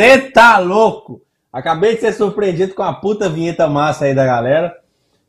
[0.00, 1.20] Você tá louco?
[1.52, 4.74] Acabei de ser surpreendido com a puta vinheta massa aí da galera.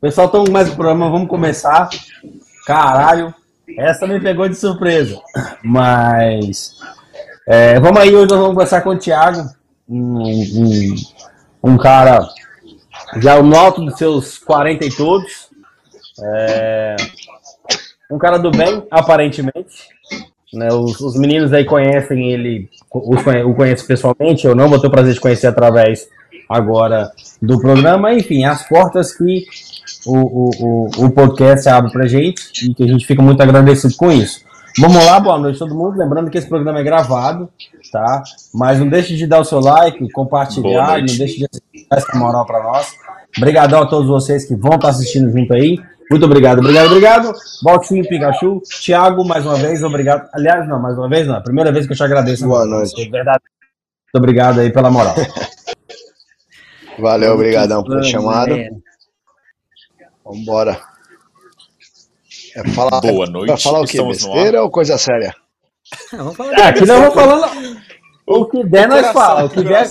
[0.00, 1.90] Pessoal, estamos mais um programa, vamos começar.
[2.66, 3.34] Caralho,
[3.76, 5.20] essa me pegou de surpresa.
[5.62, 6.80] Mas
[7.46, 9.46] é, vamos aí, hoje nós vamos conversar com o Thiago,
[9.86, 10.94] um, um,
[11.64, 12.26] um cara
[13.18, 15.50] já no alto dos seus 40 e todos.
[16.18, 16.96] É,
[18.10, 19.91] um cara do bem, aparentemente.
[20.52, 24.90] Né, os, os, meninos aí conhecem ele, o conhecem pessoalmente, eu não vou ter o
[24.90, 26.08] prazer de conhecer através
[26.48, 28.12] agora do programa.
[28.12, 29.46] Enfim, as portas que
[30.04, 33.94] o, o, o, o podcast abre pra gente e que a gente fica muito agradecido
[33.96, 34.44] com isso.
[34.78, 35.98] Vamos lá, boa noite todo mundo.
[35.98, 37.48] Lembrando que esse programa é gravado,
[37.90, 38.22] tá?
[38.54, 42.46] Mas não deixe de dar o seu like, compartilhar, não deixe de assistir essa moral
[42.46, 42.94] para nós.
[43.36, 45.78] Obrigadão a todos vocês que vão estar assistindo junto aí.
[46.12, 47.32] Muito obrigado, obrigado, obrigado.
[47.62, 50.28] Valtinho, Pikachu, Thiago, mais uma vez, obrigado.
[50.34, 52.46] Aliás, não, mais uma vez não, é a primeira vez que eu te agradeço.
[52.46, 53.00] Boa noite.
[53.00, 53.40] É verdade.
[53.40, 55.14] Muito obrigado aí pela moral.
[57.00, 58.54] Valeu, obrigadão ter chamado.
[60.22, 60.78] Vambora.
[62.56, 63.46] É falar, Boa noite.
[63.46, 64.02] Pra falar o quê?
[64.02, 65.34] Besteira ou coisa séria?
[66.12, 67.82] Vamos falar é, aqui nós vamos falando.
[68.26, 69.44] O que der, nós fala.
[69.44, 69.90] O que der.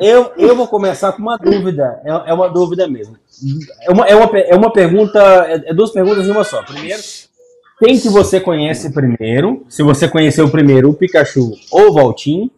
[0.00, 2.00] Eu, eu vou começar com uma dúvida.
[2.04, 3.16] É, é uma dúvida mesmo.
[3.82, 5.18] É uma, é uma, é uma pergunta.
[5.48, 6.62] É, é duas perguntas em uma só.
[6.62, 7.02] Primeiro,
[7.80, 9.64] quem que você conhece primeiro?
[9.68, 12.50] Se você conheceu primeiro o Pikachu ou o Valtim?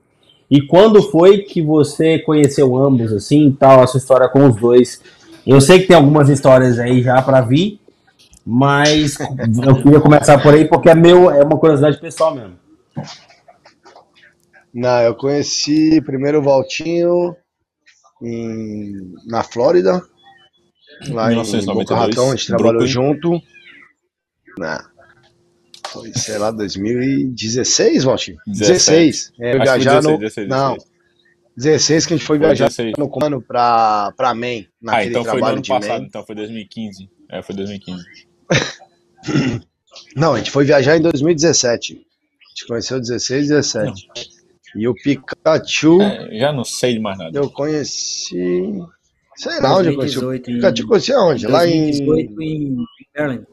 [0.50, 5.00] E quando foi que você conheceu ambos, assim, tal, a sua história com os dois?
[5.46, 7.80] Eu sei que tem algumas histórias aí já para vir,
[8.44, 9.16] mas
[9.64, 12.52] eu queria começar por aí porque é, meu, é uma curiosidade pessoal mesmo.
[14.74, 17.36] Não, eu conheci primeiro o Valtinho
[18.22, 20.02] em, na Flórida,
[21.08, 22.92] lá 1992, em Boca Ratão, a gente trabalhou Brooklyn.
[22.92, 23.42] junto.
[24.58, 24.78] Não,
[25.92, 28.38] foi, sei lá, 2016, Valtinho?
[28.46, 29.32] 16.
[29.38, 30.76] É, viajar 16, no, 16, não,
[31.56, 32.94] 16 que a gente foi, foi viajar 16.
[32.96, 36.06] no comando pra, pra naquele ah, então trabalho foi no ano passado, Maine.
[36.06, 37.10] então foi 2015.
[37.30, 38.04] É, foi 2015.
[40.16, 41.92] não, a gente foi viajar em 2017.
[41.92, 41.96] A
[42.48, 44.08] gente conheceu 16 e 17.
[44.08, 44.31] Não.
[44.74, 46.00] E o Pikachu.
[46.00, 47.38] É, já não sei de mais nada.
[47.38, 48.72] Eu conheci.
[49.36, 50.18] Sei lá onde eu conheci.
[50.18, 51.46] O Pikachu conheci aonde?
[51.46, 52.04] Lá em.
[52.04, 52.76] 2018 em
[53.16, 53.46] Maryland.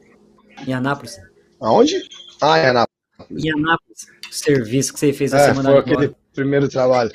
[0.66, 1.16] Em Anápolis.
[1.60, 2.02] Aonde?
[2.40, 3.44] Ah, em Anápolis.
[3.44, 4.06] Em Anápolis.
[4.30, 6.16] O serviço que você fez a é, semana Foi aquele embora.
[6.32, 7.10] primeiro trabalho.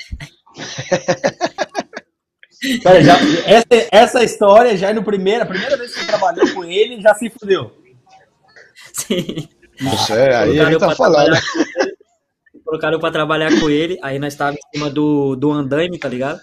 [2.84, 6.54] Cara, já, essa, essa história já é no primeiro, a primeira vez que você trabalhou
[6.54, 7.72] com ele, já se fudeu.
[8.94, 9.48] Sim.
[9.80, 11.36] Isso é, aí ele tá falando
[12.66, 16.42] colocaram pra trabalhar com ele, aí nós tava em cima do, do andaime, tá ligado?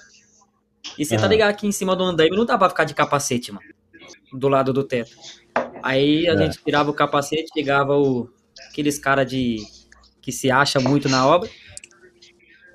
[0.97, 3.53] E você tá ligado aqui em cima do andaime não dá pra ficar de capacete,
[3.53, 3.67] mano.
[4.33, 5.11] Do lado do teto.
[5.83, 6.37] Aí a é.
[6.37, 8.29] gente tirava o capacete, chegava o,
[8.71, 9.57] aqueles cara de
[10.21, 11.49] que se acha muito na obra.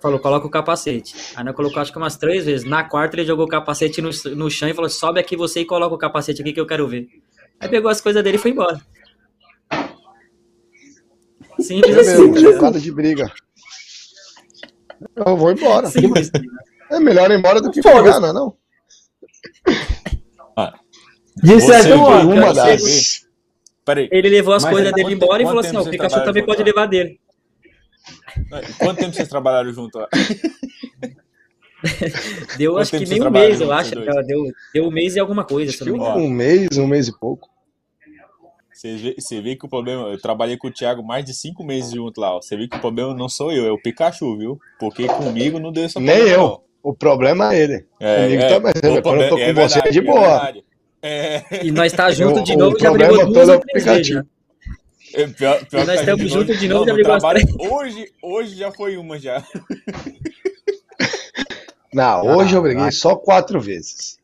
[0.01, 1.15] Falou, coloca o capacete.
[1.35, 2.67] Aí nós colocou acho que umas três vezes.
[2.67, 5.65] Na quarta ele jogou o capacete no, no chão e falou: sobe aqui você e
[5.65, 7.07] coloca o capacete aqui que eu quero ver.
[7.59, 8.79] Aí pegou as coisas dele e foi embora.
[11.59, 12.31] Simples é assim.
[12.31, 13.31] Mesmo, nada de briga.
[15.15, 15.87] Eu vou embora.
[15.87, 16.31] Simples.
[16.91, 18.57] É melhor ir embora do que ficar, não é não?
[20.55, 20.73] Ah,
[21.35, 23.27] de certo modo, uma das...
[23.85, 24.09] Peraí.
[24.11, 26.61] Ele levou as Mas coisas dele embora e falou assim: não, o Pikachu também pode
[26.61, 27.19] levar dele.
[28.77, 30.07] Quanto tempo vocês trabalharam junto lá?
[32.57, 33.95] deu Quanto acho que nem um mês, eu acho.
[34.25, 35.71] Deu, deu um mês e alguma coisa.
[35.71, 37.49] Acho um mês, um mês e pouco.
[38.77, 40.03] Você vê, você vê que o problema.
[40.09, 42.35] Eu trabalhei com o Thiago mais de cinco meses junto lá.
[42.35, 42.41] Ó.
[42.41, 44.59] Você vê que o problema não sou eu, é o Pikachu, viu?
[44.79, 46.37] Porque comigo não deu essa Nem eu.
[46.37, 46.61] Não.
[46.83, 47.85] O problema é ele.
[47.99, 48.73] É, comigo é, também.
[48.75, 50.53] É, Quando eu tô é, com você é de boa.
[51.01, 51.43] É.
[51.65, 54.15] E nós tá junto de novo, já brigou duas ou três vezes.
[54.15, 54.23] Né?
[55.15, 58.97] É, pior, pior nós estamos juntos de novo, já brigou trabalho, hoje, hoje já foi
[58.97, 59.43] uma já.
[61.91, 62.91] Não, hoje ah, eu briguei ah.
[62.91, 64.19] só quatro vezes.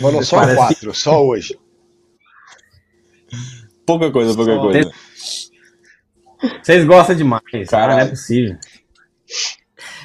[0.00, 1.56] Foram só quatro, só hoje.
[3.86, 4.60] Pouca coisa, pouca Só...
[4.60, 4.92] coisa.
[6.62, 8.56] Vocês gostam demais, cara, não é possível.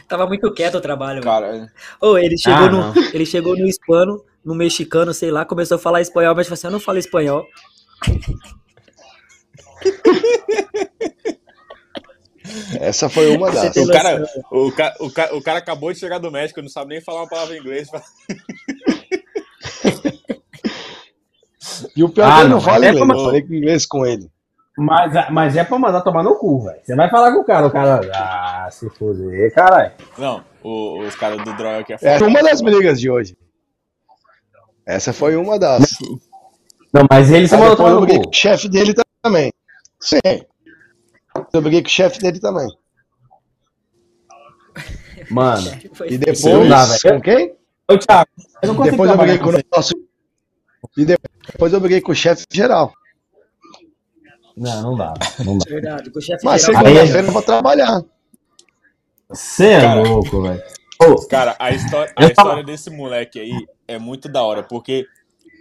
[0.07, 1.21] Tava muito quieto o trabalho.
[1.21, 1.67] Cara,
[2.01, 5.79] oh, ele chegou ah, no, ele chegou no hispano, no mexicano, sei lá, começou a
[5.79, 7.45] falar espanhol, mas falou assim, eu não falo espanhol.
[12.79, 13.75] Essa foi uma das.
[13.75, 16.93] O cara, o, cara, o, cara, o cara acabou de chegar do México, não sabe
[16.93, 17.89] nem falar uma palavra em inglês.
[21.95, 24.31] E o pior ah, que ele não, fala é inglês, eu falei inglês com ele.
[24.77, 26.79] Mas, mas é pra mandar tomar no cu, velho.
[26.83, 27.99] Você vai falar com o cara, o cara.
[28.13, 29.91] Ah, se foder, caralho.
[30.17, 33.35] Não, o, os caras do Droga que é É uma das brigas de hoje.
[34.85, 35.97] Essa foi uma das.
[36.93, 39.51] Não, mas ele se mandou Eu briguei com o chefe dele também.
[39.99, 40.19] Sim.
[41.53, 42.67] Eu briguei com o chefe dele também.
[45.29, 45.71] Mano.
[46.07, 47.01] e depois.
[47.01, 47.55] com quem?
[47.89, 48.29] Ô, Thiago,
[48.61, 49.93] eu não depois eu briguei com o nosso.
[50.97, 52.93] E depois eu briguei com o chefe geral.
[54.55, 55.13] Não, não dá.
[55.45, 55.65] Não dá.
[55.69, 58.03] Verdade, com o chefe Mas segunda-feira eu não vou trabalhar.
[59.29, 60.63] Você é louco, velho.
[61.29, 65.05] Cara, a história, a história desse moleque aí é muito da hora, porque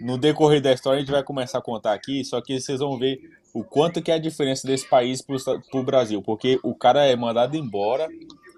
[0.01, 2.97] no decorrer da história a gente vai começar a contar aqui, só que vocês vão
[2.97, 3.19] ver
[3.53, 5.37] o quanto que é a diferença desse país pro,
[5.71, 8.07] pro Brasil, porque o cara é mandado embora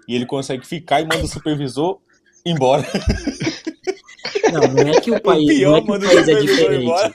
[0.08, 1.98] e ele consegue ficar e manda o supervisor
[2.44, 2.84] embora.
[4.52, 7.14] Não, não é que o país, o não é, que o país é diferente.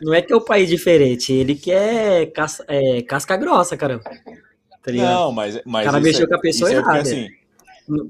[0.00, 4.04] Não é que é o país diferente, ele que é, casca, é casca grossa, caramba.
[4.82, 5.86] Tá não, mas, mas.
[5.86, 6.98] O cara mexeu é, com a pessoa é errada.
[6.98, 7.28] É assim,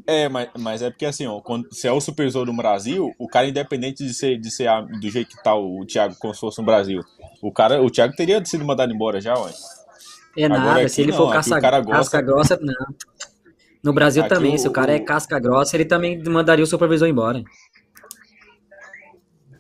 [0.07, 3.29] é, mas, mas é porque assim, ó, quando se é o supervisor do Brasil, o
[3.29, 6.41] cara, independente de ser, de ser a, do jeito que tá o Thiago como se
[6.41, 7.01] fosse no Brasil,
[7.41, 9.53] o cara, o Thiago teria sido mandado embora já, ué.
[10.37, 11.83] É nada, aqui, se ele não, for casca, gosta...
[11.85, 12.75] casca grossa, não.
[13.83, 16.67] No Brasil aqui também, o, se o cara é casca grossa, ele também mandaria o
[16.67, 17.43] supervisor embora.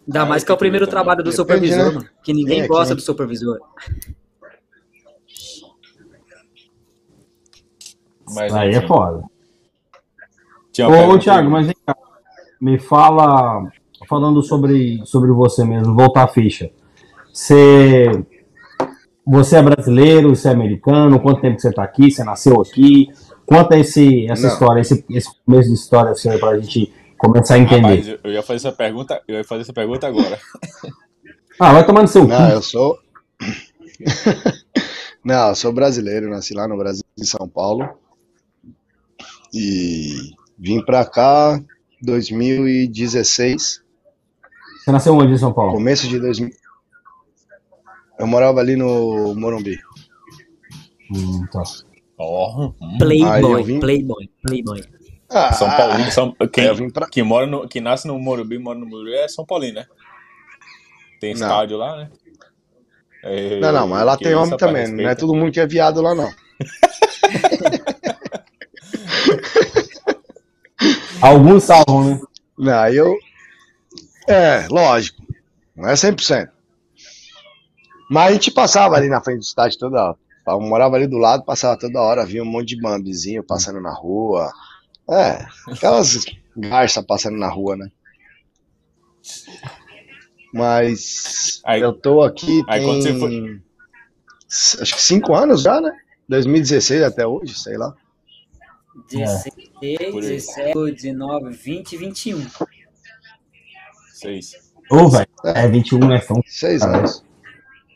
[0.08, 1.90] Ainda ah, mais que é o primeiro trabalho do supervisor, né?
[1.90, 3.58] mano, que ninguém gosta do supervisor.
[8.34, 9.22] Mas, Aí é foda.
[10.81, 11.94] Ô, ô Thiago, mas vem cá.
[12.58, 13.70] Me fala,
[14.08, 16.70] falando sobre, sobre você mesmo, voltar a ficha.
[17.31, 18.11] Você,
[19.26, 21.20] você é brasileiro, você é americano?
[21.20, 22.11] Quanto tempo você está aqui?
[22.11, 23.08] Você nasceu aqui?
[23.44, 24.52] Conta esse, essa Não.
[24.54, 28.00] história, esse, esse começo de história assim, para a gente começar a entender.
[28.00, 30.38] Rapaz, eu ia fazer essa pergunta, eu ia fazer essa pergunta agora.
[31.61, 32.53] ah, vai tomar no seu Não, cu.
[32.53, 32.99] eu sou.
[35.25, 37.88] Não, eu sou brasileiro, nasci lá no Brasil, em São Paulo.
[39.53, 41.62] E Vim pra cá
[42.03, 43.81] 2016.
[44.81, 45.73] Você nasceu onde em São Paulo?
[45.73, 46.50] Começo de 2000.
[48.19, 49.79] Eu morava ali no Morumbi.
[51.14, 51.62] Hum, tá.
[52.19, 53.79] Oh, Playboy, vim...
[53.79, 54.82] Playboy, Playboy.
[55.30, 57.06] Ah, São Paulo, São, quem, pra...
[57.08, 59.86] quem, mora no, quem nasce no Morumbi, mora no Morumbi é São Paulino, né?
[61.20, 61.84] Tem estádio não.
[61.84, 62.10] lá, né?
[63.22, 66.00] É, não, não, mas lá tem homem também, não é todo mundo que é viado
[66.00, 66.32] lá, não.
[71.20, 72.20] Alguns salvam, né?
[72.56, 73.19] Não, eu.
[74.28, 75.20] É, lógico.
[75.75, 76.48] Não é 100%.
[78.10, 80.16] Mas a gente passava ali na frente do estádio toda hora.
[80.46, 83.92] Eu morava ali do lado, passava toda hora, via um monte de bambizinho passando na
[83.92, 84.50] rua.
[85.10, 86.25] É, aquelas
[86.56, 87.90] garças passando na rua, né?
[90.52, 93.60] Mas aí, eu tô aqui aí tem, você foi...
[94.82, 95.93] acho que cinco anos já, né?
[96.28, 97.94] 2016 até hoje, sei lá.
[99.10, 102.46] 16, 17, 19, 20 e 21.
[104.14, 104.52] 6.
[104.90, 105.28] Ô, oh, velho.
[105.44, 106.43] É, 21 não é tão.
[106.44, 107.25] 6 anos.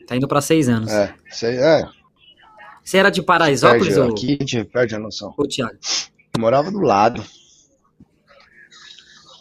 [0.07, 0.91] Tá indo pra 6 anos.
[0.91, 1.87] É, sei, é.
[2.83, 3.87] Você era de Paraisópolis?
[3.87, 4.11] Perde, ou...
[4.11, 5.33] Aqui a gente perde a noção.
[5.37, 5.77] Ô, Thiago.
[6.37, 7.23] Morava do lado.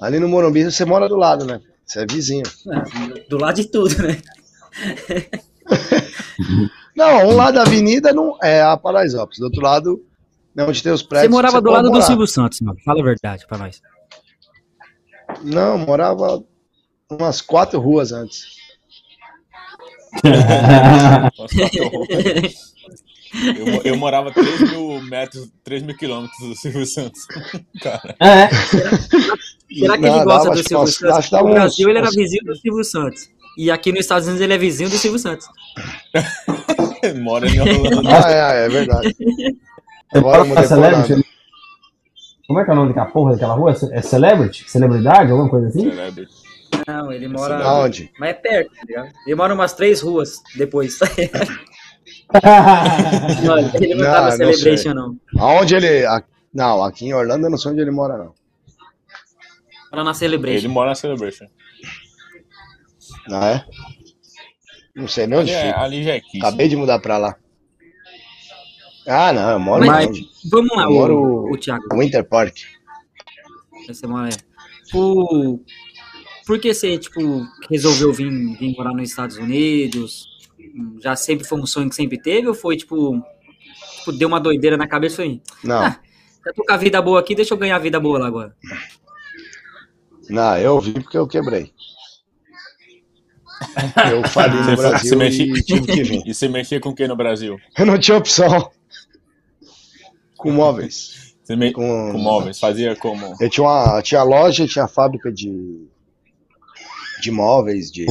[0.01, 1.61] Ali no Morumbi você mora do lado, né?
[1.87, 2.43] Você é vizinho.
[2.45, 4.21] É, do lado de tudo, né?
[6.95, 10.05] não, um lado da avenida não é a Paraisópolis, do outro lado
[10.55, 11.31] não, onde tem os prédios.
[11.31, 12.01] Você morava do lado morar.
[12.01, 12.79] do Silvio Santos, mano.
[12.85, 13.81] Fala a verdade pra nós.
[15.43, 16.45] Não, morava
[17.11, 18.61] umas quatro ruas antes.
[23.57, 27.27] eu, eu, morava 3 mil metros, 3 mil quilômetros do Silvio Santos.
[27.81, 28.15] Cara.
[28.21, 28.49] É.
[28.49, 31.31] Será, que ele gosta do Silvio Santos?
[31.31, 33.31] No Brasil ele era vizinho do Silvio Santos.
[33.57, 35.47] E aqui nos Estados Unidos ele é vizinho do Silvio Santos.
[37.23, 38.09] Mora em Orlando.
[38.09, 39.17] Ah, é, é verdade.
[40.15, 41.27] Agora é Celebrity?
[42.47, 43.75] Como é que é o nome daquela porra daquela rua?
[43.93, 44.71] É Celebrity?
[44.71, 45.31] Celebridade?
[45.31, 45.91] Alguma coisa assim?
[45.91, 46.33] Celebrity.
[46.87, 47.63] Não, ele mora.
[47.65, 48.11] Aonde?
[48.19, 49.09] Mas é perto, tá ligado?
[49.27, 50.99] Ele mora umas três ruas depois.
[53.45, 55.19] não, ele não, não tá no Celebration, não.
[55.39, 56.05] Aonde ele.
[56.53, 58.35] Não, aqui em Orlando eu não sei onde ele mora, não.
[59.91, 60.67] Mora na Celebration.
[60.67, 61.47] Ele mora na Celebration.
[63.31, 63.65] Ah, é?
[64.95, 67.37] Não sei nem onde ali, é, ali já é Acabei de mudar pra lá.
[69.07, 70.29] Ah, não, eu moro Mas, longe.
[70.51, 71.85] Vamos lá, eu o, moro o Thiago.
[71.97, 72.57] Winter Park.
[73.87, 74.29] Você mora
[74.95, 75.59] o...
[76.47, 80.32] Por que você, tipo, resolveu vir, vir morar nos Estados Unidos?
[81.01, 82.49] Já sempre foi um sonho que sempre teve?
[82.49, 83.23] Ou foi, tipo,
[83.99, 85.43] tipo deu uma doideira na cabeça e foi...
[85.65, 85.83] Não.
[85.83, 86.01] Ah,
[86.45, 88.57] já tô com a vida boa aqui, deixa eu ganhar a vida boa lá agora.
[90.29, 91.73] Não, eu vim porque eu quebrei.
[94.11, 96.23] Eu falei no Brasil você e tive que vir.
[96.27, 97.59] E você mexia com o que no Brasil?
[97.79, 98.71] Eu não tinha opção.
[100.37, 101.35] Com móveis.
[101.43, 101.73] Você me...
[101.73, 102.13] com...
[102.13, 103.37] com móveis, fazia como?
[103.41, 105.87] Eu tinha uma tinha loja, tinha fábrica de,
[107.21, 108.07] de móveis, de.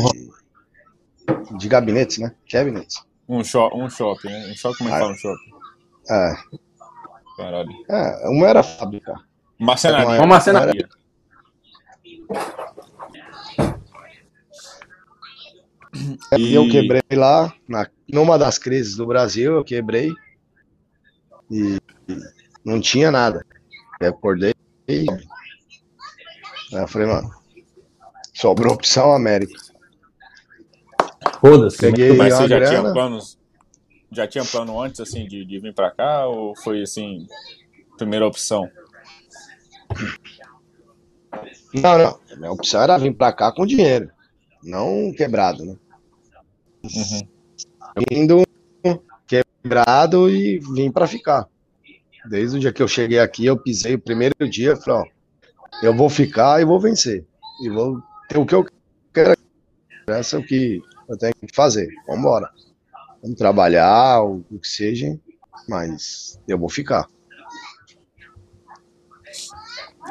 [1.58, 2.34] De gabinetes, né?
[2.52, 3.04] Gabinetes.
[3.28, 4.52] Um, shop, um shopping, né?
[4.52, 5.52] Um shopping, como é que ah, fala um shopping?
[6.10, 6.36] É.
[7.38, 7.72] Caralho.
[7.90, 9.16] É, uma era fábrica.
[9.60, 10.20] Marcenaria.
[10.20, 10.90] Uma marcenaria.
[16.38, 20.12] E eu quebrei lá, na, numa das crises do Brasil, eu quebrei.
[21.50, 21.80] E
[22.64, 23.46] não tinha nada.
[24.00, 24.54] Eu acordei
[24.88, 25.06] e.
[26.74, 27.30] Aí eu falei, mano,
[28.34, 29.71] sobrou opção América.
[31.40, 31.78] Foda-se.
[31.78, 32.82] Peguei Mas você já grana.
[32.82, 33.38] tinha planos?
[34.12, 36.28] Já tinha plano antes, assim, de, de vir pra cá?
[36.28, 37.26] Ou foi, assim,
[37.98, 38.70] primeira opção?
[41.74, 42.20] Não, não.
[42.32, 44.12] A minha opção era vir pra cá com dinheiro.
[44.64, 45.76] Não quebrado, né?
[46.84, 47.28] Uhum.
[48.12, 48.44] Indo
[49.28, 51.48] quebrado e vim para ficar.
[52.30, 55.96] Desde o dia que eu cheguei aqui, eu pisei o primeiro dia, falei, ó, eu
[55.96, 57.26] vou ficar e vou vencer.
[57.64, 58.66] E vou ter o que eu
[59.14, 59.36] quero.
[60.08, 60.82] Essa é o que
[61.12, 61.90] eu tenho que fazer.
[62.08, 62.50] Vamos embora.
[63.22, 65.20] Vamos trabalhar, o que seja,
[65.68, 67.08] mas eu vou ficar.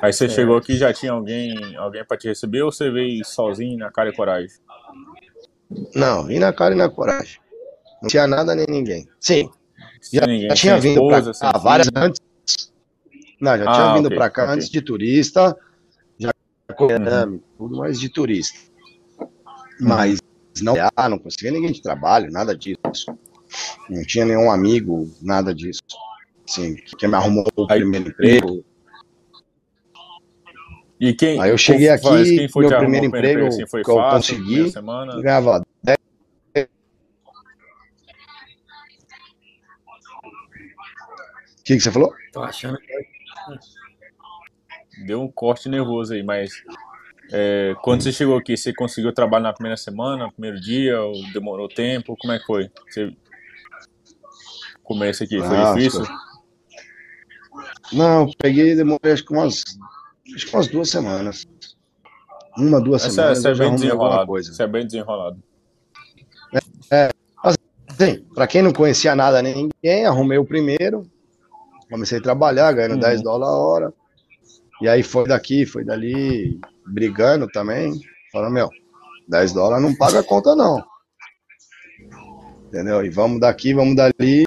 [0.02, 0.28] Aí você é.
[0.28, 4.11] chegou aqui já tinha alguém, alguém para te receber ou você veio sozinho na cara
[4.11, 4.50] e coragem?
[5.95, 7.40] Não, vim na cara e na coragem.
[8.00, 9.09] Não tinha nada nem ninguém.
[9.19, 9.50] Sim.
[10.12, 10.49] Já, ninguém.
[10.49, 12.21] já tinha vindo para cá várias antes.
[13.40, 14.54] Não, já ah, tinha vindo okay, para cá okay.
[14.54, 15.57] antes de turista.
[16.19, 16.30] Já
[16.78, 17.40] uhum.
[17.59, 18.59] tudo mais de turista.
[19.80, 20.19] Mas
[20.60, 22.78] não, ah, não conseguia ninguém de trabalho, nada disso.
[23.88, 25.80] Não tinha nenhum amigo, nada disso.
[26.48, 28.64] Assim, que me arrumou o primeiro emprego.
[30.98, 33.96] E quem, Aí eu cheguei aqui, quem foi meu primeiro emprego, assim, foi que eu
[33.96, 34.70] fácil, consegui,
[35.22, 35.98] ganhava 10
[41.60, 42.12] O que, que você falou?
[42.32, 42.92] Tô achando que...
[45.06, 46.50] Deu um corte nervoso aí, mas
[47.32, 51.14] é, quando você chegou aqui, você conseguiu trabalhar na primeira semana, no primeiro dia, ou
[51.32, 52.16] demorou tempo?
[52.18, 52.70] Como é que foi?
[52.88, 53.14] Você...
[54.82, 56.04] Começo aqui, foi ah, difícil?
[57.92, 59.64] Não, peguei e demorei acho que umas
[60.34, 61.46] acho que umas duas semanas.
[62.56, 63.38] Uma, duas essa, semanas.
[63.38, 64.26] Essa é bem desenrolado.
[64.26, 64.50] Coisa.
[64.50, 65.42] Essa é bem desenrolado.
[66.52, 67.10] É, é
[67.44, 71.08] assim, para quem não conhecia nada nem ninguém, arrumei o primeiro.
[71.88, 73.00] Comecei a trabalhar, ganhando uhum.
[73.00, 73.94] 10 dólares a hora.
[74.80, 77.92] E aí foi daqui, foi dali, brigando também.
[78.32, 78.70] Falando, meu,
[79.28, 80.82] 10 dólares não paga a conta, não.
[82.66, 83.04] Entendeu?
[83.04, 84.44] E vamos daqui, vamos dali.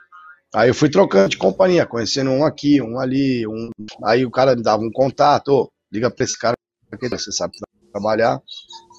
[0.55, 3.69] Aí eu fui trocando de companhia, conhecendo um aqui, um ali, um.
[4.03, 6.55] Aí o cara me dava um contato, liga pra esse cara
[6.99, 7.53] que você sabe
[7.91, 8.39] trabalhar.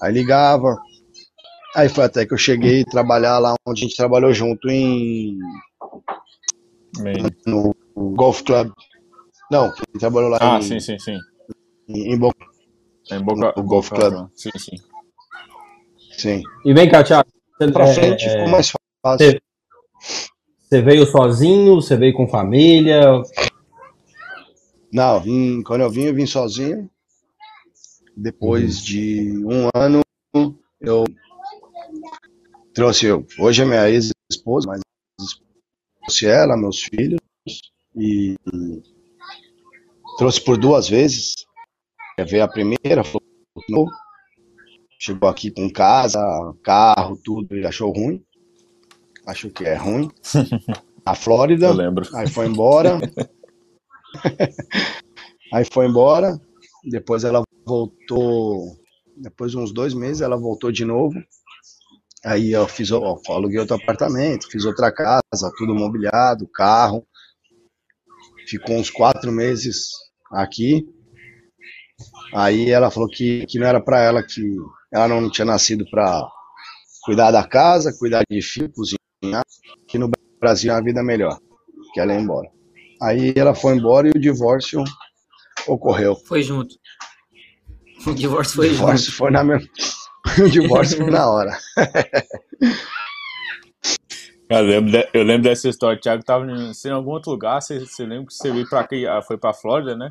[0.01, 0.77] Aí ligava.
[1.75, 5.37] Aí foi até que eu cheguei a trabalhar lá onde a gente trabalhou junto em.
[7.47, 8.71] No, no Golf Club.
[9.51, 10.57] Não, ele trabalhou lá ah, em.
[10.57, 11.17] Ah, sim, sim, sim.
[11.87, 12.45] Em, em Boca.
[13.11, 13.59] Em Boca.
[13.59, 14.29] O Golf Club.
[14.35, 14.77] Sim, sim.
[16.17, 16.43] Sim.
[16.65, 17.29] E vem cá, Thiago.
[17.57, 18.71] Pra é, frente é, ficou mais
[19.01, 19.41] fácil.
[20.61, 21.75] Você veio sozinho?
[21.75, 23.21] Você veio com família?
[24.91, 25.21] Não,
[25.63, 26.89] quando eu vim, eu vim sozinho.
[28.15, 28.83] Depois uhum.
[28.83, 30.01] de um ano,
[30.79, 31.03] eu
[32.73, 33.25] trouxe eu.
[33.39, 34.81] Hoje é minha ex-esposa, mas
[36.01, 37.19] trouxe ela, meus filhos,
[37.95, 38.35] e
[40.17, 41.33] trouxe por duas vezes.
[42.27, 43.89] Veio a primeira, falou,
[44.99, 46.19] chegou aqui com casa,
[46.63, 48.23] carro, tudo, ele achou ruim
[49.25, 50.09] acho que é ruim.
[51.05, 51.67] A Flórida.
[51.67, 52.07] Eu lembro.
[52.15, 52.99] Aí foi embora.
[55.53, 56.39] aí foi embora.
[56.83, 58.75] Depois ela voltou.
[59.15, 61.15] Depois de uns dois meses, ela voltou de novo.
[62.23, 67.05] Aí eu fiz, ó, aluguei outro apartamento, fiz outra casa, tudo mobiliado, carro.
[68.47, 69.91] Ficou uns quatro meses
[70.35, 70.87] aqui.
[72.33, 74.41] Aí ela falou que, que não era para ela, que
[74.91, 76.27] ela não tinha nascido para
[77.03, 79.43] cuidar da casa, cuidar de filho, cozinhar
[79.87, 81.39] que no Brasil é uma vida melhor,
[81.93, 82.49] que ela ia embora.
[83.01, 84.83] Aí ela foi embora e o divórcio
[85.67, 86.15] ocorreu.
[86.15, 86.75] Foi junto.
[88.05, 89.17] O divórcio foi o divórcio junto.
[89.17, 89.67] Foi na mesma...
[90.39, 91.55] O divórcio foi na hora.
[94.49, 95.97] Eu lembro, de, eu lembro dessa história.
[95.97, 97.61] O Thiago estava em algum outro lugar.
[97.61, 100.09] Você, você lembra que você veio para aqui, ah, foi para Flórida, né?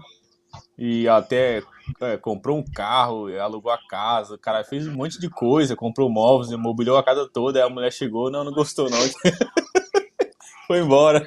[0.79, 1.63] E até
[2.01, 6.09] é, comprou um carro, alugou a casa, o cara fez um monte de coisa, comprou
[6.09, 8.99] móveis, imobiliou a casa toda, aí a mulher chegou, não, não gostou não.
[10.67, 11.27] Foi embora.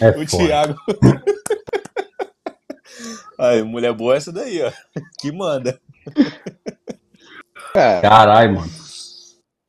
[0.00, 0.74] É o Thiago.
[3.38, 4.70] Aí, mulher boa é essa daí, ó.
[5.18, 5.80] Que manda.
[7.74, 8.00] É.
[8.02, 8.70] Caralho, mano.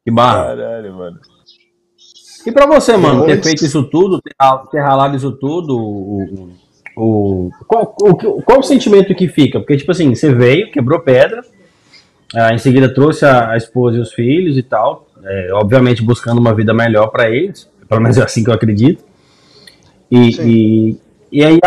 [0.04, 0.48] Que barra.
[0.48, 1.22] Caralho, mano.
[2.46, 4.22] E pra você, mano, ter feito isso tudo,
[4.72, 6.52] ter ralado isso tudo, o,
[6.96, 9.60] o, qual, o, qual o sentimento que fica?
[9.60, 11.44] Porque, tipo assim, você veio, quebrou pedra,
[12.52, 16.54] em seguida trouxe a, a, esposa e os filhos e tal, é, obviamente buscando uma
[16.54, 19.04] vida melhor para eles, pelo menos é assim que eu acredito.
[20.10, 20.98] E, e,
[21.32, 21.60] e, aí,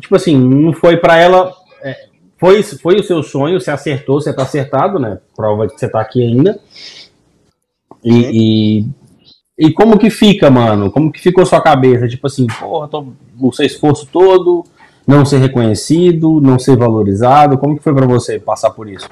[0.00, 1.52] tipo assim, não foi para ela.
[1.82, 2.06] É,
[2.38, 5.18] foi, foi o seu sonho, você acertou, você tá acertado, né?
[5.34, 6.58] Prova de que você tá aqui ainda.
[8.04, 8.86] E, e,
[9.58, 10.90] e, como que fica, mano?
[10.90, 12.06] Como que ficou sua cabeça?
[12.06, 12.88] Tipo assim, porra,
[13.40, 14.64] o seu esforço todo,
[15.04, 17.58] não ser reconhecido, não ser valorizado.
[17.58, 19.08] Como que foi para você passar por isso?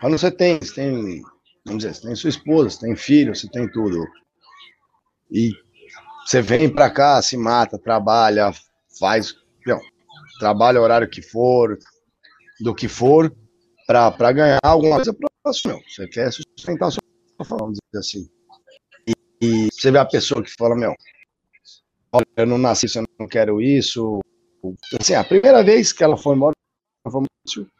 [0.00, 1.22] Quando você tem, você tem,
[1.64, 4.06] vamos dizer, você tem sua esposa, você tem filho, você tem tudo.
[5.30, 5.52] E
[6.24, 8.52] você vem para cá, se mata, trabalha,
[8.98, 9.34] faz,
[9.66, 9.80] não,
[10.38, 11.78] trabalha o horário que for,
[12.60, 13.34] do que for,
[13.86, 15.80] para ganhar alguma coisa próximo.
[15.88, 17.02] Você quer sustentar a sua
[17.70, 18.28] dizer assim.
[19.06, 20.94] E, e, você vê a pessoa que fala, meu,
[22.12, 24.20] olha, eu não nasci, eu não quero isso.
[25.00, 26.54] Assim, a primeira vez que ela foi embora,
[27.08, 27.70] foi muito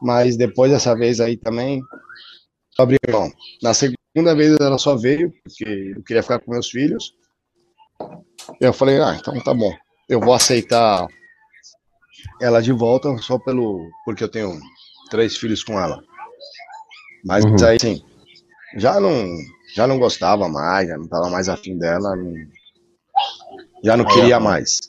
[0.00, 1.82] mas depois dessa vez aí também,
[2.78, 3.30] abri mão.
[3.62, 7.14] Na segunda vez ela só veio, porque eu queria ficar com meus filhos.
[8.60, 9.72] Eu falei, ah, então tá bom.
[10.08, 11.06] Eu vou aceitar
[12.40, 14.58] ela de volta só pelo porque eu tenho
[15.08, 16.02] três filhos com ela.
[17.24, 17.56] Mas uhum.
[17.66, 18.02] aí sim,
[18.76, 19.26] já não
[19.74, 22.34] já não gostava mais, já não tava mais afim dela, não,
[23.84, 24.80] já não queria mais.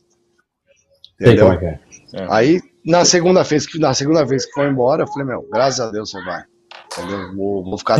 [1.20, 1.52] Entendeu?
[1.52, 1.80] É
[2.14, 2.28] é.
[2.30, 5.80] Aí na segunda vez que na segunda vez que foi embora, eu falei, meu, graças
[5.80, 6.44] a Deus você vai.
[6.92, 7.36] Entendeu?
[7.36, 8.00] Vou, vou ficar,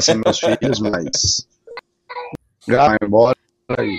[0.00, 1.46] sem meus filhos, mas
[2.66, 3.36] vai embora
[3.80, 3.98] e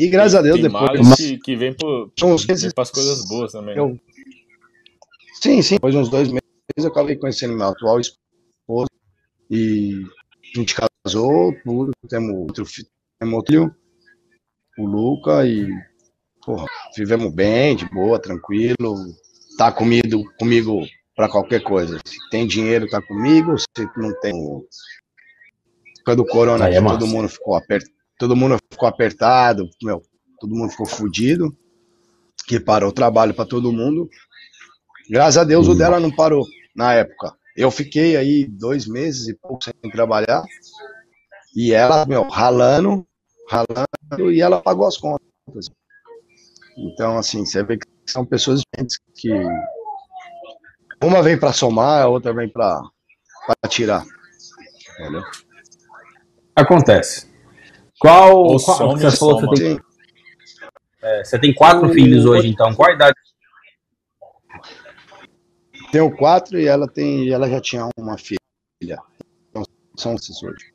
[0.00, 1.14] e graças a Deus tem depois.
[1.14, 2.10] Que, que vem por,
[2.48, 3.74] meses, as coisas boas também.
[3.74, 3.80] Né?
[3.82, 4.00] Eu,
[5.40, 5.74] sim, sim.
[5.74, 6.42] Depois de uns dois meses
[6.76, 8.90] eu acabei conhecendo meu atual esposo.
[9.50, 10.04] E
[10.54, 11.92] a gente casou, tudo.
[12.08, 13.76] Temos outro filho, temos outro filho,
[14.78, 15.68] o Luca, e
[16.44, 18.94] porra, vivemos bem, de boa, tranquilo.
[19.58, 21.98] Tá comigo, comigo para qualquer coisa.
[22.04, 23.56] Se tem dinheiro, tá comigo.
[23.58, 24.32] Se não tem.
[26.04, 30.02] Quando o corona, é todo mundo ficou apertado todo mundo ficou apertado, meu,
[30.38, 31.56] todo mundo ficou fudido,
[32.46, 34.10] que parou o trabalho para todo mundo.
[35.10, 37.34] Graças a Deus o dela não parou na época.
[37.56, 40.44] Eu fiquei aí dois meses e pouco sem trabalhar,
[41.54, 43.04] e ela, meu, ralando,
[43.48, 45.26] ralando, e ela pagou as contas.
[46.78, 49.30] Então, assim, você vê que são pessoas diferentes que
[51.02, 52.80] uma vem para somar, a outra vem para
[53.68, 54.04] tirar.
[54.92, 55.24] Entendeu?
[56.54, 57.28] Acontece.
[57.98, 59.80] Qual, qual você falou que você tem,
[61.02, 62.72] é, você tem quatro filhos hoje, então.
[62.74, 63.14] Qual a idade?
[65.92, 68.38] Tenho quatro e ela tem, ela já tinha uma filha.
[69.50, 69.62] Então,
[69.96, 70.72] são esses hoje.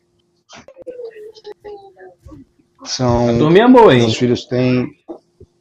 [2.84, 3.38] São.
[3.38, 4.06] Turminha é boa, hein?
[4.06, 4.88] Os filhos têm.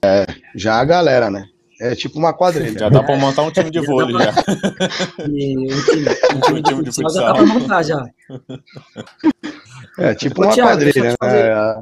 [0.05, 1.49] É, já a galera, né?
[1.81, 2.79] É tipo uma quadrilha.
[2.79, 4.33] Já dá pra montar um time de vôlei já.
[5.29, 8.07] E, um time, um time, um time de futsal já dá pra montar já.
[9.99, 11.17] É tipo Ô, uma Thiago, quadrilha, deixa né?
[11.19, 11.47] Fazer...
[11.47, 11.75] É.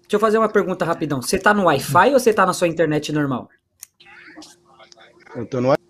[0.00, 1.20] Deixa eu fazer uma pergunta rapidão.
[1.20, 3.48] Você tá no Wi-Fi ou você tá na sua internet normal?
[5.34, 5.87] Eu tô no Wi-Fi.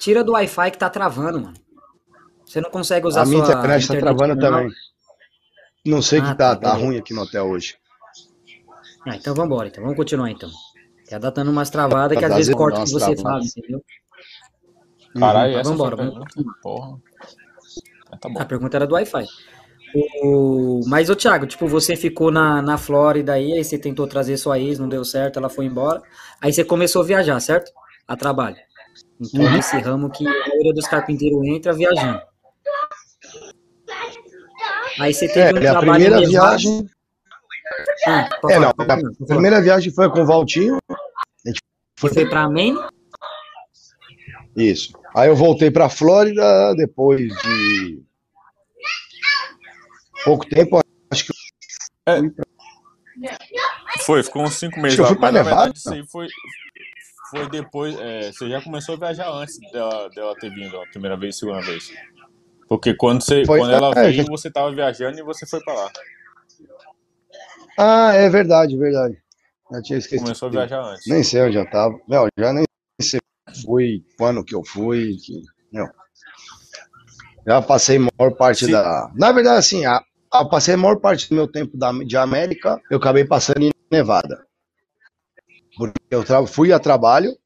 [0.00, 1.54] Tira do Wi-Fi que tá travando, mano.
[2.44, 4.60] Você não consegue usar a minha sua internet, tá travando normal?
[4.60, 4.74] também.
[5.84, 7.76] Não sei ah, que tá, tá, tá ruim aqui no hotel hoje.
[9.06, 9.82] Ah, então vamos embora, então.
[9.82, 10.50] Vamos continuar então.
[11.08, 13.84] Tá dando umas travadas que às vezes corta o que você fala, entendeu?
[15.18, 15.96] Caralho, uhum, vamos embora.
[15.96, 16.24] Vamos...
[16.62, 16.98] Porra.
[18.20, 19.26] Tá a pergunta era do Wi-Fi.
[20.22, 20.80] O...
[20.86, 24.58] Mas, ô Thiago, tipo, você ficou na, na Flórida aí, aí você tentou trazer sua
[24.58, 26.00] ex, não deu certo, ela foi embora.
[26.40, 27.70] Aí você começou a viajar, certo?
[28.08, 28.56] A trabalho.
[29.20, 29.58] Então, uhum.
[29.58, 32.22] esse ramo que a maioria dos carpinteiros entra viajando.
[34.98, 35.90] Aí você teve é, um trabalho.
[35.90, 36.90] A primeira viagem.
[38.06, 40.78] Ah, é, não, a primeira viagem foi com o Valtinho.
[40.88, 41.60] A gente
[41.98, 42.78] foi, foi para Maine?
[44.56, 44.92] Isso.
[45.14, 48.02] Aí eu voltei para Flórida depois de
[50.24, 51.32] pouco tempo, acho que
[52.06, 52.20] é.
[54.04, 56.26] Foi, ficou uns cinco meses lá, mas na verdade isso aí foi,
[57.30, 61.16] foi depois, é, você já começou a viajar antes dela, dela ter vindo a primeira
[61.16, 61.92] vez, segunda vez.
[62.68, 65.74] Porque quando, você, foi, quando ela é, veio, você estava viajando e você foi para
[65.74, 65.90] lá.
[67.78, 69.16] Ah, é verdade, verdade.
[69.72, 70.24] Já tinha esquecido.
[70.24, 71.06] Começou a viajar antes.
[71.06, 71.98] Nem sei onde eu tava.
[72.08, 72.64] Não, já nem
[73.00, 73.20] sei
[73.64, 75.16] fui, quando que eu fui.
[75.16, 75.88] Que, não.
[77.46, 78.72] Já passei a maior parte Sim.
[78.72, 79.10] da.
[79.14, 82.80] Na verdade, assim, a, a, passei a maior parte do meu tempo da, de América,
[82.90, 84.46] eu acabei passando em Nevada.
[85.76, 87.36] Porque eu fui a trabalho,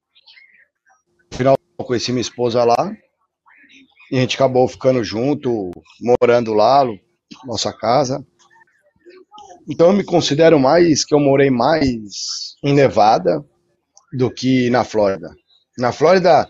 [1.30, 2.92] no final conheci minha esposa lá,
[4.10, 6.84] e a gente acabou ficando junto, morando lá,
[7.44, 8.24] nossa casa.
[9.68, 13.44] Então eu me considero mais que eu morei mais em Nevada
[14.12, 15.30] do que na Flórida.
[15.78, 16.48] Na Flórida,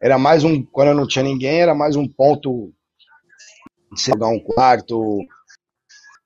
[0.00, 0.64] era mais um.
[0.64, 2.72] Quando não tinha ninguém, era mais um ponto
[3.92, 5.18] de você jogar um quarto,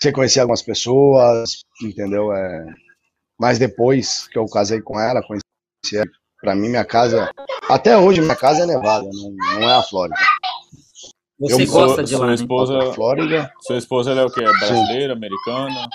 [0.01, 2.33] você conhecer algumas pessoas, entendeu?
[2.33, 2.66] É,
[3.42, 5.42] mas depois que eu casei com ela, conheci
[5.96, 6.07] ela,
[6.40, 7.28] pra mim, minha casa.
[7.68, 10.16] Até hoje, minha casa é Nevada, não, não é a Flórida.
[11.40, 12.92] Você eu, gosta de lá, sua esposa, né?
[12.92, 13.52] Flórida.
[13.62, 14.44] Sua esposa ela é o quê?
[14.44, 15.18] É brasileira, Sim.
[15.18, 15.88] americana?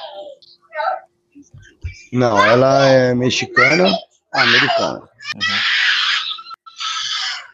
[2.12, 3.98] Não, ela é mexicana,
[4.34, 5.00] americana.
[5.00, 5.42] Uhum.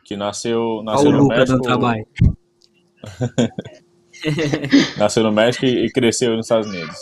[0.06, 1.60] Que nasceu, nasceu no México.
[4.97, 6.97] nasceu no México e cresceu nos Estados Unidos.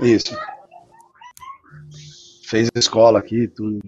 [0.00, 0.36] Isso.
[2.48, 3.78] Fez escola aqui, tudo.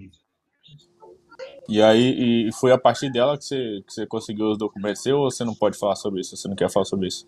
[1.66, 5.16] E aí, e foi a partir dela que você, que você conseguiu os documentos seu,
[5.16, 6.36] ou você não pode falar sobre isso?
[6.36, 7.26] Você não quer falar sobre isso?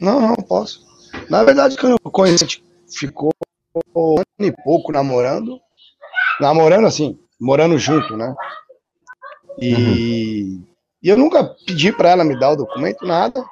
[0.00, 0.82] Não, não posso.
[1.28, 3.30] Na verdade, quando eu conheci, a gente ficou
[3.94, 5.60] um ano e pouco namorando.
[6.40, 8.34] Namorando assim, morando junto, né?
[9.60, 10.64] E, uhum.
[11.02, 13.44] e eu nunca pedi pra ela me dar o documento, nada.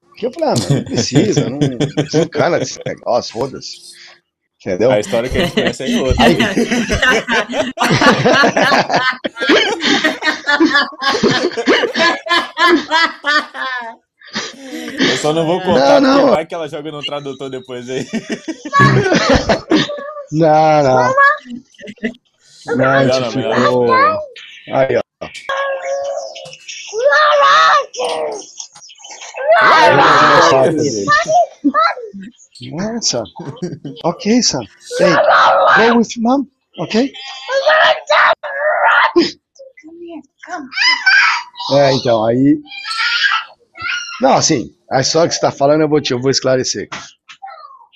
[0.00, 3.98] Porque eu falei, ah, não precisa, não, não cana desse negócio, foda-se.
[4.60, 4.90] Entendeu?
[4.90, 6.24] A história que a gente conhece é outra.
[6.24, 6.36] Aí...
[14.98, 16.30] Eu só não vou contar, não, não.
[16.34, 18.04] vai que ela joga no tradutor depois aí.
[20.32, 21.14] Não, não.
[22.76, 23.92] Não, a gente ficou...
[23.92, 25.02] Aí, ó.
[29.96, 30.72] Nossa.
[34.04, 34.64] Ok, son.
[35.00, 36.44] Hey, go with mom,
[36.78, 37.12] ok?
[41.72, 42.58] É, então, aí.
[44.20, 46.88] Não, assim, a história que você tá falando eu vou, te, eu vou esclarecer.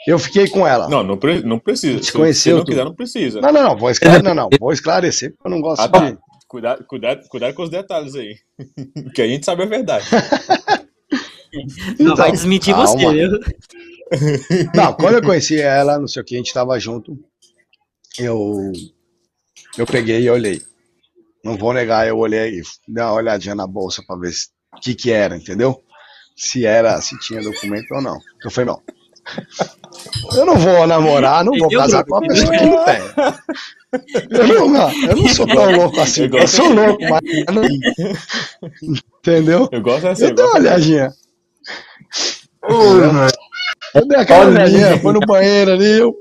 [0.06, 0.88] Eu fiquei com ela.
[0.88, 2.02] Não, não, pre não precisa.
[2.02, 2.56] Se conheceu.
[2.56, 3.40] Se não quiser, não precisa.
[3.40, 3.76] Não, não, não.
[3.76, 4.48] Vou esclarecer, não, não.
[4.60, 6.10] Vou esclarecer, porque eu não gosto ah, tá.
[6.10, 6.18] de.
[6.46, 8.36] Cuidado, cuidado, cuidado com os detalhes aí.
[9.14, 10.04] que a gente sabe a verdade.
[11.98, 12.88] Não vai desmentir calma.
[12.88, 13.40] você, viu?
[14.74, 17.18] Não, quando eu conheci ela, não sei o que, a gente tava junto,
[18.18, 18.72] eu,
[19.78, 20.62] eu peguei e olhei.
[21.44, 24.32] Não vou negar, eu olhei e dei uma olhadinha na bolsa pra ver
[24.76, 25.82] o que que era, entendeu?
[26.36, 28.18] Se era, se tinha documento ou não.
[28.44, 28.82] Eu falei, não.
[30.34, 33.00] Eu não vou namorar, não vou casar com uma pessoa que não tem.
[34.30, 36.22] Eu não, eu não sou tão louco assim.
[36.22, 37.20] Eu, eu sou louco, mas
[37.54, 37.62] não.
[39.18, 39.68] Entendeu?
[39.70, 40.24] Eu gosto assim.
[40.24, 41.12] Eu dei uma olhadinha.
[43.94, 46.16] Eu dei aquela olhadinha, foi no banheiro ali, eu.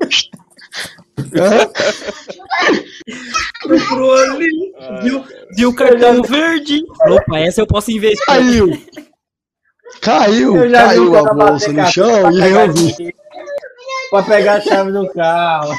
[3.63, 5.23] Procurou ali, viu,
[5.55, 6.83] viu o cartão verde.
[7.07, 8.25] Opa, essa eu posso investir.
[8.25, 8.81] Caiu.
[10.01, 13.15] Caiu, caiu a bolsa no chão e eu vi.
[14.09, 15.73] Pra pegar a chave do carro.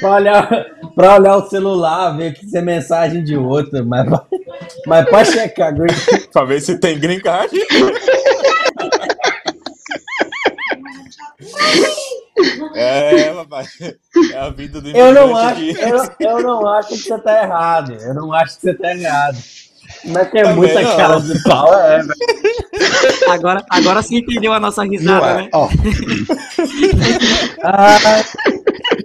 [0.00, 0.48] Pra olhar,
[0.94, 4.06] pra olhar o celular, ver que tem mensagem de outra, mas,
[4.86, 5.72] mas pode checar.
[6.32, 7.54] pra ver se tem green card.
[12.74, 13.64] É, papai.
[14.32, 17.92] É a vida do eu não acho, eu, eu, não acho que você tá errado.
[17.92, 19.38] Eu não acho que você tá errado.
[20.04, 20.96] Mas tem Também muita não.
[20.96, 22.14] cara de pau, é, velho.
[23.28, 25.36] Agora, agora você entendeu a nossa risada, é.
[25.42, 25.48] né?
[25.52, 25.68] Ó.
[27.62, 27.98] ah,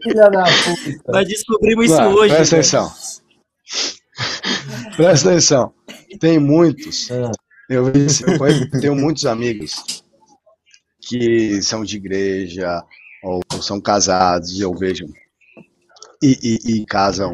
[0.03, 1.11] filha da puta.
[1.11, 2.33] Nós descobrimos isso hoje.
[2.33, 2.91] Presta atenção.
[4.95, 5.73] Presta atenção.
[6.19, 7.11] Tem muitos.
[7.11, 7.31] É.
[7.69, 9.98] Eu, eu tenho muitos amigos
[11.09, 12.85] que são de igreja
[13.23, 15.05] ou são casados, eu vejo,
[16.21, 17.33] e, e, e casam,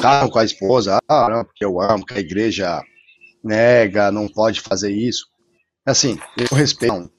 [0.00, 2.82] casam com a esposa, ah, não, porque eu amo, que a igreja
[3.42, 5.26] nega, não pode fazer isso.
[5.86, 7.10] Assim, eu respeito,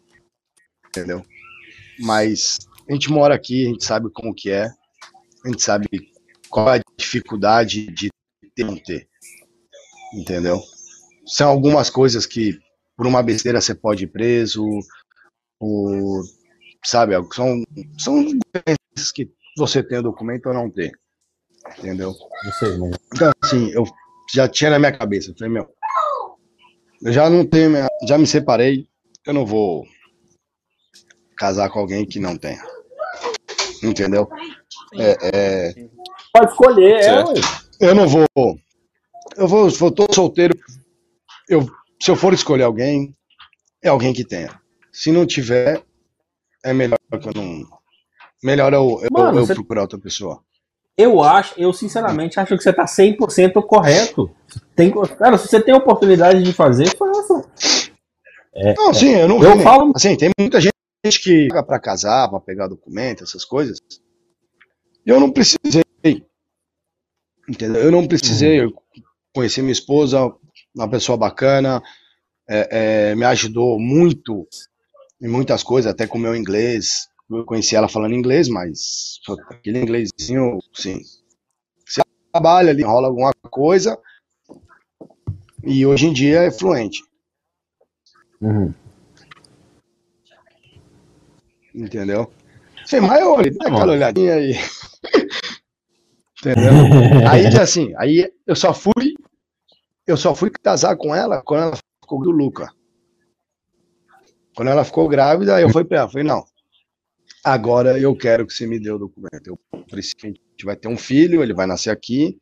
[0.87, 1.25] entendeu?
[1.99, 4.67] Mas a gente mora aqui, a gente sabe como que é,
[5.43, 5.87] a gente sabe
[6.47, 8.11] qual é a dificuldade de
[8.55, 9.09] ter não ter,
[10.13, 10.61] entendeu?
[11.25, 12.59] São algumas coisas que
[12.95, 14.63] por uma besteira você pode ir preso,
[15.61, 16.23] o,
[16.83, 17.63] sabe, são,
[17.97, 20.91] são coisas que você tem o documento ou não tem.
[21.77, 22.13] Entendeu?
[22.59, 22.69] Sei,
[23.13, 23.85] então, assim, eu
[24.33, 25.69] já tinha na minha cabeça, falei, meu,
[27.03, 27.71] eu já não tenho,
[28.07, 28.87] já me separei,
[29.25, 29.85] eu não vou
[31.37, 32.61] casar com alguém que não tenha.
[33.83, 34.27] Entendeu?
[34.95, 35.73] É, é...
[36.33, 37.23] Pode escolher, é,
[37.79, 38.25] Eu não vou.
[39.35, 40.57] Eu vou, eu tô solteiro.
[41.49, 41.67] Eu,
[42.01, 43.15] se eu for escolher alguém,
[43.83, 44.60] é alguém que tenha.
[44.91, 45.83] Se não tiver,
[46.63, 47.63] é melhor que eu não.
[48.43, 49.53] Melhor eu, eu, Mano, eu você...
[49.53, 50.43] procurar outra pessoa.
[50.97, 54.29] Eu acho, eu sinceramente acho que você tá 100% correto.
[54.75, 57.45] Tem, cara, se você tem oportunidade de fazer, faça.
[58.53, 59.93] É, não, sim, eu não eu falo.
[59.95, 60.73] Assim, tem muita gente
[61.23, 63.79] que paga pra casar, pra pegar documento, essas coisas.
[65.05, 65.83] E eu não precisei.
[67.49, 67.81] Entendeu?
[67.81, 68.73] Eu não precisei, uhum.
[69.33, 70.31] conheci minha esposa,
[70.75, 71.81] uma pessoa bacana,
[72.47, 74.47] é, é, me ajudou muito
[75.21, 77.07] em muitas coisas, até com o meu inglês.
[77.29, 80.99] Eu conheci ela falando inglês, mas aquele inglêsinho, sim.
[81.85, 83.97] Você trabalha ali, rola alguma coisa,
[85.63, 87.01] e hoje em dia é fluente.
[88.41, 88.73] Uhum.
[91.73, 92.29] Entendeu?
[92.85, 94.55] Sem maior, dá aquela olhadinha aí.
[96.41, 96.73] Entendeu?
[97.29, 99.13] aí assim, aí eu só fui,
[100.07, 102.73] eu só fui casar com ela quando ela ficou do Luca.
[104.55, 106.43] Quando ela ficou grávida, eu fui pra ela, falei, não,
[107.43, 109.47] agora eu quero que você me dê o documento.
[109.47, 109.59] Eu
[109.89, 112.37] preciso, a gente vai ter um filho, ele vai nascer aqui.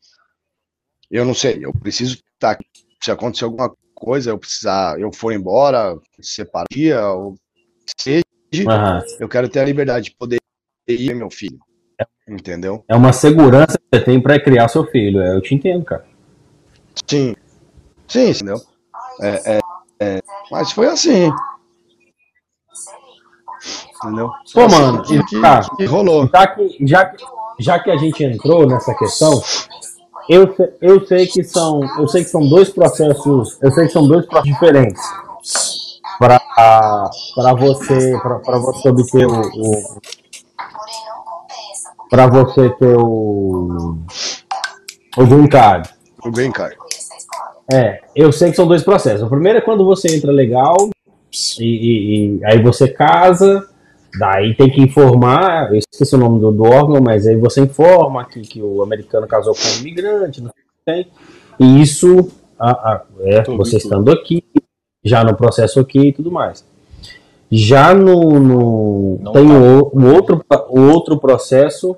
[1.09, 2.65] Eu não sei, eu preciso estar aqui.
[3.01, 7.35] Se acontecer alguma coisa, eu precisar, eu for embora, separaria, ou
[7.99, 8.23] seja,
[8.55, 8.99] uhum.
[9.19, 10.39] eu quero ter a liberdade de poder
[10.87, 11.59] ir meu filho.
[12.27, 12.83] Entendeu?
[12.87, 15.19] É uma segurança que você tem para criar seu filho.
[15.21, 16.05] É, eu te entendo, cara.
[17.07, 17.35] Sim.
[18.07, 18.57] Sim, entendeu?
[19.21, 19.59] É, é,
[19.99, 21.31] é, mas foi assim.
[24.03, 24.31] Entendeu?
[24.53, 26.29] Pô, assim, mano, que, que, tá, que rolou.
[26.31, 27.11] Já que, já,
[27.59, 29.41] já que a gente entrou nessa questão,
[30.29, 34.07] eu, eu sei que são eu sei que são dois processos eu sei que são
[34.07, 35.01] dois processos diferentes
[36.19, 36.39] para
[37.35, 40.01] para você para você obter o, o
[42.11, 43.97] para você ter o
[45.17, 45.89] o green card
[46.23, 46.77] o green card
[47.73, 50.77] é eu sei que são dois processos o primeiro é quando você entra legal
[51.59, 53.67] e, e, e aí você casa
[54.17, 58.25] Daí tem que informar, eu esqueci o nome do, do órgão, mas aí você informa
[58.25, 60.51] que, que o americano casou com um imigrante, não
[60.85, 61.07] tem.
[61.59, 62.31] E isso,
[63.21, 64.43] é, você estando aqui,
[65.03, 66.65] já no processo aqui e tudo mais.
[67.51, 68.39] Já no.
[68.39, 69.53] no tem tá.
[69.53, 71.95] o, o, outro, o outro processo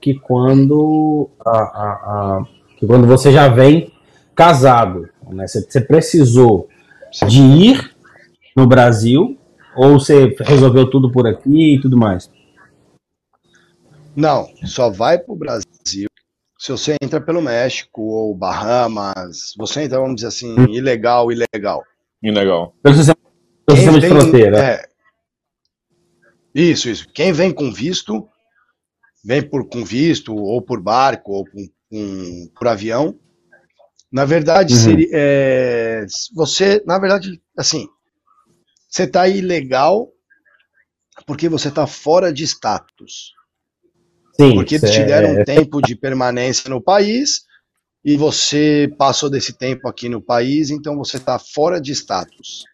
[0.00, 3.92] que quando, a, a, a, que quando você já vem
[4.34, 5.46] casado, né?
[5.46, 6.68] Você, você precisou
[7.26, 7.90] de ir
[8.56, 9.36] no Brasil
[9.78, 12.30] ou você resolveu tudo por aqui e tudo mais?
[14.16, 16.08] Não, só vai para o Brasil
[16.58, 19.54] se você entra pelo México ou Bahamas.
[19.56, 20.66] Você entra, vamos dizer assim, hum.
[20.68, 21.84] ilegal, ilegal.
[22.20, 22.74] Ilegal.
[22.82, 23.18] Pelo sistema,
[23.64, 24.58] pelo sistema de fronteira.
[24.58, 24.88] É,
[26.52, 27.08] isso, isso.
[27.14, 28.28] Quem vem com visto,
[29.24, 33.16] vem por, com visto, ou por barco, ou com, com por avião.
[34.10, 34.80] Na verdade, uhum.
[34.80, 37.86] seria, é, você, na verdade, assim,
[38.88, 40.08] você está ilegal
[41.26, 43.32] porque você está fora de status.
[44.40, 45.40] Sim, porque te deram é...
[45.40, 47.42] um tempo de permanência no país
[48.04, 52.64] e você passou desse tempo aqui no país, então você está fora de status.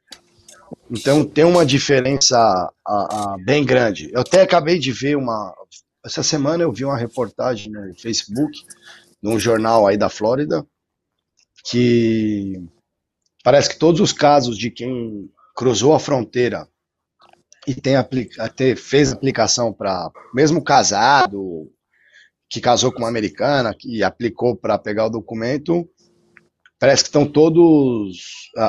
[0.90, 4.10] Então tem uma diferença a, a, bem grande.
[4.12, 5.54] Eu até acabei de ver uma.
[6.04, 8.60] Essa semana eu vi uma reportagem no Facebook,
[9.22, 10.64] num jornal aí da Flórida,
[11.70, 12.62] que
[13.42, 16.68] parece que todos os casos de quem cruzou a fronteira
[17.66, 21.70] e tem aplica, fez aplicação para mesmo casado
[22.48, 25.88] que casou com uma americana que aplicou para pegar o documento
[26.78, 28.66] parece que estão todos a,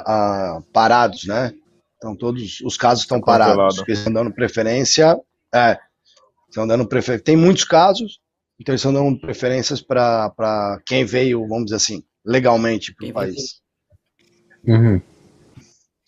[0.58, 1.54] a, parados né?
[1.94, 5.20] Estão todos os casos estão parados porque estão dando preferência
[5.54, 5.78] é
[6.48, 8.20] estão dando preferência tem muitos casos
[8.60, 13.62] então eles estão dando preferências para quem veio vamos dizer assim legalmente para o país.
[14.66, 15.02] uhum.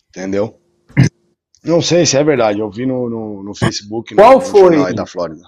[0.09, 0.59] entendeu
[1.63, 5.05] não sei se é verdade, eu vi no, no, no Facebook qual no, foi da
[5.05, 5.43] Flórida.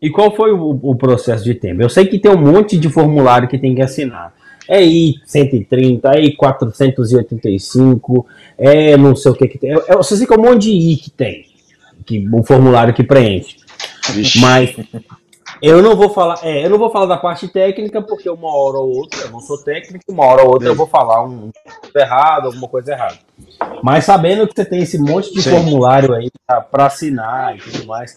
[0.00, 1.82] E qual foi o, o, processo de tempo?
[1.82, 4.32] Eu sei que tem um monte de formulário que tem que assinar.
[4.68, 8.24] É I-130, é I-485,
[8.56, 9.70] é não sei o que que tem.
[9.70, 11.46] Eu, eu sei que é um monte de I que tem,
[12.06, 13.56] que, o formulário que preenche.
[14.12, 14.40] Vixe.
[14.40, 14.74] Mas
[15.62, 18.78] eu não vou falar, é, eu não vou falar da parte técnica, porque uma hora
[18.78, 21.50] ou outra, eu não sou técnico, uma hora ou outra eu vou falar um
[21.94, 23.18] errado, alguma coisa errada.
[23.82, 25.50] Mas sabendo que você tem esse monte de Sim.
[25.50, 26.30] formulário aí
[26.70, 28.16] para assinar e tudo mais,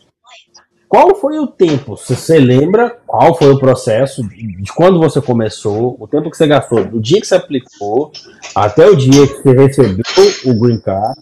[0.91, 1.95] qual foi o tempo?
[1.95, 6.45] Se você lembra, qual foi o processo de quando você começou, o tempo que você
[6.45, 8.11] gastou, do dia que você aplicou
[8.53, 10.03] até o dia que você recebeu
[10.47, 11.17] o Green Card?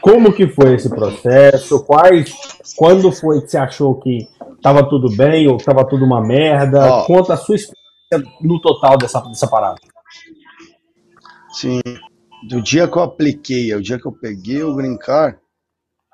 [0.00, 1.84] Como que foi esse processo?
[1.84, 2.34] Quais,
[2.76, 4.26] quando foi que você achou que
[4.62, 7.00] tava tudo bem ou tava tudo uma merda?
[7.00, 7.04] Oh.
[7.04, 9.80] Conta a sua experiência no total dessa, dessa parada.
[11.52, 11.80] Sim.
[12.48, 15.38] Do dia que eu apliquei ao dia que eu peguei o Green Card,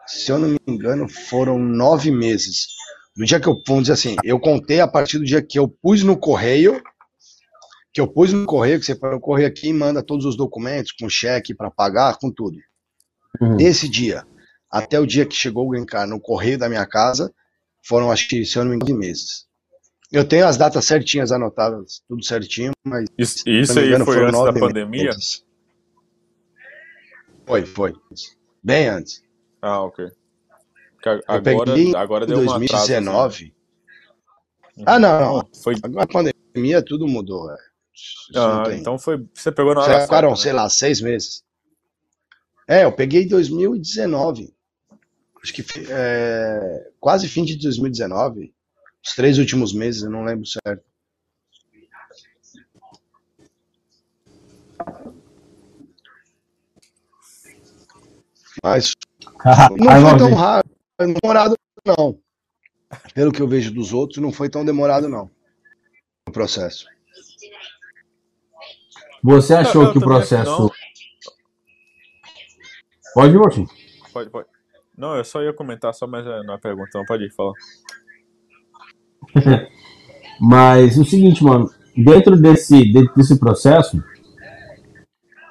[0.06, 2.66] se eu não me engano, foram nove meses.
[3.16, 5.68] Do dia que eu, vamos dizer assim, eu contei a partir do dia que eu
[5.68, 6.82] pus no correio,
[7.92, 10.36] que eu pus no correio, que você põe no correio aqui e manda todos os
[10.36, 12.58] documentos, com cheque para pagar, com tudo.
[13.40, 13.56] Uhum.
[13.58, 14.24] Esse dia,
[14.70, 17.32] até o dia que chegou o Green Card no correio da minha casa,
[17.86, 19.46] foram, acho que, se eu não me engano, meses.
[20.12, 23.08] Eu tenho as datas certinhas anotadas, tudo certinho, mas.
[23.18, 25.04] Isso, isso aí foi antes da pandemia?
[25.04, 25.44] Meses.
[27.46, 27.94] Foi, foi.
[28.62, 29.22] Bem antes.
[29.62, 30.06] Ah, ok.
[31.28, 33.44] Agora, agora deu 2019.
[33.44, 33.54] Uma
[34.76, 34.84] né?
[34.84, 35.48] Ah, não, não.
[35.62, 35.74] Foi...
[35.82, 37.50] Agora a pandemia tudo mudou.
[37.50, 37.56] É.
[38.34, 39.24] Ah, então foi.
[39.32, 40.00] Você pegou na hora.
[40.02, 40.36] Ficaram, né?
[40.36, 41.44] sei lá, seis meses.
[42.68, 44.55] É, eu peguei em 2019.
[45.46, 48.52] Acho que é, quase fim de 2019.
[49.00, 50.84] Os três últimos meses, eu não lembro certo.
[58.60, 58.92] Mas
[59.78, 61.54] não foi tão raro, demorado
[61.86, 62.18] não.
[63.14, 65.30] Pelo que eu vejo dos outros, não foi tão demorado não.
[66.28, 66.86] O processo.
[69.22, 70.72] Você achou eu que o processo.
[73.14, 73.66] Pode ir, Martim.
[74.12, 74.55] Pode, pode.
[74.96, 77.52] Não, eu só ia comentar só mais na pergunta, não pode ir falar.
[80.40, 84.02] Mas o seguinte, mano, dentro desse, dentro desse processo,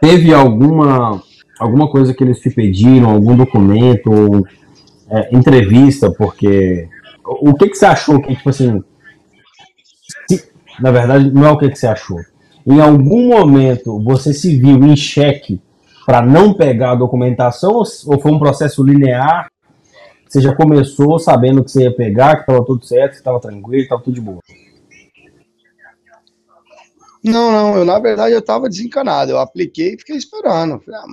[0.02, 1.22] teve alguma
[1.60, 4.46] alguma coisa que eles te pediram, algum documento, ou,
[5.10, 6.90] é, entrevista, porque
[7.24, 8.84] o que que você achou que tipo assim,
[10.30, 12.20] se, na verdade não é o que que você achou.
[12.66, 15.62] Em algum momento você se viu em xeque
[16.06, 19.50] para não pegar a documentação ou foi um processo linear?
[20.28, 23.84] Você já começou sabendo que você ia pegar, que estava tudo certo, que estava tranquilo,
[23.84, 24.42] estava tudo de boa?
[27.24, 29.32] Não, não, eu na verdade eu estava desencanado.
[29.32, 30.80] Eu apliquei e fiquei esperando.
[30.82, 31.06] Falei, ah,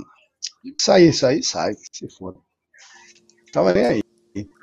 [0.79, 2.37] Sair, sair, sai, se for.
[3.53, 4.03] Tava nem aí.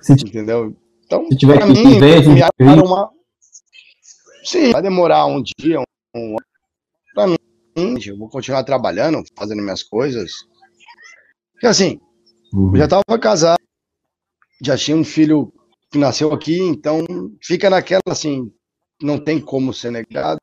[0.02, 0.76] Se entendeu?
[1.06, 2.42] Então, se tiver que mim, ver, me
[2.82, 3.10] uma.
[4.44, 5.82] Sim, vai demorar um dia,
[6.16, 6.36] um,
[7.14, 7.38] Pra mim,
[7.76, 10.32] eu vou continuar trabalhando, fazendo minhas coisas.
[11.54, 12.00] Porque assim,
[12.54, 12.72] uhum.
[12.74, 13.62] eu já tava casado,
[14.62, 15.54] já tinha um filho
[15.92, 17.06] que nasceu aqui, então
[17.44, 18.52] fica naquela assim,
[19.02, 20.40] não tem como ser negado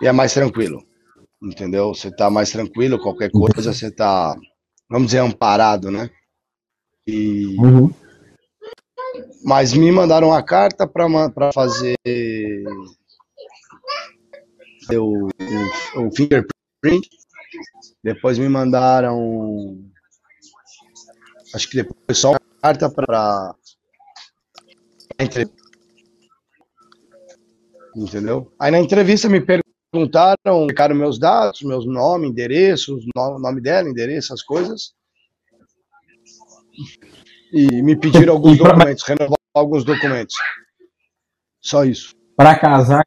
[0.00, 0.86] e é mais tranquilo
[1.42, 1.94] entendeu?
[1.94, 4.36] Você tá mais tranquilo, qualquer coisa você tá,
[4.88, 6.10] vamos dizer, amparado, né?
[7.06, 7.56] E...
[7.58, 7.90] Uhum.
[9.44, 11.94] Mas me mandaram uma carta para fazer
[14.90, 17.08] o, o, o fingerprint.
[18.02, 19.78] Depois me mandaram.
[21.54, 23.54] Acho que depois só uma carta para.
[27.96, 28.52] Entendeu?
[28.60, 29.66] Aí na entrevista me perguntaram
[30.68, 34.94] ficaram meus dados, meus nome, endereço, nome dela, endereço, as coisas.
[37.52, 40.34] E me pediram alguns documentos, renovar alguns documentos.
[41.62, 42.15] Só isso.
[42.36, 43.04] Para casar,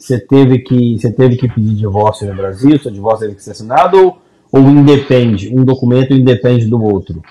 [0.00, 3.52] você teve que você teve que pedir divórcio no Brasil, seu divórcio teve que ser
[3.52, 7.22] assinado ou, ou independe, um documento independe do outro?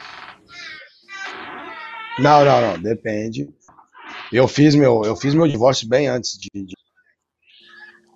[2.17, 3.49] Não, não, não, depende.
[4.31, 6.73] Eu fiz meu, eu fiz meu divórcio bem antes de, de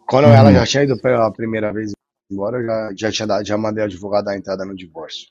[0.08, 0.34] quando uhum.
[0.34, 1.91] ela já tinha ido pela primeira vez
[2.32, 5.28] embora, eu já, já, tinha dado, já mandei o advogado dar entrada no divórcio.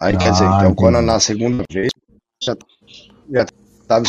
[0.00, 0.76] Aí, ah, quer dizer, então, entendi.
[0.76, 1.90] quando na segunda vez,
[2.42, 2.56] já,
[3.30, 3.46] já
[3.86, 4.04] tava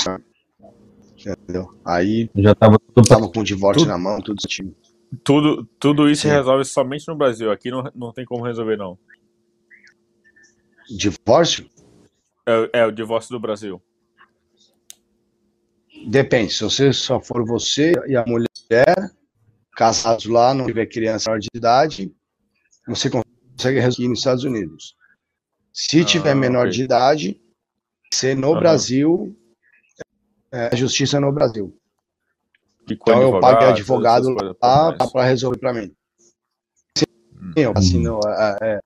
[1.29, 1.69] entendeu?
[1.85, 4.75] Aí, já tava, tudo, tava com o divórcio tudo, na mão, tudo certinho.
[5.23, 6.29] Tudo, tudo isso Sim.
[6.29, 8.97] resolve somente no Brasil, aqui não, não tem como resolver, não.
[10.89, 11.69] Divórcio?
[12.45, 13.81] É, é o divórcio do Brasil.
[16.07, 19.11] Depende, se você só for você e a mulher,
[19.75, 22.13] casados lá, não tiver criança maior de idade,
[22.87, 24.95] você consegue resolver nos Estados Unidos.
[25.71, 26.71] Se ah, tiver menor okay.
[26.71, 27.41] de idade,
[28.13, 29.35] ser no Brasil,
[30.53, 31.75] é, a justiça no Brasil.
[32.89, 35.91] Então eu paguei advogado lá para resolver para mim.
[36.97, 37.05] Sim,
[37.55, 37.73] eu, hum.
[37.75, 38.79] assino, é, é,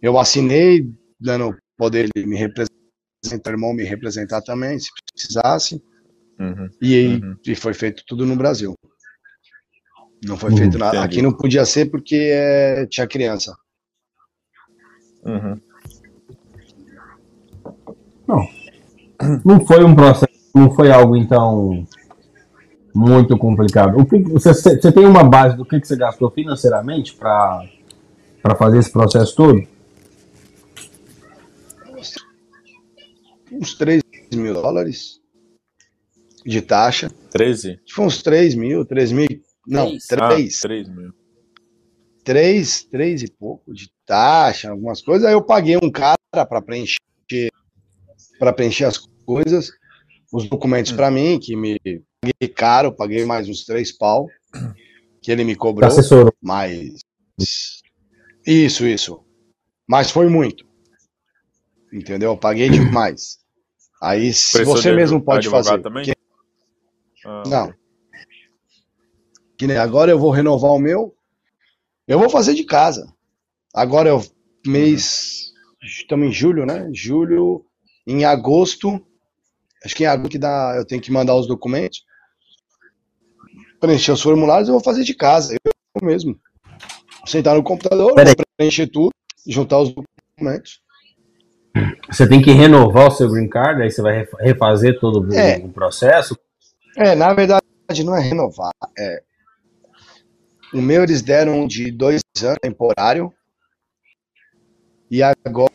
[0.00, 0.88] eu assinei,
[1.18, 5.82] dando poder de me representar, irmão me representar também, se precisasse.
[6.38, 7.36] Uhum, e, uhum.
[7.46, 8.74] e foi feito tudo no Brasil.
[10.24, 10.96] Não foi uhum, feito nada.
[10.96, 11.06] Entendi.
[11.06, 13.56] Aqui não podia ser porque é, tinha criança.
[15.24, 15.60] Uhum.
[18.26, 18.48] Não.
[19.44, 21.86] Não foi um processo, não foi algo então
[22.94, 23.98] muito complicado.
[23.98, 27.66] O que, você, você tem uma base do que, que você gastou financeiramente para
[28.56, 29.66] fazer esse processo todo?
[33.50, 34.02] Uns 3
[34.34, 35.20] mil dólares
[36.44, 37.10] de taxa.
[37.30, 37.80] 13?
[37.90, 39.28] Foi uns 3 mil, 3 mil.
[39.66, 40.06] Não, 3.
[40.06, 40.58] 3.
[40.58, 41.12] Ah, 3 mil.
[42.24, 45.26] 3, 3 e pouco de taxa, algumas coisas.
[45.26, 46.98] Aí eu paguei um cara para preencher
[48.38, 49.70] para preencher as coisas,
[50.32, 50.96] os documentos hum.
[50.96, 51.78] para mim, que me
[52.20, 54.26] paguei caro, paguei mais uns 3 pau,
[55.20, 55.88] que ele me cobrou.
[55.88, 56.32] Assessor.
[56.40, 57.00] Mas.
[58.46, 59.22] Isso, isso.
[59.86, 60.66] Mas foi muito.
[61.92, 62.30] Entendeu?
[62.30, 63.38] Eu paguei demais.
[64.02, 65.80] Aí, se você mesmo pode fazer.
[65.82, 66.12] Também?
[67.24, 67.74] Ah, não.
[69.56, 71.14] Que nem agora eu vou renovar o meu.
[72.08, 73.06] Eu vou fazer de casa.
[73.72, 74.22] Agora é o
[74.66, 75.52] mês.
[75.82, 76.88] Estamos em julho, né?
[76.92, 77.64] Julho.
[78.06, 79.06] Em agosto.
[79.84, 82.04] Acho que em agosto que dá, eu tenho que mandar os documentos.
[83.80, 85.54] Preencher os formulários, eu vou fazer de casa.
[85.54, 86.38] Eu mesmo.
[87.26, 88.14] Sentar no computador,
[88.56, 89.10] preencher tudo,
[89.46, 90.80] juntar os documentos.
[92.10, 95.58] Você tem que renovar o seu green card, aí você vai refazer todo o, é,
[95.68, 96.38] processo?
[96.96, 97.62] É, na verdade
[98.04, 98.72] não é renovar.
[98.98, 99.22] É,
[100.72, 103.32] o meu eles deram de dois anos temporário.
[105.10, 105.72] E agora,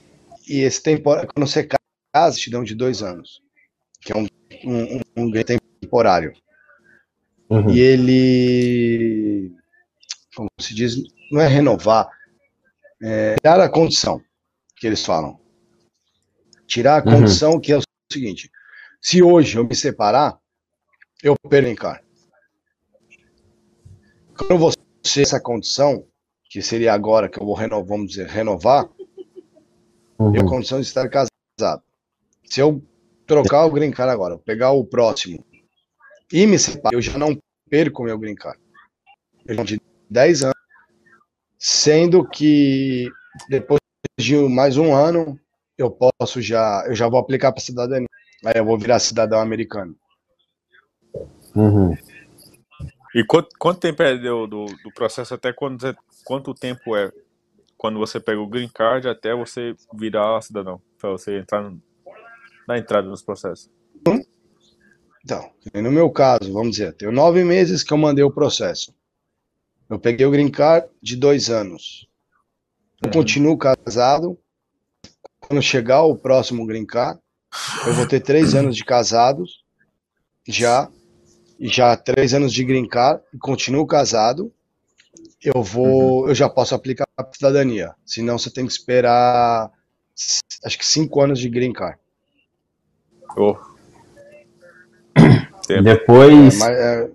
[0.48, 1.68] e esse temporário, quando você
[2.12, 3.42] casa, te dão de dois anos.
[4.08, 4.26] Que é um,
[4.64, 5.32] um, um
[5.82, 6.32] temporário.
[7.50, 7.70] Uhum.
[7.72, 9.52] E ele,
[10.34, 10.96] como se diz,
[11.30, 12.10] não é renovar,
[13.04, 14.22] é dar a condição
[14.78, 15.38] que eles falam.
[16.66, 17.18] Tirar a uhum.
[17.18, 17.60] condição uhum.
[17.60, 18.50] que é o seguinte:
[19.02, 20.40] se hoje eu me separar,
[21.22, 22.00] eu perco
[24.38, 26.08] Quando você essa condição,
[26.50, 28.90] que seria agora que eu vou renovar, vamos dizer, renovar,
[30.18, 30.34] uhum.
[30.34, 31.84] eu condição de estar casado.
[32.46, 32.82] Se eu
[33.28, 35.46] trocar o green card agora, pegar o próximo
[36.32, 37.38] e me separar, eu já não
[37.70, 38.60] perco meu green card.
[39.46, 40.56] Eu de 10 anos,
[41.60, 43.10] sendo que
[43.50, 43.80] depois
[44.18, 45.40] de mais um ano
[45.78, 48.08] eu posso já, eu já vou aplicar para cidadania.
[48.46, 49.96] Aí eu vou virar cidadão americano.
[51.56, 51.96] Uhum.
[53.16, 57.12] E quanto, quanto tempo é do, do, do processo até quando, quanto tempo é
[57.78, 60.82] quando você pega o green card até você virar cidadão?
[61.00, 61.82] Para você entrar no,
[62.68, 63.70] na entrada nos processos.
[65.24, 68.94] Então, no meu caso, vamos dizer, tenho nove meses que eu mandei o processo.
[69.90, 72.08] Eu peguei o green card de dois anos.
[73.02, 73.14] Eu uhum.
[73.14, 74.38] continuo casado,
[75.40, 77.20] quando chegar o próximo green card,
[77.86, 79.64] eu vou ter três anos de casados,
[80.48, 80.90] já,
[81.60, 84.54] já três anos de green card, e continuo casado,
[85.42, 86.30] eu vou, uhum.
[86.30, 87.94] eu já posso aplicar a cidadania.
[88.06, 89.72] Senão você tem que esperar,
[90.64, 92.00] acho que cinco anos de green card.
[93.38, 93.56] Oh.
[95.84, 96.56] Depois.
[96.56, 97.10] É, mas, é...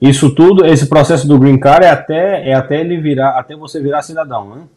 [0.00, 3.80] Isso tudo, esse processo do green card é até, é até ele virar, até você
[3.80, 4.68] virar cidadão, né?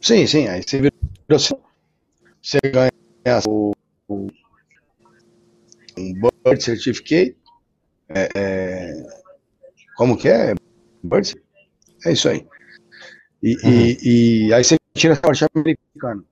[0.00, 0.48] Sim, sim.
[0.48, 0.92] Aí você, vira,
[1.28, 3.72] você ganha o,
[4.08, 4.26] o
[5.96, 6.12] um
[6.44, 7.36] birth certificate.
[8.08, 9.06] É, é,
[9.96, 10.54] como que é?
[11.02, 11.36] Birth?
[12.04, 12.44] É isso aí.
[13.42, 13.70] E, uhum.
[13.72, 16.24] e, e aí você tira a parte americana.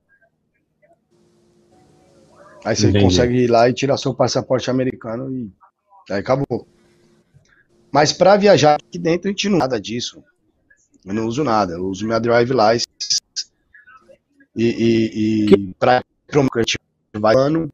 [2.65, 3.05] Aí você Entendi.
[3.05, 5.51] consegue ir lá e tirar seu passaporte americano e
[6.09, 6.67] aí acabou.
[7.91, 10.23] Mas para viajar aqui dentro a gente não nada disso.
[11.05, 11.73] Eu não uso nada.
[11.73, 13.21] Eu uso minha drive license
[14.55, 16.77] e, e, e para a gente
[17.15, 17.71] vai ano,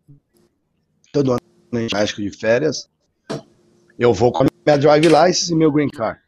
[1.11, 1.41] todo ano
[1.73, 2.89] em México de férias,
[3.97, 6.19] eu vou com a minha drive license e meu green card.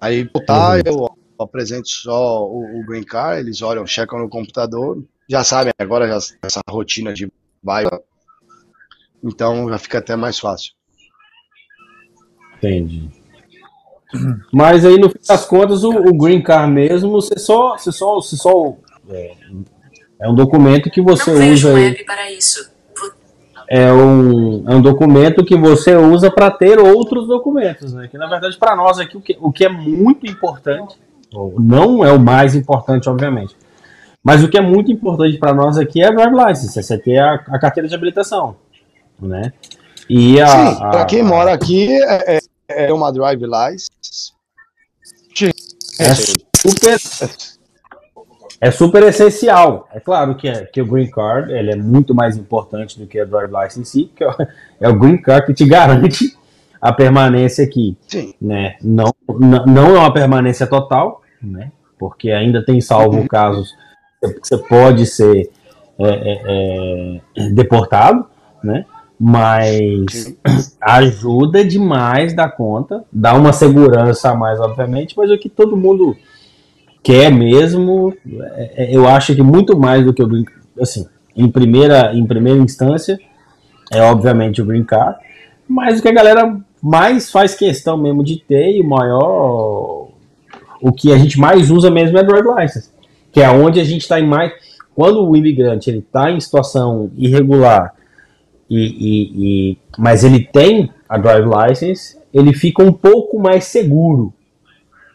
[0.00, 0.82] Aí voltar, uhum.
[0.84, 6.06] eu apresento só o, o, green card, eles olham, checam no computador, já sabem agora
[6.06, 7.30] já, essa rotina de
[7.62, 7.84] vai,
[9.22, 10.72] então já fica até mais fácil.
[12.56, 13.10] Entendi.
[14.52, 18.14] Mas aí no fim das contas o, o green card mesmo, você só, você só,
[18.14, 18.74] você só
[19.10, 19.34] é,
[20.20, 21.74] é um documento que você Não usa.
[21.74, 22.70] Web para isso.
[23.70, 28.08] É um, é um documento que você usa para ter outros documentos, né?
[28.08, 30.96] Que na verdade para nós aqui o que, o que é muito importante,
[31.58, 33.54] não é o mais importante, obviamente,
[34.22, 37.18] mas o que é muito importante para nós aqui é a drive license, é ter
[37.18, 38.56] a, a carteira de habilitação,
[39.20, 39.52] né?
[40.08, 42.38] E a, Sim, para quem mora aqui é,
[42.68, 44.32] é, é uma drive license.
[46.00, 46.98] É super
[48.60, 49.88] é super essencial.
[49.92, 53.20] É claro que, é, que o green card ele é muito mais importante do que
[53.20, 54.48] a drive license em si, porque é,
[54.80, 56.36] é o green card que te garante
[56.80, 57.96] a permanência aqui.
[58.08, 58.34] Sim.
[58.40, 58.76] Né?
[58.82, 61.70] Não, não é uma permanência total, né?
[61.98, 63.26] porque ainda tem salvo uhum.
[63.26, 63.78] casos que
[64.20, 65.50] você pode ser
[65.98, 68.26] é, é, é, deportado,
[68.62, 68.84] né?
[69.18, 70.36] mas
[70.80, 76.16] ajuda demais da conta, dá uma segurança a mais, obviamente, mas o que todo mundo
[77.02, 78.14] quer mesmo,
[78.54, 80.44] é, é, eu acho que muito mais do que o Green
[80.80, 81.06] assim,
[81.36, 83.18] em primeira, em primeira instância,
[83.92, 85.18] é obviamente o Green Card,
[85.66, 90.08] mas o que a galera mais faz questão mesmo de ter e o maior,
[90.80, 92.90] o que a gente mais usa mesmo é Drive License,
[93.32, 94.52] que é onde a gente está em mais,
[94.94, 97.94] quando o imigrante ele está em situação irregular
[98.68, 104.34] e, e, e, mas ele tem a Drive License, ele fica um pouco mais seguro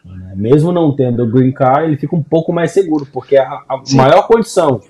[0.04, 0.34] né?
[0.36, 3.82] Mesmo não tendo o green card, ele fica um pouco mais seguro, porque a, a
[3.94, 4.80] maior condição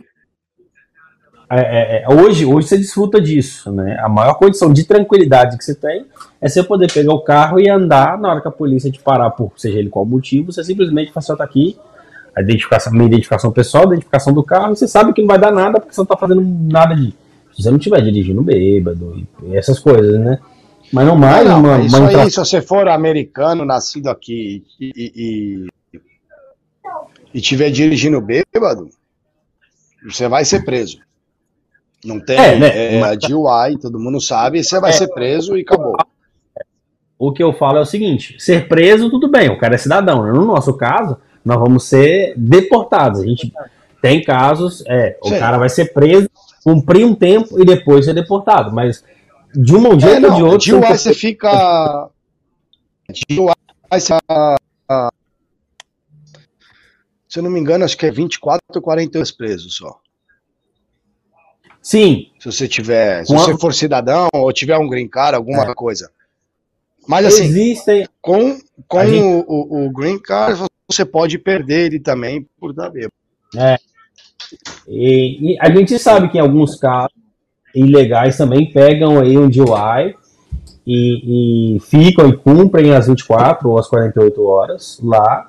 [1.49, 3.97] é, é, hoje, hoje você desfruta disso, né?
[4.01, 6.07] A maior condição de tranquilidade que você tem
[6.41, 9.31] é você poder pegar o carro e andar na hora que a polícia te parar
[9.31, 11.79] por seja ele qual motivo, você simplesmente fala assim, tá aqui,
[12.37, 15.53] a identificação, minha identificação pessoal, a identificação do carro, você sabe que não vai dar
[15.53, 17.15] nada porque você não tá fazendo nada de.
[17.53, 20.41] Se você não estiver dirigindo bêbado e essas coisas, né?
[20.93, 25.67] Mas não mais não, uma, Isso uma aí, se você for americano, nascido aqui e,
[25.95, 26.01] e,
[27.33, 28.89] e, tiver dirigindo bêbado,
[30.05, 30.99] você vai ser preso.
[32.05, 32.95] Não tem é, né?
[32.95, 35.97] é, uma DUI, todo mundo sabe, você vai é, ser preso e acabou.
[37.19, 40.25] O que eu falo é o seguinte: ser preso, tudo bem, o cara é cidadão.
[40.25, 40.33] Né?
[40.33, 43.21] No nosso caso, nós vamos ser deportados.
[43.21, 43.53] A gente
[44.01, 45.39] tem casos, é, o Sim.
[45.39, 46.29] cara vai ser preso,
[46.63, 48.73] cumprir um tempo e depois ser deportado.
[48.73, 49.05] Mas
[49.55, 50.71] de um jeito é, ou de outro.
[50.71, 52.09] DUI você, você fica.
[53.09, 54.15] Você
[57.35, 59.99] se eu não me engano, acho que é 24 ou 42 presos só.
[61.83, 62.29] Sim.
[62.39, 65.75] Se você tiver, se você for cidadão ou tiver um green card, alguma é.
[65.75, 66.11] coisa.
[67.09, 68.09] Mas assim, Existem...
[68.23, 69.45] com, com gente...
[69.49, 70.63] o, o, green card,
[70.95, 73.13] você pode perder ele também por dar bêbado.
[73.57, 73.77] É.
[74.89, 77.15] E, e, a gente sabe que em alguns casos
[77.75, 80.15] ilegais também pegam aí um DUI
[80.87, 85.49] e, e ficam e cumprem as 24 ou as 48 horas lá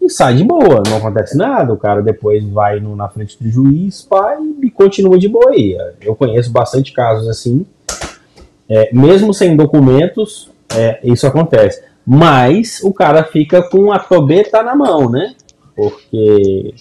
[0.00, 1.72] e sai de boa, não acontece nada.
[1.72, 5.76] O cara depois vai no, na frente do juiz pai, e continua de boa aí.
[6.00, 7.66] Eu conheço bastante casos assim,
[8.68, 11.82] é, mesmo sem documentos, é, isso acontece.
[12.12, 15.34] Mas o cara fica com a tobeta na mão, né?
[15.76, 16.74] Porque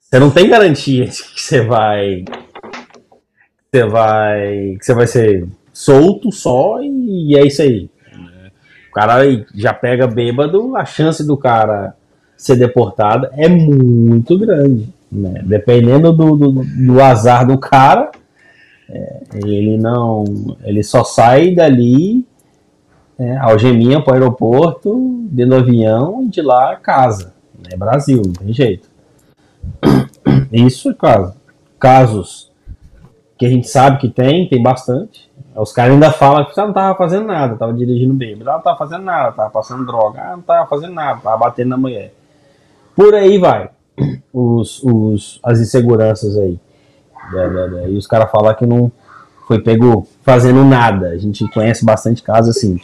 [0.00, 2.24] você não tem garantia de que você vai.
[3.70, 4.78] Você vai.
[4.80, 7.90] Você vai ser solto só e é isso aí
[8.96, 9.18] cara
[9.54, 11.94] já pega bêbado, a chance do cara
[12.34, 14.88] ser deportado é muito grande.
[15.12, 15.42] Né?
[15.44, 18.10] Dependendo do, do, do azar do cara,
[18.88, 20.24] é, ele não.
[20.64, 22.25] Ele só sai dali,
[23.18, 27.34] é, algeminha para o aeroporto, dentro do avião e de lá casa.
[27.70, 28.88] É Brasil, não tem jeito.
[30.52, 31.34] Isso é caso.
[31.78, 32.52] Casos
[33.38, 35.30] que a gente sabe que tem, tem bastante.
[35.54, 38.60] Os caras ainda falam que você não tava fazendo nada, tava dirigindo bem, mas não
[38.60, 42.12] tava fazendo nada, tava passando droga, não tava fazendo nada, tava batendo na mulher.
[42.94, 43.70] Por aí vai.
[44.32, 46.58] Os, os, as inseguranças aí.
[47.88, 48.92] E os caras falam que não
[49.46, 51.10] foi pego fazendo nada.
[51.10, 52.80] A gente conhece bastante casos assim.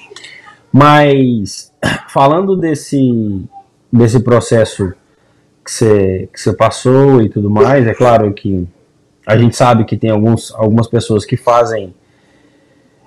[0.73, 1.73] Mas
[2.09, 3.45] falando desse,
[3.93, 4.93] desse processo
[5.65, 8.67] que você que passou e tudo mais, é claro que
[9.27, 11.95] a gente sabe que tem alguns, algumas pessoas que fazem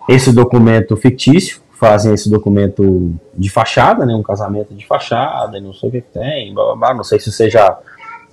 [0.07, 5.89] esse documento fictício, fazem esse documento de fachada, né, um casamento de fachada, não sei
[5.89, 7.77] o que tem, blá, blá, blá, não sei se você já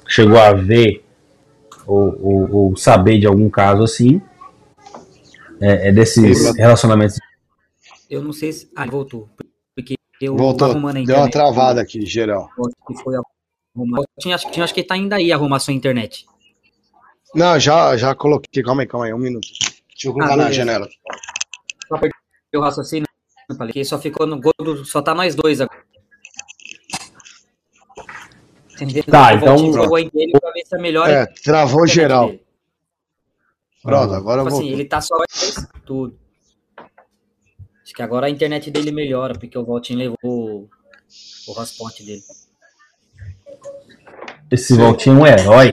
[0.07, 1.05] chegou a ver
[1.87, 4.21] ou, ou, ou saber de algum caso assim,
[5.63, 7.19] é, é desses relacionamentos.
[8.11, 8.71] Eu não sei se.
[8.77, 9.31] Ah, voltou.
[9.75, 10.71] Porque eu voltou.
[10.71, 12.49] Internet, Deu uma travada aqui, geral.
[12.87, 13.15] Que foi
[14.21, 16.27] tinha, tinha, acho que tá ainda aí arrumar sua internet.
[17.35, 18.63] Não, já, já coloquei.
[18.63, 19.49] Calma aí, calma aí, um minuto.
[19.89, 20.89] Deixa eu colocar ah, na janela
[21.93, 22.15] só perdeu
[22.55, 23.07] o raciocínio,
[23.57, 25.83] falei que só ficou no gol do, só tá nós dois agora.
[28.75, 29.05] Entendeu?
[29.05, 29.73] Tá, então.
[29.73, 31.09] Jogou em dele pra ver se é melhor.
[31.09, 32.29] É, travou geral.
[32.29, 32.42] Dele.
[33.83, 35.15] Pronto, agora tipo assim, ele tá só
[35.85, 36.17] tudo.
[37.83, 40.69] Acho que agora a internet dele melhora, porque o Valtinho levou
[41.47, 42.23] o hotspot dele.
[44.51, 45.73] Esse Valtinho é um herói.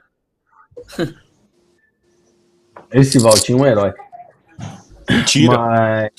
[2.91, 3.93] Esse Valtinho é um herói.
[5.09, 5.57] Mentira.
[5.57, 6.11] Mas...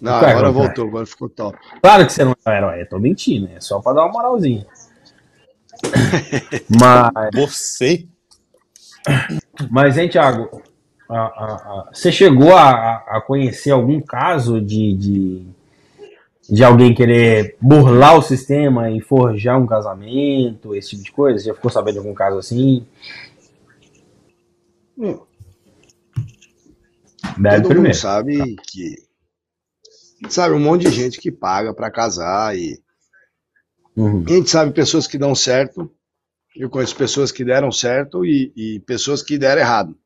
[0.00, 1.58] Não, agora, agora voltou, agora ficou top.
[1.82, 4.12] Claro que você não é um herói, eu tô mentindo, é só pra dar uma
[4.12, 4.64] moralzinha.
[6.80, 7.30] Mas.
[7.34, 8.06] Você?
[9.70, 10.62] Mas, hein, Thiago?
[11.08, 15.46] A, a, a, você chegou a, conhecer algum caso de, de,
[16.48, 21.44] de, alguém querer burlar o sistema e forjar um casamento, esse tipo de coisa?
[21.44, 22.86] Já ficou sabendo de algum caso assim?
[24.96, 25.20] Hum.
[27.38, 27.82] Deve Todo primeiro.
[27.82, 28.96] mundo sabe que.
[30.28, 32.80] Sabe, um monte de gente que paga para casar e.
[33.96, 34.24] Uhum.
[34.26, 35.90] A gente sabe pessoas que dão certo.
[36.56, 39.96] Eu conheço pessoas que deram certo e, e pessoas que deram errado.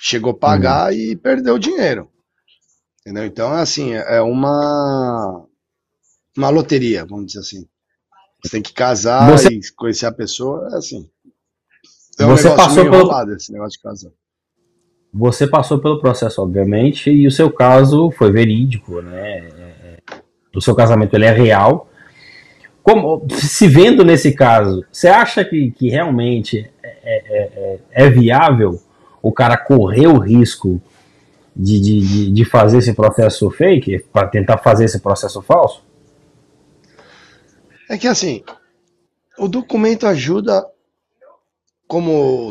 [0.00, 0.98] Chegou a pagar uhum.
[0.98, 2.10] e perdeu dinheiro.
[3.00, 3.24] Entendeu?
[3.24, 5.44] Então, assim, é uma.
[6.36, 7.66] Uma loteria, vamos dizer assim.
[8.42, 9.48] Você tem que casar Você...
[9.48, 11.08] e conhecer a pessoa, é assim.
[12.18, 13.34] É um Você passou pelo...
[13.34, 14.10] esse negócio de casar.
[15.12, 19.38] Você passou pelo processo, obviamente, e o seu caso foi verídico, né?
[19.38, 20.22] É, é,
[20.54, 21.91] o seu casamento ele é real.
[22.82, 28.80] Como, se vendo nesse caso, você acha que, que realmente é, é, é, é, viável
[29.22, 30.82] o cara correr o risco
[31.54, 35.84] de, de, de fazer esse processo fake, para tentar fazer esse processo falso?
[37.88, 38.42] É que assim,
[39.38, 40.66] o documento ajuda
[41.86, 42.50] como,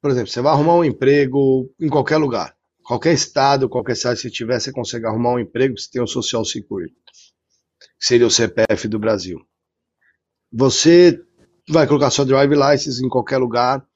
[0.00, 4.30] por exemplo, você vai arrumar um emprego em qualquer lugar, qualquer estado, qualquer cidade você
[4.30, 6.94] tiver, você consegue arrumar um emprego, você tem o Social Security,
[7.98, 9.38] seria o CPF do Brasil.
[10.52, 11.20] Você
[11.68, 13.86] vai colocar sua drive license em qualquer lugar,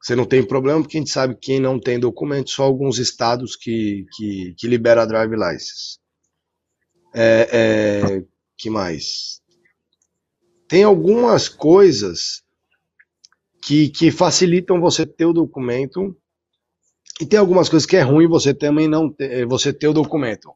[0.00, 2.98] você não tem problema, porque a gente sabe que quem não tem documento, só alguns
[2.98, 5.98] estados que, que, que libera a drive license.
[7.14, 8.24] É, é,
[8.56, 9.40] que mais?
[10.68, 12.42] Tem algumas coisas
[13.62, 16.16] que, que facilitam você ter o documento
[17.20, 20.52] e tem algumas coisas que é ruim você também não ter, você ter o documento.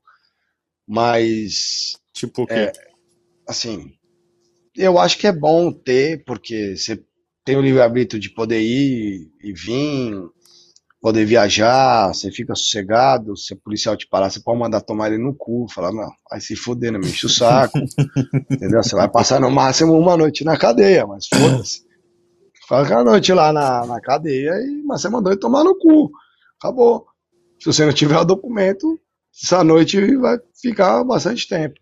[0.87, 2.55] Mas tipo o quê?
[2.55, 2.73] É,
[3.47, 3.93] assim,
[4.77, 7.03] eu acho que é bom ter porque você
[7.45, 10.15] tem o livre-arbítrio de poder ir e vir,
[11.01, 15.21] poder viajar, você fica sossegado, se o policial te parar, você pode mandar tomar ele
[15.21, 17.77] no cu, falar, não, vai se fuder, não me enche o saco,
[18.49, 18.81] entendeu?
[18.83, 21.83] Você vai passar no máximo uma noite na cadeia, mas foda-se.
[22.55, 26.13] Fica a noite lá na, na cadeia, e, mas você mandou ele tomar no cu,
[26.61, 27.05] acabou.
[27.59, 28.99] Se você não tiver o documento,
[29.35, 31.82] essa noite vai ficar bastante tempo.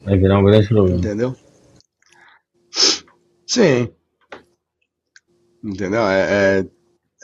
[0.00, 0.98] Vai virar um grande problema.
[0.98, 1.36] Entendeu?
[3.46, 3.92] Sim.
[5.62, 6.02] Entendeu?
[6.06, 6.64] É,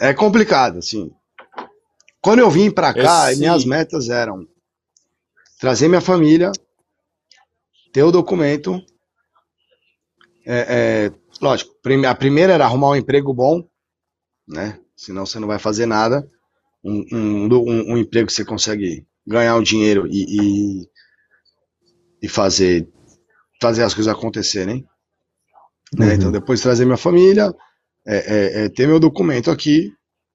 [0.01, 1.11] é, é complicado, assim.
[2.21, 3.41] Quando eu vim pra cá, Esse...
[3.41, 4.47] minhas metas eram
[5.59, 6.53] trazer minha família,
[7.93, 8.83] ter o documento.
[10.45, 10.67] É,
[11.09, 11.75] é, lógico,
[12.09, 13.67] a primeira era arrumar um emprego bom,
[14.47, 14.79] né?
[14.97, 16.29] Senão você não vai fazer nada.
[16.85, 20.89] Um, um, um, um emprego que você consegue ganhar um dinheiro e, e,
[22.23, 22.89] e fazer,
[23.61, 24.87] fazer as coisas acontecerem.
[25.93, 26.07] Né?
[26.07, 26.13] Uhum.
[26.13, 27.55] Então, depois trazer minha família,
[28.07, 29.93] é, é, é ter meu documento aqui,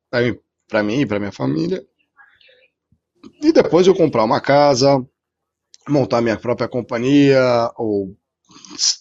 [0.10, 1.86] para mim e para minha família,
[3.42, 5.06] e depois eu comprar uma casa,
[5.88, 8.16] montar minha própria companhia, ou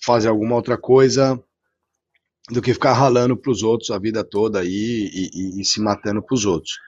[0.04, 1.42] fazer alguma outra coisa,
[2.50, 5.80] do que ficar ralando para os outros a vida toda aí e, e, e se
[5.80, 6.78] matando para os outros.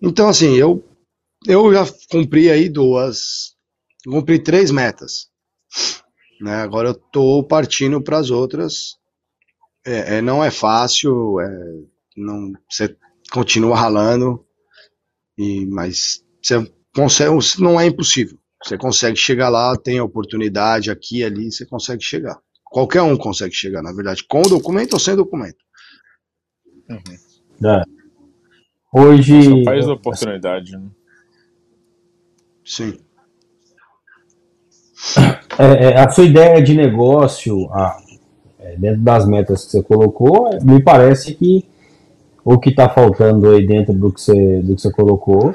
[0.00, 0.84] Então, assim, eu,
[1.46, 3.51] eu já cumpri aí duas,
[4.04, 5.30] cumpri três metas.
[6.40, 6.56] Né?
[6.56, 8.96] Agora eu estou partindo para as outras.
[9.84, 11.48] É, é, não é fácil, é,
[12.16, 12.96] não, você
[13.32, 14.44] continua ralando,
[15.36, 18.38] e, mas você consegue, não é impossível.
[18.62, 22.38] Você consegue chegar lá, tem oportunidade aqui e ali, você consegue chegar.
[22.64, 25.58] Qualquer um consegue chegar, na verdade, com documento ou sem documento.
[26.88, 27.68] Uhum.
[27.68, 27.82] É.
[28.94, 29.42] Hoje.
[29.42, 30.72] Só faz oportunidade.
[30.72, 30.90] Né?
[32.64, 32.98] Sim.
[35.58, 37.98] É, é, a sua ideia de negócio, a,
[38.58, 41.68] é, dentro das metas que você colocou, me parece que
[42.44, 45.54] o que está faltando aí dentro do que você, do que você colocou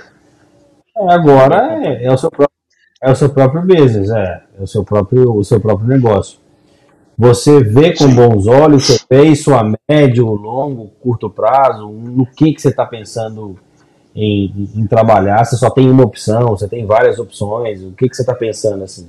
[0.95, 2.57] é agora é, é, o seu próprio,
[3.01, 6.39] é o seu próprio business, é, é o seu próprio, o seu próprio negócio.
[7.17, 12.53] Você vê com bons olhos, você vê isso a médio, longo, curto prazo, no que,
[12.53, 13.57] que você está pensando
[14.15, 18.15] em, em, trabalhar, você só tem uma opção, você tem várias opções, o que, que
[18.15, 19.07] você está pensando assim?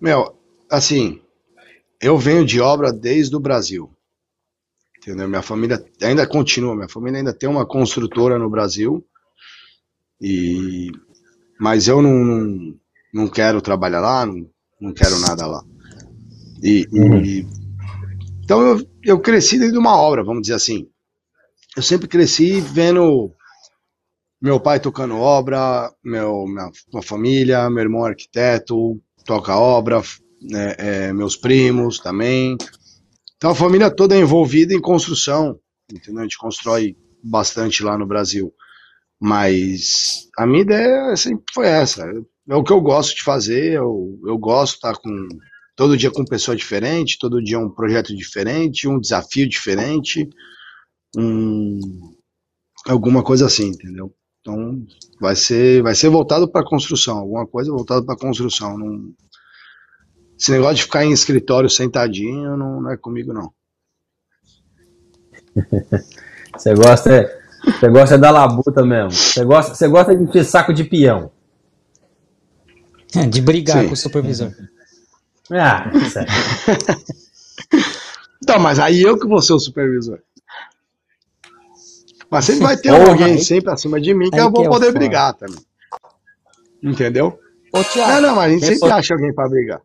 [0.00, 0.36] Meu,
[0.70, 1.20] assim,
[2.00, 3.90] eu venho de obra desde o Brasil.
[4.98, 5.28] Entendeu?
[5.28, 9.04] Minha família ainda continua, minha família ainda tem uma construtora no Brasil.
[10.20, 10.90] E
[11.60, 12.74] mas eu não, não,
[13.12, 14.48] não quero trabalhar lá, não,
[14.80, 15.64] não quero nada lá.
[16.62, 17.22] E, uhum.
[17.22, 17.46] e
[18.42, 20.88] então eu, eu cresci dentro de uma obra, vamos dizer assim.
[21.76, 23.32] Eu sempre cresci vendo
[24.40, 30.02] meu pai tocando obra, meu, minha, minha família, meu irmão arquiteto, toca obra,
[30.40, 32.56] né, é, meus primos também.
[33.36, 35.58] Então a família toda é envolvida em construção,
[35.92, 36.20] entendeu?
[36.20, 38.52] A gente constrói bastante lá no Brasil.
[39.20, 42.04] Mas a minha ideia sempre foi essa.
[42.48, 45.28] É o que eu gosto de fazer, eu, eu gosto de estar com
[45.76, 50.28] todo dia com pessoa diferente, todo dia um projeto diferente, um desafio diferente,
[51.16, 51.78] um,
[52.86, 54.14] alguma coisa assim, entendeu?
[54.44, 54.86] Então,
[55.18, 58.76] vai ser, vai ser voltado para construção, alguma coisa voltada para construção.
[58.76, 59.10] Não,
[60.38, 63.50] esse negócio de ficar em escritório sentadinho não, não é comigo, não.
[66.54, 69.12] você gosta, você gosta da labuta mesmo.
[69.12, 71.32] Você gosta, você gosta de ter saco de peão.
[73.16, 73.86] É, de brigar Sim.
[73.86, 74.52] com o supervisor.
[75.50, 76.32] Ah, certo.
[78.42, 80.18] então, mas aí eu que vou ser o supervisor.
[82.30, 84.68] Mas sempre vai ter Porra, alguém aí, sempre acima de mim que eu vou que
[84.68, 85.58] poder brigar também.
[86.82, 87.38] Entendeu?
[87.72, 89.82] Ô, Thiago, não, não, mas a gente sempre acha alguém para brigar.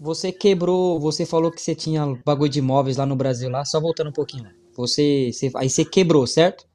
[0.00, 3.80] você quebrou, você falou que você tinha bagulho de imóveis lá no Brasil, lá, só
[3.80, 4.48] voltando um pouquinho.
[4.76, 6.66] Você, você aí você quebrou, certo?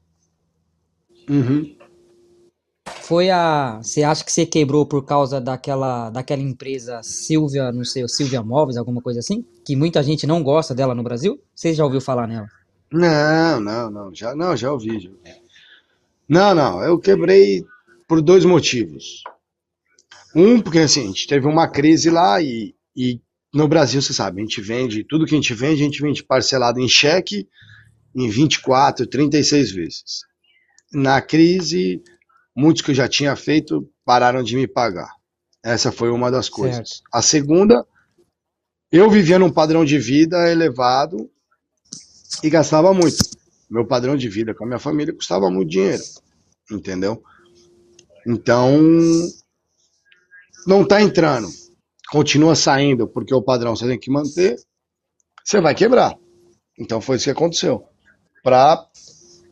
[1.28, 1.76] Uhum.
[3.02, 8.06] Foi a, você acha que você quebrou por causa daquela, daquela empresa Silvia, não sei,
[8.08, 9.44] Silvia Móveis, alguma coisa assim?
[9.64, 11.40] Que muita gente não gosta dela no Brasil?
[11.54, 12.46] Você já ouviu falar nela?
[12.90, 15.20] Não, não, não, já, não, já ouvi, já ouvi.
[16.28, 17.64] Não, não, eu quebrei
[18.06, 19.22] por dois motivos.
[20.34, 23.20] Um, porque assim, a gente teve uma crise lá e, e
[23.52, 26.22] no Brasil, você sabe, a gente vende, tudo que a gente vende, a gente vende
[26.22, 27.48] parcelado em cheque
[28.14, 30.20] em 24, 36 vezes.
[30.92, 32.02] Na crise,
[32.56, 35.12] muitos que eu já tinha feito pararam de me pagar.
[35.62, 36.88] Essa foi uma das coisas.
[36.88, 37.02] Certo.
[37.12, 37.86] A segunda,
[38.90, 41.30] eu vivia num padrão de vida elevado
[42.42, 43.16] e gastava muito.
[43.70, 46.02] Meu padrão de vida com a minha família custava muito dinheiro,
[46.70, 47.22] entendeu?
[48.26, 48.78] Então,
[50.66, 51.48] não está entrando,
[52.10, 54.56] continua saindo porque o padrão você tem que manter,
[55.44, 56.16] você vai quebrar.
[56.78, 57.86] Então foi isso que aconteceu.
[58.42, 58.86] Pra,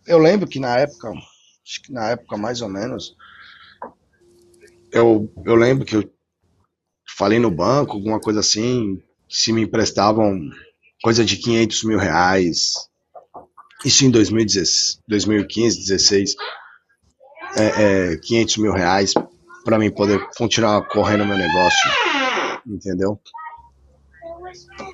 [0.07, 3.17] eu lembro que na época, acho que na época mais ou menos,
[4.93, 6.11] eu, eu lembro que eu
[7.17, 10.39] falei no banco, alguma coisa assim, se me emprestavam
[11.03, 12.73] coisa de 500 mil reais.
[13.85, 16.35] Isso em 2015, 2016.
[17.59, 19.15] É, é, 500 mil reais
[19.65, 21.91] para mim poder continuar correndo meu negócio.
[22.67, 23.21] Entendeu?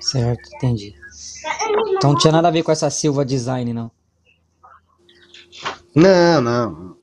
[0.01, 0.93] Certo, entendi.
[1.95, 3.91] Então não tinha nada a ver com essa Silva Design, não?
[5.95, 6.97] Não, não.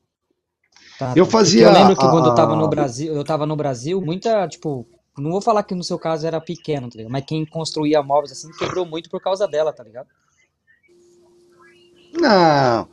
[0.99, 1.67] Tá, eu fazia.
[1.67, 4.87] Eu lembro que a, quando eu tava no Brasil, eu tava no Brasil, muita, tipo,
[5.19, 7.13] não vou falar que no seu caso era pequeno, tá ligado?
[7.13, 10.09] Mas quem construía móveis assim quebrou muito por causa dela, tá ligado?
[12.13, 12.89] Não.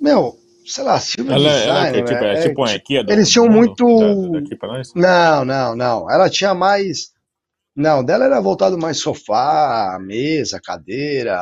[0.00, 3.84] Meu, sei lá, Silvia ela, Design, ela é, tipo, é, é, tipo Eles tinham muito.
[4.94, 6.10] não, não, não.
[6.10, 7.12] Ela tinha mais.
[7.74, 11.40] Não, dela era voltado mais sofá, mesa, cadeira.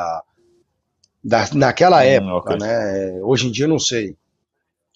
[1.23, 3.19] Da, naquela hum, época, né?
[3.21, 4.15] Hoje em dia eu não sei.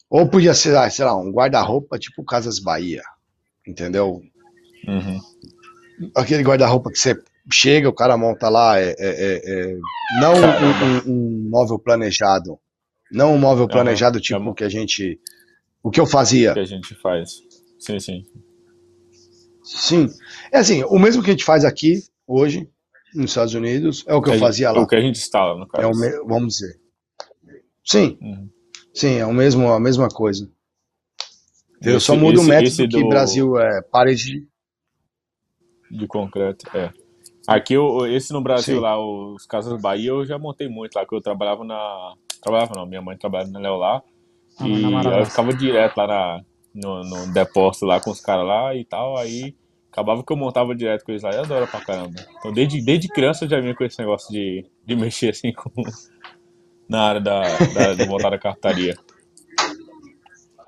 [0.10, 3.04] Ou podia ser, ah, sei lá, um guarda-roupa tipo Casas Bahia.
[3.68, 4.22] Entendeu?
[4.88, 5.20] Uhum.
[6.16, 7.18] Aquele guarda-roupa que você
[7.52, 9.78] chega, o cara monta lá, é, é, é, é
[10.20, 12.60] não um, um, um móvel planejado
[13.12, 15.20] não um móvel planejado, tipo o que a gente.
[15.84, 16.52] O que eu fazia.
[16.52, 17.42] O que a gente faz.
[17.80, 18.24] Sim, sim.
[19.64, 20.10] Sim.
[20.52, 22.70] É assim, o mesmo que a gente faz aqui, hoje,
[23.14, 24.82] nos Estados Unidos, é o que, eu fazia lá.
[24.82, 25.84] O que a gente instala, no caso.
[25.84, 26.10] É o me...
[26.28, 26.80] Vamos dizer.
[27.84, 28.18] Sim.
[28.22, 28.50] Uhum.
[28.94, 30.50] Sim, é o mesmo, a mesma coisa.
[31.82, 33.10] Eu esse, só mudo esse, o método que do...
[33.10, 34.48] Brasil é parede.
[35.92, 36.92] De concreto, é.
[37.48, 37.76] Aqui,
[38.10, 38.82] esse no Brasil Sim.
[38.82, 42.86] lá, os Casas Bahia, eu já montei muito lá, que eu trabalhava na trabalhava não,
[42.86, 44.04] minha mãe trabalhava na Léo lá.
[44.60, 46.42] Ah, e ela ficava direto lá na,
[46.74, 49.18] no, no depósito lá com os caras lá e tal.
[49.18, 49.56] Aí
[49.92, 51.32] acabava que eu montava direto com eles lá.
[51.32, 52.16] Eu adoro pra caramba.
[52.38, 55.72] Então desde, desde criança eu já vinha com esse negócio de, de mexer assim com,
[56.88, 57.42] na área da,
[57.74, 58.96] da, de montar a cartaria.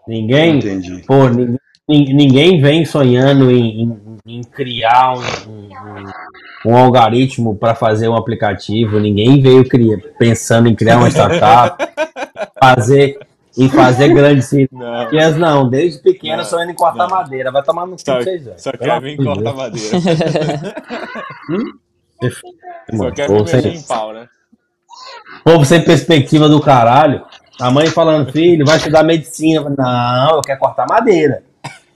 [0.08, 1.04] Ninguém, Entendi.
[1.06, 8.08] pô, ninguém, ninguém vem sonhando em, em, em criar um, um, um algoritmo para fazer
[8.08, 11.84] um aplicativo, ninguém veio criar, pensando em criar uma startup,
[12.60, 13.20] fazer
[13.58, 15.64] em fazer grandes cirurgias, não.
[15.64, 15.70] não.
[15.70, 17.18] Desde pequeno só indo em cortar não.
[17.18, 17.52] madeira.
[17.52, 18.48] Vai tomar no cu vocês.
[18.58, 19.98] Só quer vir cortar madeira.
[21.50, 21.74] hum?
[22.96, 24.30] Só quer vir mexer em pau, né?
[25.44, 27.26] Povo sem perspectiva do caralho.
[27.60, 29.68] A mãe falando, filho, vai estudar medicina.
[29.70, 31.44] Não, eu quero cortar madeira.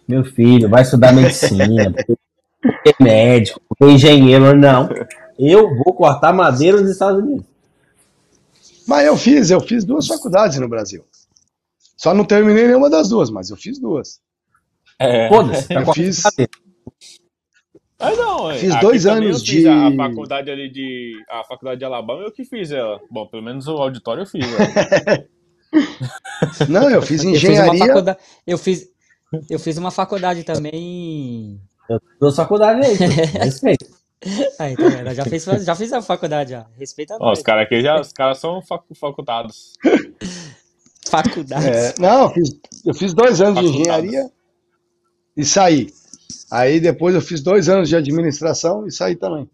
[0.08, 1.94] Meu filho, vai estudar medicina.
[2.62, 4.56] Porque médico, porque engenheiro.
[4.56, 4.90] Não.
[5.38, 7.46] Eu vou cortar madeira nos Estados Unidos.
[8.88, 11.06] Mas eu fiz, eu fiz duas faculdades no Brasil.
[11.96, 14.20] Só não terminei nenhuma das duas, mas eu fiz duas.
[15.00, 15.30] É.
[15.30, 15.74] Foda-se.
[15.74, 16.24] Eu fiz.
[18.00, 19.68] Ah, não, fiz dois anos de.
[19.68, 21.14] A faculdade ali de.
[21.30, 23.00] A faculdade de Alabama eu que fiz ela.
[23.10, 24.46] Bom, pelo menos o auditório eu fiz.
[26.70, 28.18] não, eu fiz engenharia.
[28.46, 28.88] Eu fiz,
[29.32, 31.60] eu fiz, eu fiz uma faculdade também.
[31.90, 32.96] Eu fiz faculdade aí.
[33.44, 33.86] Respeito.
[34.60, 36.68] Aí, tá Já fiz, já fiz a faculdade, já.
[36.78, 39.74] Respeita a Os caras aqui já, os caras são fac, facultados.
[41.08, 41.68] Faculdade.
[41.68, 44.30] É, não, eu fiz, eu fiz dois anos de engenharia
[45.36, 45.92] e saí.
[46.52, 49.50] Aí depois eu fiz dois anos de administração e saí também.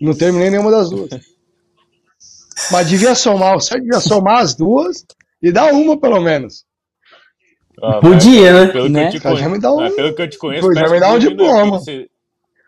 [0.00, 1.10] Não terminei nenhuma das duas.
[2.70, 5.04] Mas devia somar, certo devia somar as duas
[5.44, 6.64] e dar uma pelo menos.
[7.82, 8.72] Ah, Podia, né?
[8.72, 9.10] Pelo, né?
[9.10, 11.10] Que eu te conheço, me dá um, pelo que eu te conheço, já me dá
[11.10, 11.80] um diploma.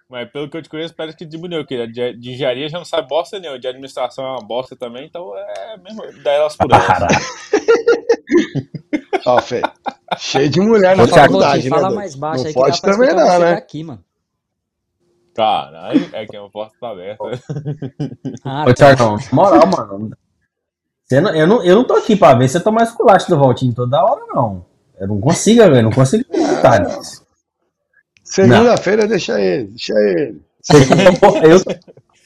[0.08, 1.66] Mas pelo que eu te conheço, parece que diminuiu.
[1.66, 3.58] Que de, de engenharia já não sabe bosta nenhuma.
[3.58, 6.02] De administração é uma bosta também, então é mesmo.
[6.22, 7.40] Dá elas por elas.
[9.26, 9.62] Ó, Fê.
[10.18, 11.70] Cheio de mulher na faculdade, né?
[11.70, 13.52] Fala mais baixo não aí pode que também não, né?
[13.54, 14.04] Aqui, mano.
[15.34, 17.24] Caralho, é que é uma porta tá aberta.
[18.44, 20.16] Ah, Ô, Thiagão, moral, mano.
[21.11, 24.02] Não, eu, não, eu não tô aqui pra ver você tomar esculacho do Valtinho toda
[24.02, 24.64] hora, não.
[24.98, 25.82] Eu não consigo, velho.
[25.82, 27.00] Não consigo acreditar
[28.24, 30.40] Segunda-feira deixa ele, deixa ele.
[31.44, 31.61] eu,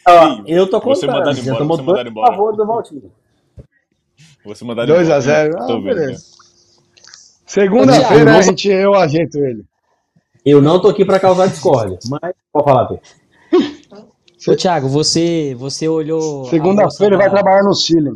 [0.09, 0.97] ó, eu tô contando.
[0.97, 2.31] Você mandar embora, eu você mandar embora.
[2.31, 3.13] favor do Valtinho.
[4.47, 5.55] Você mandar 2x0.
[5.59, 6.25] Ah, beleza.
[7.47, 9.65] Segunda-feira a gente, eu ajeito ele.
[10.45, 13.05] Eu não tô aqui pra causar discórdia, mas pode falar, Pedro.
[14.49, 16.47] Ô, Thiago, você, você olhou.
[16.47, 18.13] Segunda-feira vai trabalhar no Chile.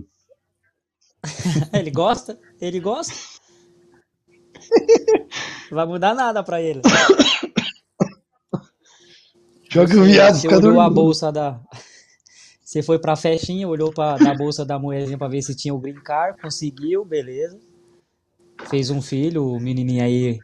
[1.72, 2.38] ele gosta?
[2.60, 3.14] Ele gosta?
[5.70, 6.80] Não vai mudar nada pra ele.
[9.70, 11.60] Joga o viado, Você olhou a bolsa da.
[12.62, 15.78] Você foi pra festinha, olhou pra, da bolsa da mulherzinha pra ver se tinha o
[15.78, 17.58] green card, conseguiu, beleza.
[18.68, 20.38] Fez um filho, o menininho aí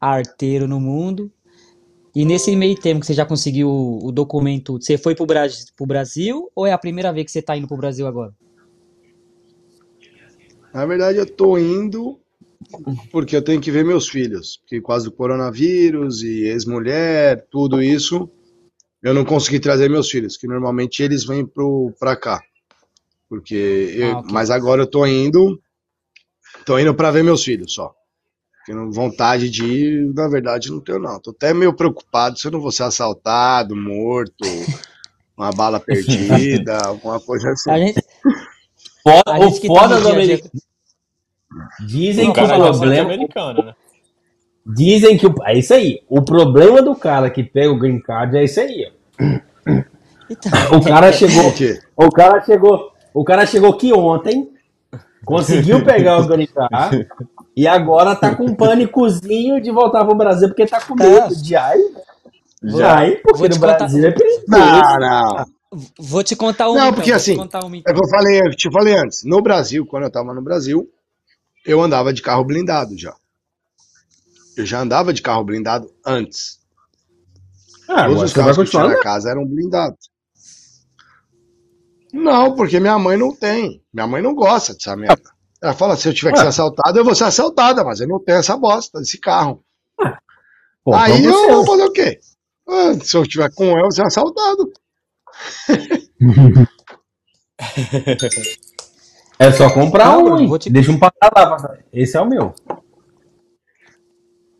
[0.00, 1.32] arteiro no mundo.
[2.14, 5.86] E nesse meio tempo que você já conseguiu o documento, você foi pro Brasil, pro
[5.86, 8.34] Brasil ou é a primeira vez que você tá indo pro Brasil agora?
[10.72, 12.18] Na verdade, eu tô indo
[13.10, 14.58] porque eu tenho que ver meus filhos.
[14.58, 18.28] Porque quase do coronavírus e ex-mulher, tudo isso,
[19.02, 22.40] eu não consegui trazer meus filhos, que normalmente eles vêm pro, pra cá.
[23.28, 25.60] Porque eu, ah, mas agora eu tô indo,
[26.64, 27.94] tô indo para ver meus filhos só.
[28.58, 31.18] Porque vontade de ir, na verdade, não tenho, não.
[31.18, 34.44] Tô até meio preocupado se eu não vou ser assaltado, morto,
[35.36, 37.70] uma bala perdida, alguma coisa assim.
[37.70, 38.00] A gente...
[39.02, 40.50] Foda, a gente o foda tá do americano.
[41.80, 43.02] Dizem que o problema.
[43.02, 43.74] Americano, né?
[44.66, 45.26] Dizem que.
[45.26, 45.34] O...
[45.44, 46.02] É isso aí.
[46.08, 48.92] O problema do cara que pega o green card é isso aí.
[50.30, 51.52] Então, o cara chegou.
[51.96, 52.92] O cara chegou.
[53.12, 54.48] O cara chegou aqui ontem.
[55.24, 57.08] Conseguiu pegar o green card.
[57.56, 61.56] E agora tá com um pânicozinho de voltar pro Brasil, porque tá com medo de
[61.56, 61.78] ai.
[62.62, 63.78] Já, porque no contar...
[63.78, 64.44] Brasil é perigoso.
[64.46, 65.46] Não, não.
[65.98, 66.74] Vou te contar um.
[66.74, 67.60] Não, então, porque assim, um, então.
[67.86, 69.22] é que eu falei, eu te falei antes.
[69.24, 70.90] No Brasil, quando eu tava no Brasil,
[71.64, 73.14] eu andava de carro blindado já.
[74.56, 76.58] Eu já andava de carro blindado antes.
[77.88, 80.10] Ah, Todos os carros que eu tinha na casa eram blindados.
[82.12, 83.82] Não, porque minha mãe não tem.
[83.92, 85.22] Minha mãe não gosta dessa merda.
[85.62, 88.18] Ela fala: se eu tiver que ser assaltado, eu vou ser assaltada, mas eu não
[88.18, 89.64] tenho essa bosta, esse carro.
[90.82, 92.18] Pô, Aí então eu vou fazer o quê?
[92.68, 94.72] Ah, se eu tiver com ela, eu vou ser assaltado.
[99.38, 100.70] É só comprar um, vou te...
[100.70, 101.78] deixa um parar lá.
[101.92, 102.54] Esse é o meu.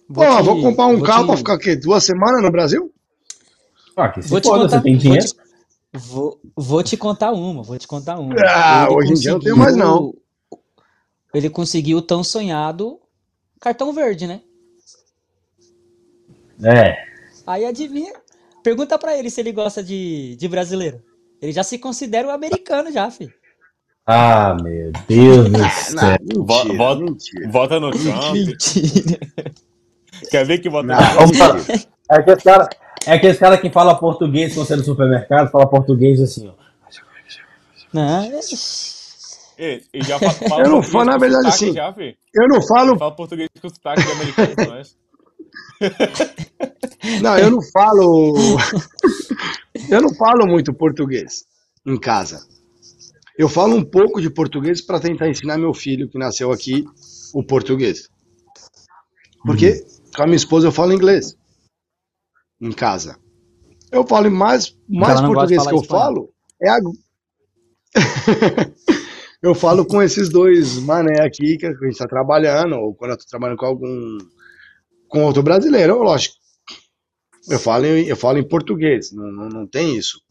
[0.08, 0.42] Vou Pô, te...
[0.42, 1.26] vou comprar um vou carro te...
[1.28, 2.92] pra ficar aqui duas semanas no Brasil?
[3.96, 4.78] Ah, que se vou pode, contar...
[4.78, 5.26] você tem dinheiro.
[5.92, 8.34] Vou, vou te contar uma, vou te contar uma.
[8.38, 10.14] Ah, Ele hoje em dia não tenho mais não
[11.34, 13.00] ele conseguiu o tão sonhado
[13.60, 14.42] cartão verde, né?
[16.62, 16.96] É.
[17.46, 18.12] Aí adivinha?
[18.62, 21.02] Pergunta para ele se ele gosta de, de brasileiro.
[21.40, 23.32] Ele já se considera um americano já, filho.
[24.06, 26.18] Ah, meu Deus do céu.
[26.34, 26.44] Não,
[26.76, 27.50] volta, mentira.
[27.50, 28.32] Volta no Trump.
[28.34, 29.18] Mentira.
[30.30, 31.68] Quer ver que volta no Trump?
[32.10, 32.68] É aquele cara,
[33.06, 36.60] é aquele cara que fala português quando você é no supermercado, fala português assim, ó.
[37.92, 38.22] Não,
[39.58, 39.80] é...
[39.96, 41.72] Já fala, fala eu não falo, na verdade, assim.
[41.72, 41.94] Já,
[42.34, 42.98] eu não falo.
[42.98, 44.96] Fala português com sotaque de americano, mas...
[47.22, 48.36] Não, eu não falo.
[49.88, 51.44] eu não falo muito português
[51.86, 52.46] em casa.
[53.38, 56.84] Eu falo um pouco de português para tentar ensinar meu filho que nasceu aqui
[57.32, 58.08] o português.
[59.44, 60.12] Porque uhum.
[60.14, 61.36] com a minha esposa eu falo inglês
[62.60, 63.18] em casa.
[63.90, 66.02] Eu falo mais mais português que eu espanhol.
[66.02, 66.78] falo é a
[69.42, 73.16] eu falo com esses dois mané aqui que a gente está trabalhando, ou quando eu
[73.16, 74.18] estou trabalhando com algum
[75.10, 76.36] com outro brasileiro, lógico.
[77.48, 80.22] Eu falo em, eu falo em português, não, não, não tem isso.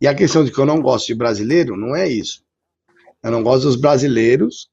[0.00, 2.42] E a questão de que eu não gosto de brasileiro não é isso.
[3.22, 4.68] Eu não gosto dos brasileiros,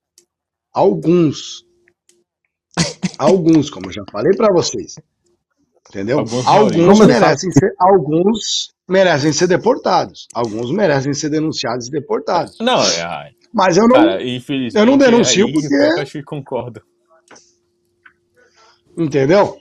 [0.74, 1.64] alguns.
[3.18, 4.96] alguns, como eu já falei para vocês.
[5.88, 6.20] Entendeu?
[6.20, 10.28] Alguns, alguns merecem ser, alguns merecem ser deportados.
[10.34, 12.58] Alguns merecem ser denunciados e deportados.
[12.60, 15.74] Não, é, mas eu não, Cara, eu não denuncio aí, porque.
[15.74, 16.82] Eu acho que concordo.
[19.00, 19.58] Entendeu?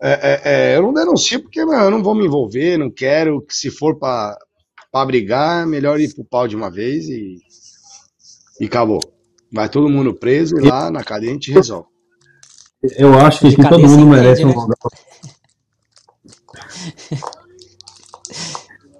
[0.00, 3.42] É, é, é, eu não denuncio porque eu não vou me envolver, não quero.
[3.42, 4.38] que Se for para
[5.04, 7.38] brigar, melhor ir pro pau de uma vez e,
[8.60, 9.00] e acabou.
[9.52, 11.88] Vai todo mundo preso e lá na cadeia a gente resolve.
[12.96, 14.76] Eu acho que, que todo mundo merece um lugar.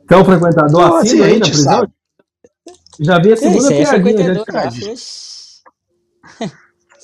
[0.04, 1.72] Então, frequentador não, assim, aí na prisão?
[1.80, 1.92] Sabe.
[3.00, 4.34] Já vi a segunda é piadinha.
[4.34, 4.70] Já cara,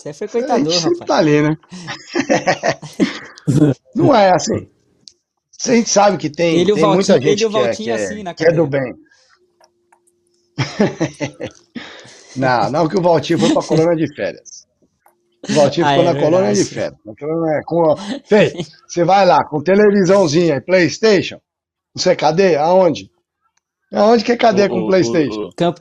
[0.03, 0.99] Você é frequentador, rapaz.
[1.07, 1.57] Tá ali, né?
[3.95, 4.69] não é assim.
[5.65, 8.45] A gente sabe que tem, ele tem muita gente que, é, que, é, assim que
[8.45, 8.93] é do bem.
[12.35, 14.67] não, não que o Valtinho foi pra colônia de férias.
[15.49, 16.99] O Valtinho ah, ficou é na colônia de férias.
[17.65, 18.53] Com, Fê,
[18.89, 21.39] você vai lá com televisãozinha, Playstation.
[21.95, 22.57] Você cadê?
[22.57, 23.09] Aonde?
[23.93, 25.43] Aonde que é cadeia com o, Playstation?
[25.43, 25.79] O, o, Camp...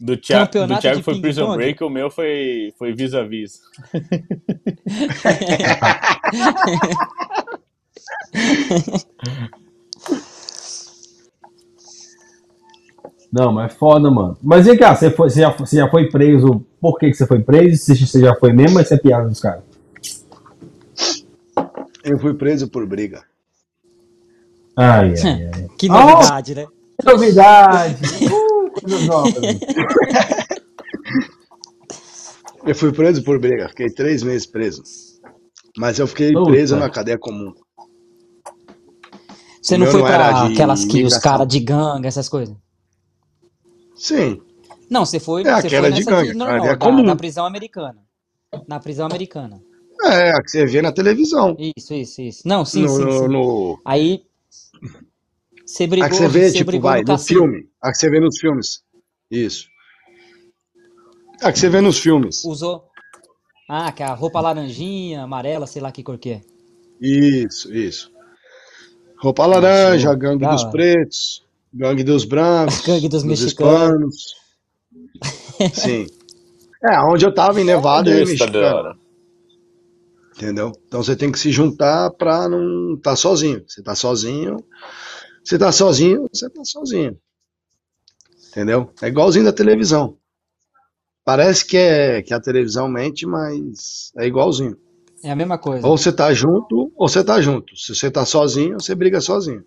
[0.00, 3.60] Do Thiago, do Thiago foi Prison Break, o meu foi, foi vis-a-vis.
[13.32, 14.36] Não, mas é foda, mano.
[14.42, 16.64] Mas vem cá, você, foi, você, já, você já foi preso?
[16.80, 17.76] Por que, que você foi preso?
[17.76, 19.62] Se você já foi mesmo, mas você é piada dos caras?
[22.02, 23.22] Eu fui preso por briga.
[24.76, 25.68] Ai, ai, ai.
[25.78, 26.66] que novidade, oh, né?
[26.98, 27.96] Que novidade!
[28.80, 29.34] coisas novas.
[32.66, 34.82] eu fui preso por briga, fiquei três meses preso.
[35.76, 36.50] Mas eu fiquei Puta.
[36.50, 37.52] preso na cadeia comum.
[39.62, 42.56] Você não foi não pra aquelas que os caras de gangue, essas coisas?
[43.94, 44.40] Sim.
[44.88, 47.02] Não, você foi, é, você foi de gangue, normal, é comum.
[47.02, 47.98] na prisão americana.
[48.66, 49.62] Na prisão americana.
[50.02, 51.54] É, a que você vê na televisão.
[51.58, 52.48] Isso, isso, isso.
[52.48, 53.28] Não, sim, no, sim, sim.
[53.28, 53.78] No...
[53.84, 54.22] Aí
[55.70, 57.68] você brigou, a que você vê, você tipo, vai, no, no filme.
[57.80, 58.82] A que você vê nos filmes.
[59.30, 59.68] Isso.
[61.40, 62.44] A que você vê nos filmes.
[62.44, 62.84] Usou.
[63.68, 66.40] Ah, que é a roupa laranjinha, amarela, sei lá que cor que é.
[67.00, 68.10] Isso, isso.
[69.20, 74.34] Roupa laranja, gangue dos pretos, gangue dos brancos, gangue dos, dos mexicanos.
[75.72, 76.06] Sim.
[76.82, 78.98] É, onde eu tava em Nevada é, e mexicano.
[80.34, 80.72] Entendeu?
[80.88, 83.62] Então você tem que se juntar pra não estar tá sozinho.
[83.68, 84.56] Você tá sozinho,
[85.44, 87.18] você tá sozinho, você tá sozinho.
[88.50, 88.90] Entendeu?
[89.00, 90.16] É igualzinho da televisão.
[91.24, 94.76] Parece que é que a televisão mente, mas é igualzinho.
[95.22, 95.86] É a mesma coisa.
[95.86, 97.76] Ou você tá junto, ou você tá junto.
[97.76, 99.62] Se você tá sozinho, você briga sozinho.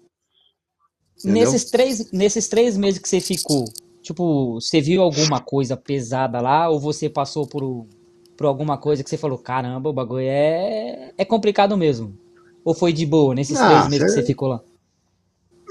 [1.23, 3.65] Nesses três, nesses três meses que você ficou,
[4.01, 7.87] tipo, você viu alguma coisa pesada lá ou você passou por,
[8.35, 12.17] por alguma coisa que você falou, caramba, o bagulho é, é complicado mesmo?
[12.65, 14.05] Ou foi de boa nesses ah, três meses cê...
[14.05, 14.63] que você ficou lá?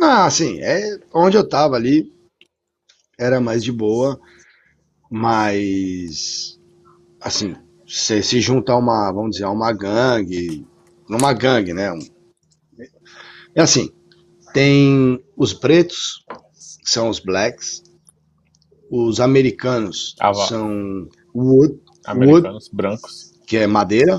[0.05, 2.13] Ah, sim, é onde eu tava ali
[3.17, 4.21] era mais de boa,
[5.09, 6.59] mas
[7.21, 7.55] assim,
[7.87, 10.67] você se junta a uma, vamos dizer, a uma gangue,
[11.09, 11.97] numa gangue, né?
[13.55, 13.93] É assim,
[14.53, 16.25] tem os pretos,
[16.85, 17.85] que são os blacks,
[18.91, 24.19] os americanos ah, são wood, americanos wood, brancos, que é madeira.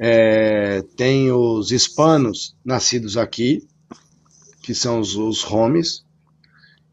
[0.00, 3.64] É, tem os hispanos nascidos aqui,
[4.64, 6.06] que são os, os homes,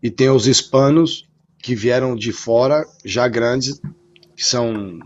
[0.04, 1.26] e tem os hispanos
[1.58, 3.80] que vieram de fora, já grandes,
[4.36, 5.00] que são,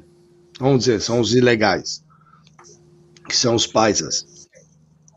[0.59, 2.03] vamos dizer, são os ilegais,
[3.29, 4.47] que são os paisas.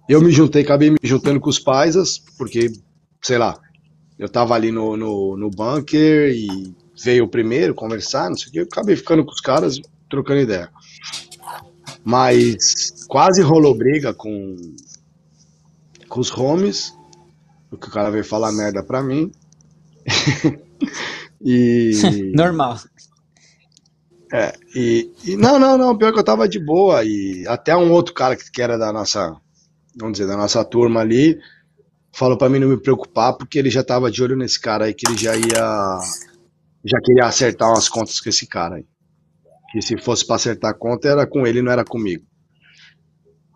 [0.06, 2.70] Eu me juntei, acabei me juntando com os paisas, porque,
[3.22, 3.58] sei lá,
[4.18, 8.52] eu tava ali no, no, no bunker e veio o primeiro conversar, não sei o
[8.52, 9.80] que, eu acabei ficando com os caras,
[10.10, 10.68] trocando ideia.
[12.04, 14.54] Mas quase rolou briga com,
[16.10, 16.97] com os porque
[17.70, 19.30] o cara veio falar merda pra mim.
[21.40, 21.92] e.
[22.34, 22.78] Normal.
[24.32, 27.90] É, e, e, não, não, não, pior que eu tava de boa, e até um
[27.90, 29.34] outro cara que, era da nossa,
[29.96, 31.38] vamos dizer, da nossa turma ali,
[32.12, 34.92] falou para mim não me preocupar, porque ele já tava de olho nesse cara aí,
[34.92, 35.98] que ele já ia,
[36.84, 38.86] já queria acertar umas contas com esse cara aí.
[39.72, 42.24] Que se fosse para acertar a conta, era com ele, não era comigo.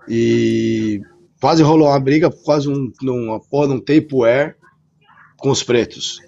[0.09, 1.01] E
[1.43, 4.57] quase rolou uma briga, quase um, uma porra de um tapewear
[5.37, 6.19] com os pretos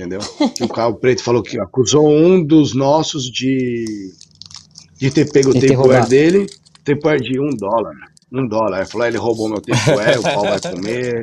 [0.00, 0.20] entendeu?
[0.60, 4.12] O carro preto falou que acusou um dos nossos de,
[4.96, 6.46] de ter pego o tempoer dele,
[6.84, 7.94] tempoer de um dólar.
[8.32, 8.78] Um dólar.
[8.78, 11.22] Ele falou, ele roubou meu tempoer, o pau vai comer.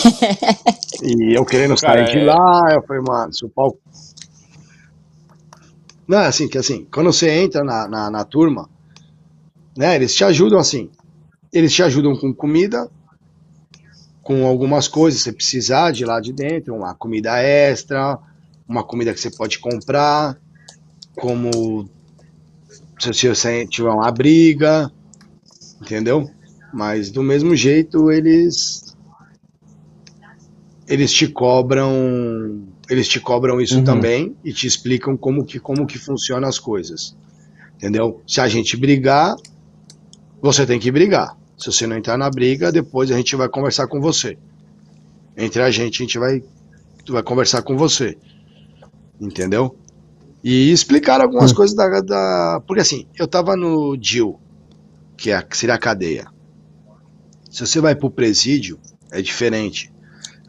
[1.02, 2.24] e eu querendo sair de é.
[2.24, 3.78] lá, eu falei, mano, se o pau.
[6.06, 8.68] Não, é assim, que assim, quando você entra na, na, na turma,
[9.76, 10.90] né, eles te ajudam assim.
[11.54, 12.90] Eles te ajudam com comida,
[14.22, 18.18] com algumas coisas, se precisar de lá de dentro, uma comida extra,
[18.68, 20.36] uma comida que você pode comprar,
[21.14, 21.88] como
[22.98, 24.90] se você tiver uma briga,
[25.80, 26.28] entendeu?
[26.72, 28.96] Mas do mesmo jeito eles
[30.88, 33.84] eles te cobram eles te cobram isso uhum.
[33.84, 37.16] também e te explicam como que como que funciona as coisas.
[37.76, 38.22] Entendeu?
[38.26, 39.36] Se a gente brigar,
[40.40, 41.36] você tem que brigar.
[41.56, 44.36] Se você não entrar na briga, depois a gente vai conversar com você.
[45.36, 46.42] Entre a gente, a gente vai,
[47.08, 48.16] vai conversar com você.
[49.20, 49.76] Entendeu?
[50.42, 51.54] E explicar algumas hum.
[51.54, 54.38] coisas da, da, Porque assim, eu tava no DIL,
[55.16, 56.26] que, é, que seria a cadeia.
[57.50, 58.78] Se você vai pro presídio,
[59.10, 59.92] é diferente.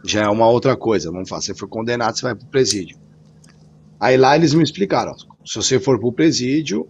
[0.04, 1.12] Já é uma outra coisa.
[1.12, 2.98] Vamos falar, você foi condenado, você vai pro presídio.
[4.00, 6.88] Aí lá eles me explicaram, ó, se você for pro presídio,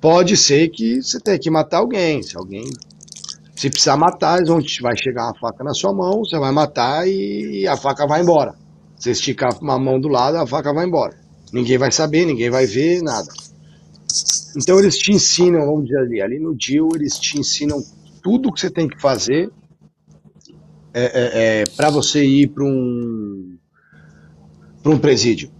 [0.00, 2.22] pode ser que você tenha que matar alguém.
[2.22, 2.64] Se alguém
[3.60, 7.68] se precisar matar, vão, vai chegar uma faca na sua mão, você vai matar e
[7.68, 8.54] a faca vai embora.
[8.96, 11.14] Você esticar uma mão do lado, a faca vai embora.
[11.52, 13.28] Ninguém vai saber, ninguém vai ver, nada.
[14.56, 17.84] Então eles te ensinam, vamos dizer ali, ali no DIL eles te ensinam
[18.22, 19.50] tudo que você tem que fazer
[20.94, 23.58] é, é, é para você ir para um
[24.82, 25.50] para um presídio,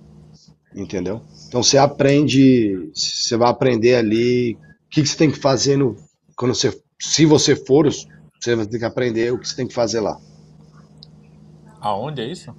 [0.74, 1.20] entendeu?
[1.48, 5.98] Então você aprende, você vai aprender ali o que, que você tem que fazer no,
[6.34, 9.74] quando você, se você for, você vai ter que aprender o que você tem que
[9.74, 10.18] fazer lá.
[11.80, 12.54] Aonde é isso?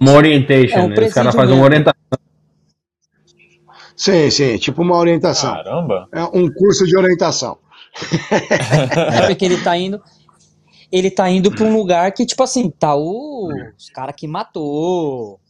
[0.00, 1.06] Uma orientation, é um né?
[1.06, 1.94] Os caras fazem uma orientação.
[3.96, 5.54] Sim, sim, tipo uma orientação.
[5.54, 6.08] Caramba!
[6.12, 7.58] É um curso de orientação.
[9.22, 10.02] é porque ele tá indo.
[10.90, 15.40] Ele tá indo pra um lugar que, tipo assim, tá o, os caras que matou.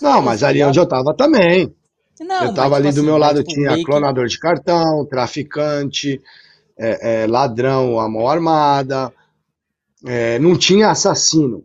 [0.00, 1.74] Não, mas ali onde eu tava também.
[2.20, 4.30] Não, eu tava mas, ali tipo do assim, meu lado, tipo, tinha clonador que...
[4.30, 6.20] de cartão, traficante,
[6.78, 9.12] é, é, ladrão a mão armada.
[10.06, 11.64] É, não tinha assassino.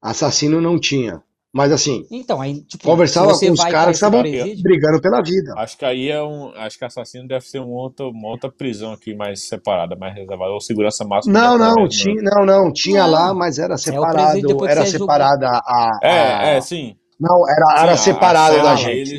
[0.00, 1.22] Assassino não tinha.
[1.52, 5.54] Mas assim, então, aí, tipo, conversava com os caras que estavam brigando pela vida.
[5.56, 6.52] Acho que aí é um.
[6.54, 10.52] Acho que assassino deve ser uma outra, uma outra prisão aqui mais separada, mais reservada.
[10.52, 11.32] Ou segurança máxima.
[11.32, 13.10] Não, não, mesmo, tinha, não, não, tinha não.
[13.10, 14.66] lá, mas era é separado.
[14.66, 16.96] É era separada a, a, É, é, sim.
[17.18, 19.18] Não, era, era separada da gente.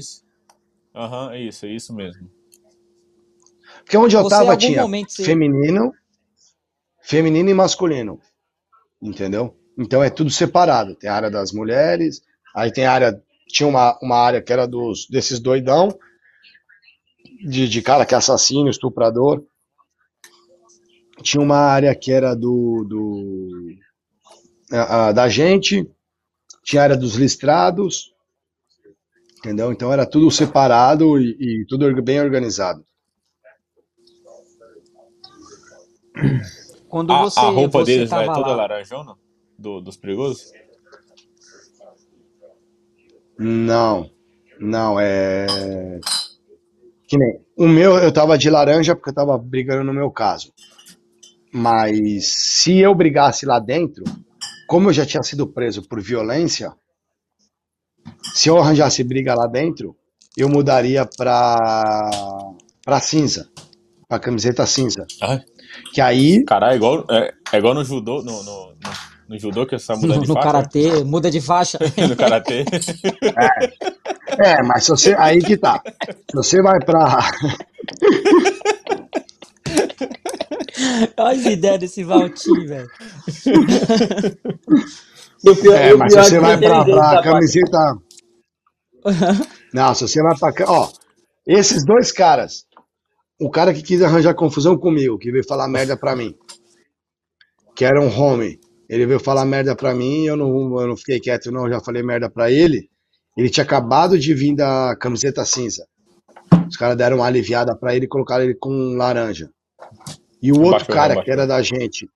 [0.95, 2.30] Aham, uhum, isso, é isso mesmo.
[3.90, 4.86] Porque onde eu Você, tava tinha
[5.16, 5.92] feminino,
[7.02, 8.20] feminino e masculino.
[9.02, 9.58] Entendeu?
[9.76, 10.94] Então é tudo separado.
[10.94, 12.22] Tem a área das mulheres,
[12.56, 13.20] aí tem a área.
[13.48, 15.90] Tinha uma, uma área que era dos, desses doidão,
[17.44, 19.44] de, de cara que é assassino, estuprador.
[21.24, 23.50] Tinha uma área que era do, do
[24.72, 25.90] a, a, da gente,
[26.64, 28.14] tinha a área dos listrados,
[29.40, 29.72] entendeu?
[29.72, 32.88] Então era tudo separado e, e tudo bem organizado.
[36.88, 39.15] Quando você, a, a roupa você deles vai toda laranjona?
[39.59, 40.51] do, dos perigosos?
[43.38, 44.09] Não,
[44.59, 45.45] não, é.
[47.07, 47.41] Que nem.
[47.57, 50.53] O meu eu tava de laranja porque eu tava brigando no meu caso.
[51.51, 54.03] Mas se eu brigasse lá dentro,
[54.67, 56.74] como eu já tinha sido preso por violência,
[58.34, 59.95] se eu arranjasse briga lá dentro,
[60.38, 62.20] eu mudaria pra,
[62.86, 63.49] pra cinza,
[64.07, 65.05] pra camiseta cinza.
[65.22, 65.41] Ah.
[65.93, 66.43] Que aí.
[66.45, 69.95] Caralho, é igual, é, é igual no judô, no, no, no no judô, que só
[69.95, 70.47] muda no, de no faixa?
[70.47, 71.78] No karatê, muda de faixa.
[72.09, 72.65] no karatê.
[73.22, 74.53] É.
[74.53, 75.15] é, mas se você.
[75.20, 75.80] Aí que tá.
[76.32, 77.30] Se você vai pra.
[81.17, 82.89] Olha as ideias desse Valtinho, velho.
[85.76, 87.77] É, mas se você vai pra, pra camiseta.
[89.72, 90.52] Não, se você vai pra.
[90.68, 90.89] Ó,
[91.45, 92.65] esses dois caras.
[93.40, 96.36] O cara que quis arranjar confusão comigo, que veio falar merda pra mim.
[97.76, 98.60] Que era um homem.
[98.90, 101.80] Ele veio falar merda pra mim, eu não, eu não fiquei quieto, não, eu já
[101.80, 102.90] falei merda pra ele.
[103.38, 105.88] Ele tinha acabado de vir da camiseta cinza.
[106.68, 109.49] Os caras deram uma aliviada pra ele e colocaram ele com laranja.
[110.41, 112.10] E o outro cara que era da gente,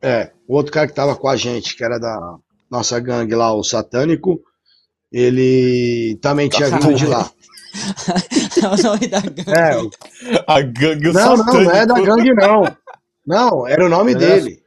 [0.00, 2.36] é, o outro cara que tava com a gente, que era da
[2.70, 4.40] nossa gangue lá, o satânico,
[5.12, 7.30] ele também tinha vindo de lá.
[8.62, 9.50] É o nome da gangue.
[9.50, 11.52] É, a gangue Não, satânico.
[11.52, 12.76] não, não é da gangue, não.
[13.26, 14.14] Não, era o nome é.
[14.14, 14.62] dele.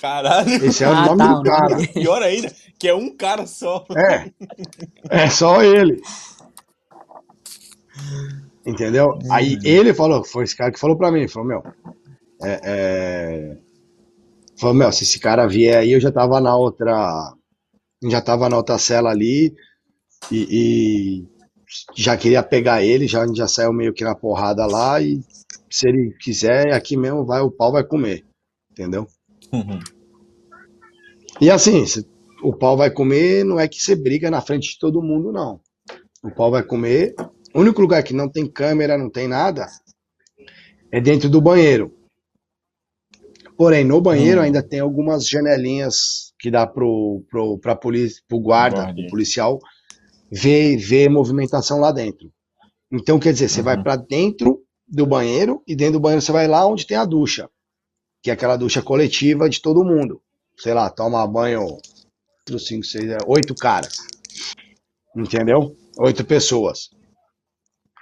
[0.00, 0.64] Caralho.
[0.64, 1.88] Esse é o ah, nome tá, do cara.
[1.92, 3.84] Pior ainda, que é um cara só.
[3.96, 4.30] É.
[5.10, 6.00] É só ele.
[8.66, 9.18] Entendeu?
[9.22, 9.32] Hum.
[9.32, 11.62] Aí ele falou, foi esse cara que falou pra mim, falou, meu,
[12.42, 13.56] é, é...
[14.58, 17.32] falou, meu, se esse cara vier aí, eu já tava na outra,
[18.04, 19.54] já tava na outra cela ali
[20.30, 21.35] e, e
[21.94, 25.20] já queria pegar ele, já, já saiu meio que na porrada lá e
[25.70, 28.24] se ele quiser, aqui mesmo vai, o pau vai comer,
[28.70, 29.06] entendeu?
[29.52, 29.78] Uhum.
[31.40, 31.84] E assim,
[32.42, 35.60] o pau vai comer, não é que você briga na frente de todo mundo, não.
[36.22, 37.14] O pau vai comer.
[37.54, 39.66] O único lugar que não tem câmera, não tem nada,
[40.90, 41.94] é dentro do banheiro.
[43.56, 44.44] Porém, no banheiro hum.
[44.44, 49.58] ainda tem algumas janelinhas que dá pro, pro, pra polícia, pro guarda, pro policial,
[50.30, 52.32] ver, ver movimentação lá dentro.
[52.90, 53.64] Então, quer dizer, você uhum.
[53.64, 57.04] vai para dentro do banheiro e dentro do banheiro você vai lá onde tem a
[57.04, 57.48] ducha
[58.26, 60.20] que é aquela ducha coletiva de todo mundo.
[60.58, 61.78] Sei lá, toma banho,
[62.48, 63.98] 5, 6, 8 caras.
[65.14, 65.76] Entendeu?
[65.96, 66.90] Oito pessoas.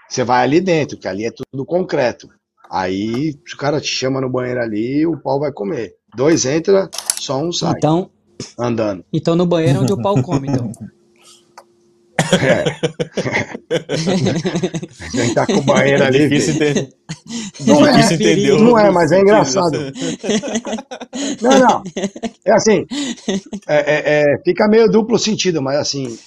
[0.08, 2.30] Você vai ali dentro, que ali é tudo concreto.
[2.70, 5.94] Aí, o cara te chama no banheiro ali, o pau vai comer.
[6.16, 6.88] Dois entra,
[7.20, 7.74] só um sai.
[7.76, 8.10] Então,
[8.58, 9.04] andando.
[9.12, 10.72] Então no banheiro é onde o pau come, então.
[12.42, 12.64] É.
[15.10, 16.28] Quem tá com o banheiro ali.
[16.28, 16.88] Difícil, ter...
[17.66, 19.78] não, é, entendeu, não é, mas é engraçado.
[21.40, 21.82] Não, não.
[22.44, 22.86] É assim.
[23.68, 26.18] É, é, é, fica meio duplo sentido, mas assim.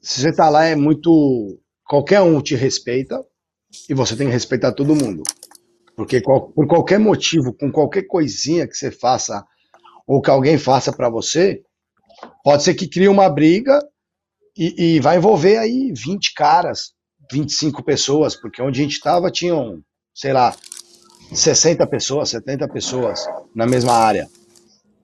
[0.00, 1.58] Se você tá lá, é muito.
[1.88, 3.20] Qualquer um te respeita
[3.88, 5.22] e você tem que respeitar todo mundo.
[5.96, 9.44] Porque por qualquer motivo, com qualquer coisinha que você faça
[10.06, 11.62] ou que alguém faça para você,
[12.44, 13.80] pode ser que crie uma briga
[14.56, 16.92] e, e, vai envolver aí 20 caras,
[17.30, 19.82] 25 pessoas, porque onde a gente estava tinham,
[20.14, 20.54] sei lá,
[21.32, 24.28] 60 pessoas, 70 pessoas na mesma área.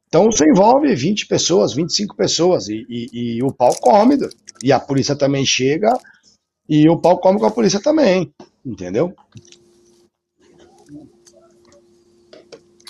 [0.07, 4.19] Então você envolve 20 pessoas, 25 pessoas e, e, e o pau come.
[4.62, 5.93] E a polícia também chega
[6.69, 8.33] e o pau come com a polícia também.
[8.65, 9.15] Entendeu?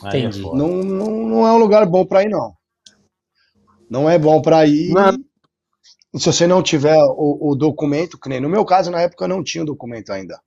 [0.04, 0.42] Entendi.
[0.42, 2.52] Não, não, não é um lugar bom para ir, não.
[3.88, 4.92] Não é bom para ir.
[4.92, 5.31] Não.
[6.14, 9.28] Se você não tiver o, o, documento, que nem no meu caso, na época eu
[9.28, 10.38] não tinha o documento ainda.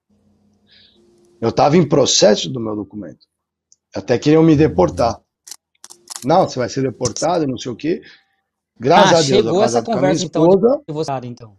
[1.42, 3.26] Eu estava em processo do meu documento.
[3.94, 5.20] Até queriam me deportar.
[6.24, 8.02] Não, você vai ser deportado, não sei o quê.
[8.80, 9.28] Graças ah, a Deus.
[9.28, 10.84] Chegou essa conversa, então, esposa...
[10.88, 11.56] então, então.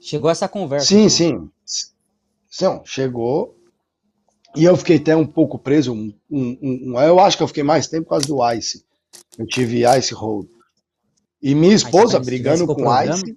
[0.00, 0.86] Chegou essa conversa.
[0.86, 1.10] Sim, então.
[1.10, 1.50] sim.
[2.48, 3.56] Sim, chegou.
[4.54, 5.92] E eu fiquei até um pouco preso.
[5.92, 8.84] Um, um, um, eu acho que eu fiquei mais tempo por causa do Ice.
[9.38, 10.48] Eu tive Ice Hold.
[11.42, 13.36] E minha esposa brigando com o Ice.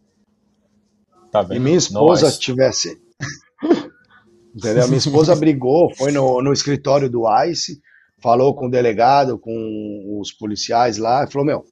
[1.31, 3.01] Tá e minha esposa tivesse.
[4.55, 4.87] Entendeu?
[4.87, 7.81] Minha esposa brigou, foi no, no escritório do ICE,
[8.21, 11.65] falou com o delegado, com os policiais lá, e falou: Meu,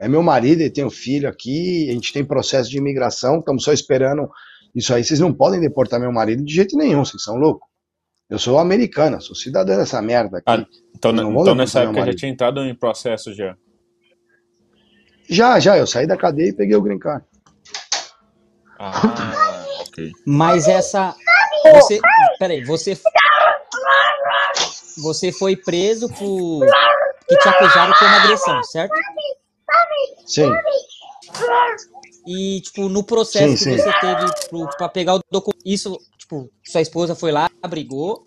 [0.00, 3.64] é meu marido, ele tem um filho aqui, a gente tem processo de imigração, estamos
[3.64, 4.30] só esperando
[4.74, 5.04] isso aí.
[5.04, 7.68] Vocês não podem deportar meu marido de jeito nenhum, vocês são loucos.
[8.30, 10.44] Eu sou americana, sou cidadã dessa merda aqui.
[10.46, 13.54] Ah, então, então nessa época já tinha entrado em processo já?
[15.28, 15.76] Já, já.
[15.76, 17.24] Eu saí da cadeia e peguei o green card.
[18.78, 20.10] Ah, ok.
[20.26, 21.14] Mas essa...
[21.74, 22.00] Você...
[22.38, 22.98] Peraí, você...
[24.98, 26.66] Você foi preso por...
[27.28, 28.94] Que te acusaram por uma agressão, certo?
[30.26, 30.52] Sim.
[32.26, 33.78] E, tipo, no processo sim, que sim.
[33.78, 38.26] você teve pra pegar o documento, isso, tipo, sua esposa foi lá, brigou,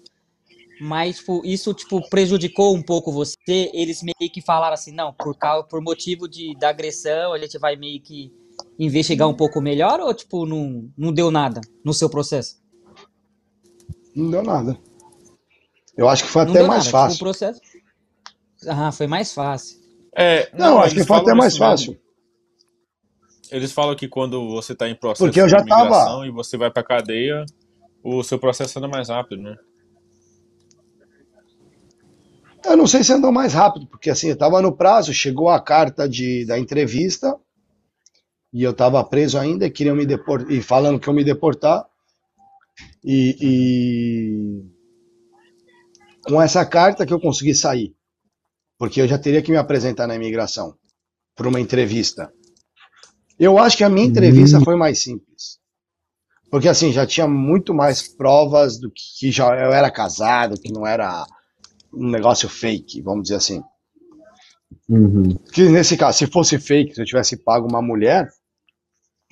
[0.80, 3.36] mas, tipo, isso, tipo, prejudicou um pouco você?
[3.48, 7.58] Eles meio que falaram assim, não, por, causa, por motivo de, da agressão, a gente
[7.58, 8.34] vai meio que
[8.78, 12.58] investigar um pouco melhor ou, tipo, não, não deu nada no seu processo?
[14.16, 14.78] Não deu nada.
[15.98, 16.92] Eu acho que foi não até mais nada.
[16.92, 17.18] fácil.
[17.18, 17.62] Tipo, o processo...
[18.68, 19.80] Ah, foi mais fácil.
[20.16, 21.98] É, não, não acho que foi até mais fácil.
[23.52, 26.28] Eles falam que quando você está em processo Porque eu já de imigração tava...
[26.28, 27.46] e você vai para cadeia,
[28.04, 29.56] o seu processo anda mais rápido, né?
[32.66, 35.62] Eu não sei se andou mais rápido, porque assim, eu estava no prazo, chegou a
[35.62, 37.38] carta de, da entrevista,
[38.52, 41.86] e eu estava preso ainda, queriam me deportar, e falando que eu me deportar,
[43.04, 44.64] e, e,
[46.28, 47.96] com essa carta que eu consegui sair,
[48.78, 50.76] porque eu já teria que me apresentar na imigração,
[51.36, 52.34] para uma entrevista.
[53.38, 54.64] Eu acho que a minha entrevista hum.
[54.64, 55.60] foi mais simples.
[56.50, 60.72] Porque assim, já tinha muito mais provas do que, que já eu era casado, que
[60.72, 61.26] não era
[61.96, 63.64] um negócio fake, vamos dizer assim.
[64.90, 65.36] Uhum.
[65.54, 68.30] Que nesse caso, se fosse fake, se eu tivesse pago uma mulher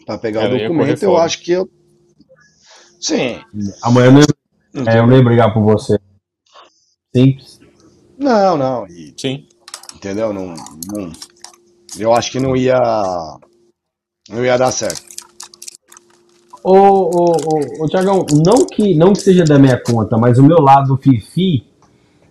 [0.06, 1.70] para pegar o documento, eu acho que eu.
[3.00, 3.42] Sim.
[3.82, 4.12] Amanhã eu
[4.74, 6.00] não, é, eu ia brigar por você.
[7.16, 7.60] Simples.
[8.18, 8.88] Não, não.
[8.88, 9.48] E, Sim.
[9.96, 10.34] Entendeu?
[10.34, 10.54] Não,
[10.92, 11.12] não,
[11.98, 12.80] eu acho que não ia.
[14.30, 15.04] Não ia dar certo.
[16.64, 20.44] Ô, ô, ô, ô Tiagão, não que, não que seja da minha conta, mas o
[20.44, 21.73] meu lado Fifi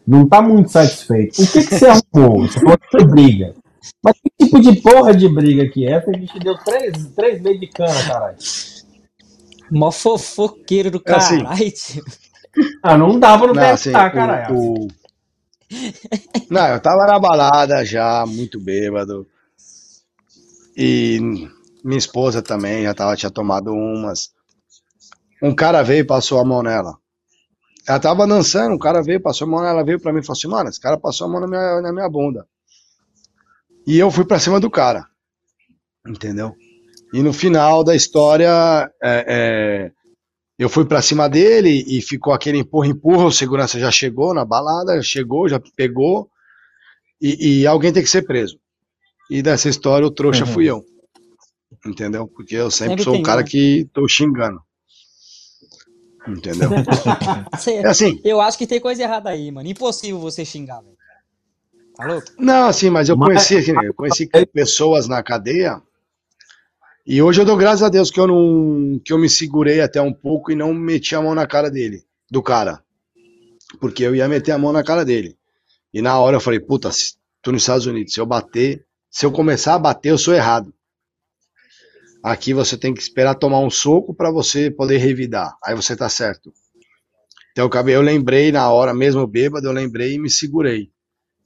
[0.06, 1.42] não tá muito satisfeito.
[1.42, 2.42] O que, que você arrumou?
[2.42, 3.54] Você falou que briga.
[4.02, 5.92] Mas que tipo de porra de briga que é?
[5.92, 8.36] Essa a gente deu três, três meses de cana, caralho.
[9.70, 11.46] Mó fofoqueiro do caralho.
[11.46, 12.00] É assim,
[12.82, 14.56] ah, não dava no não, assim, caralho.
[14.56, 14.88] O...
[16.50, 19.26] Não, eu tava na balada já, muito bêbado.
[20.76, 21.18] E
[21.82, 24.30] minha esposa também já tava, tinha tomado umas.
[25.42, 26.96] Um cara veio e passou a mão nela.
[27.86, 30.38] Ela tava dançando, o cara veio, passou a mão, ela veio pra mim e falou
[30.38, 32.46] assim, mano, esse cara passou a mão na minha, na minha bunda.
[33.86, 35.06] E eu fui pra cima do cara.
[36.06, 36.54] Entendeu?
[37.12, 39.92] E no final da história, é, é,
[40.59, 45.02] eu fui pra cima dele e ficou aquele empurra-empurra, o segurança já chegou na balada,
[45.02, 46.30] chegou, já pegou,
[47.20, 48.59] e, e alguém tem que ser preso.
[49.28, 50.52] E dessa história, o trouxa uhum.
[50.52, 50.84] fui eu.
[51.84, 52.28] Entendeu?
[52.28, 53.46] Porque eu sempre, sempre sou o cara né?
[53.48, 54.60] que tô xingando.
[56.26, 56.70] Entendeu?
[57.66, 58.20] é assim.
[58.24, 59.68] Eu acho que tem coisa errada aí, mano.
[59.68, 60.96] Impossível você xingar, velho.
[61.96, 62.26] Tá louco?
[62.38, 65.80] Não, assim, mas eu conheci, eu conheci pessoas na cadeia.
[67.04, 70.00] E hoje eu dou graças a Deus que eu não que eu me segurei até
[70.00, 72.82] um pouco e não meti a mão na cara dele, do cara.
[73.80, 75.36] Porque eu ia meter a mão na cara dele.
[75.92, 76.90] E na hora eu falei, puta,
[77.42, 80.72] tô nos Estados Unidos, se eu bater, se eu começar a bater, eu sou errado.
[82.22, 85.56] Aqui você tem que esperar tomar um soco para você poder revidar.
[85.64, 86.52] Aí você tá certo.
[87.50, 90.90] Então eu lembrei na hora, mesmo bêbado, eu lembrei e me segurei.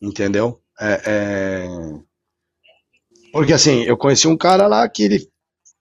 [0.00, 0.60] Entendeu?
[0.78, 1.68] É, é...
[3.32, 5.28] Porque assim, eu conheci um cara lá que ele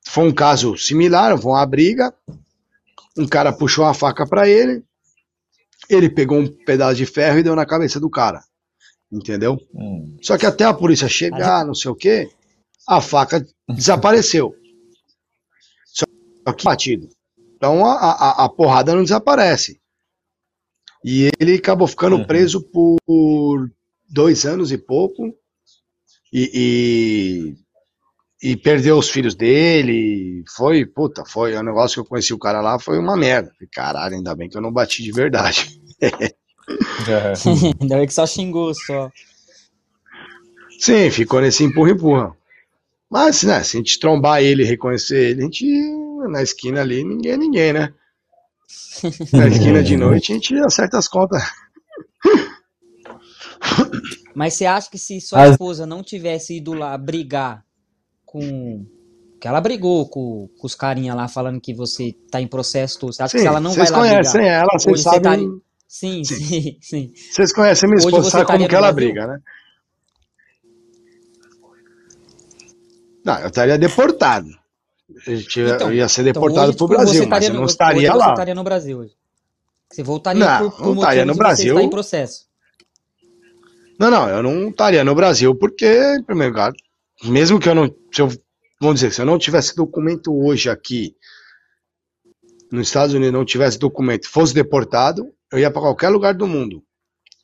[0.07, 2.13] foi um caso similar, foi uma briga.
[3.17, 4.83] Um cara puxou uma faca para ele,
[5.89, 8.41] ele pegou um pedaço de ferro e deu na cabeça do cara.
[9.11, 9.57] Entendeu?
[9.73, 10.17] Hum.
[10.21, 12.27] Só que até a polícia chegar, não sei o que,
[12.87, 14.53] a faca desapareceu.
[16.53, 17.09] Que batido.
[17.55, 19.79] Então a, a, a, porrada não desaparece.
[21.03, 22.25] E ele acabou ficando uhum.
[22.25, 23.71] preso por
[24.09, 25.33] dois anos e pouco.
[26.33, 27.55] E,
[28.41, 30.43] e, e, perdeu os filhos dele.
[30.55, 33.51] Foi, puta, foi um negócio que eu conheci o cara lá, foi uma merda.
[33.71, 35.79] Caralho, ainda bem que eu não bati de verdade.
[37.81, 39.11] ainda bem que só xingou só.
[40.79, 42.35] Sim, ficou nesse empurra-empurra.
[43.09, 45.65] Mas, né, se a gente trombar ele e reconhecer ele, a gente
[46.29, 47.93] na esquina ali, ninguém é ninguém, né?
[49.31, 51.41] Na esquina de noite a gente acerta as contas.
[54.33, 57.63] Mas você acha que se sua esposa não tivesse ido lá brigar
[58.25, 58.85] com.
[59.39, 63.21] Que ela brigou com, com os carinha lá falando que você tá em processo, você
[63.21, 65.21] acha sim, que se ela não vai lá conhecem brigar, ela, vocês sabem.
[65.21, 65.65] Tá...
[65.87, 67.13] Sim, sim, sim, sim.
[67.31, 69.39] Vocês conhecem minha esposa, sabe como que ela briga, né?
[73.23, 74.47] Não, eu estaria deportado.
[75.27, 78.25] Eu, então, ia ser deportado então para o Brasil, mas não estaria lá.
[78.25, 79.13] Você estaria no Brasil hoje.
[79.89, 81.79] Você voltaria não, por, por não estaria no Brasil.
[81.79, 82.47] em processo.
[83.99, 86.73] Não, não, eu não estaria no Brasil porque, em primeiro lugar,
[87.23, 88.29] mesmo que eu não, se eu,
[88.81, 91.15] vamos dizer, se eu não tivesse documento hoje aqui
[92.71, 96.83] nos Estados Unidos, não tivesse documento, fosse deportado, eu ia para qualquer lugar do mundo,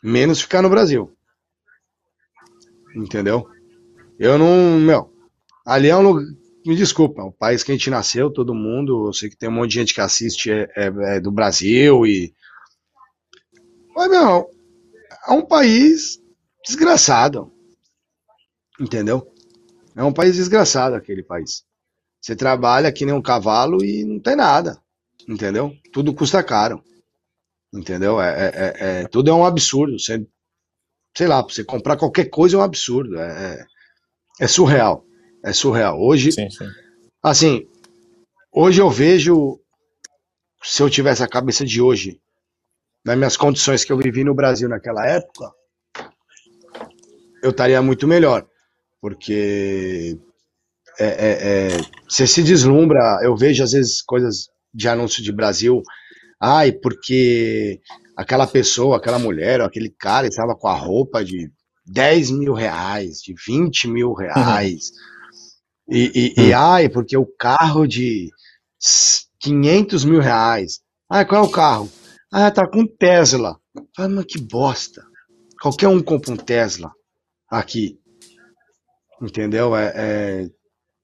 [0.03, 1.15] menos ficar no Brasil.
[2.95, 3.47] Entendeu?
[4.19, 5.13] Eu não, meu,
[5.65, 6.25] ali é um lugar,
[6.65, 9.53] me desculpa, o país que a gente nasceu, todo mundo, eu sei que tem um
[9.53, 12.33] monte de gente que assiste é, é, é do Brasil e.
[13.95, 14.49] Mas, meu,
[15.27, 16.21] é um país
[16.65, 17.51] desgraçado.
[18.79, 19.31] Entendeu?
[19.95, 21.63] É um país desgraçado aquele país.
[22.19, 24.81] Você trabalha que nem um cavalo e não tem nada.
[25.27, 25.75] Entendeu?
[25.91, 26.83] Tudo custa caro.
[27.73, 28.21] Entendeu?
[28.21, 29.99] É, é, é, é tudo é um absurdo.
[29.99, 30.25] Você,
[31.15, 33.19] sei lá, você comprar qualquer coisa é um absurdo.
[33.19, 33.65] É, é,
[34.41, 35.05] é surreal.
[35.43, 35.99] É surreal.
[35.99, 36.67] Hoje, sim, sim.
[37.23, 37.67] assim,
[38.51, 39.59] hoje eu vejo,
[40.63, 42.19] se eu tivesse a cabeça de hoje,
[43.03, 45.51] nas minhas condições que eu vivi no Brasil naquela época,
[47.41, 48.45] eu estaria muito melhor.
[49.01, 50.19] Porque
[50.99, 51.77] é, é, é,
[52.07, 55.81] você se deslumbra, eu vejo às vezes coisas de anúncio de Brasil,
[56.39, 57.81] ai, porque
[58.15, 61.51] aquela pessoa, aquela mulher, aquele cara estava com a roupa de
[61.87, 64.91] 10 mil reais, de 20 mil reais.
[64.91, 65.10] Uhum
[65.91, 66.47] e, e, hum.
[66.47, 68.29] e ai, porque o carro de
[69.39, 70.79] 500 mil reais.
[71.09, 71.89] Ah, qual é o carro?
[72.31, 73.59] Ah, tá com Tesla.
[73.97, 75.03] Ah, mas que bosta.
[75.61, 76.91] Qualquer um compra um Tesla
[77.49, 77.99] aqui.
[79.21, 79.75] Entendeu?
[79.75, 80.49] É, é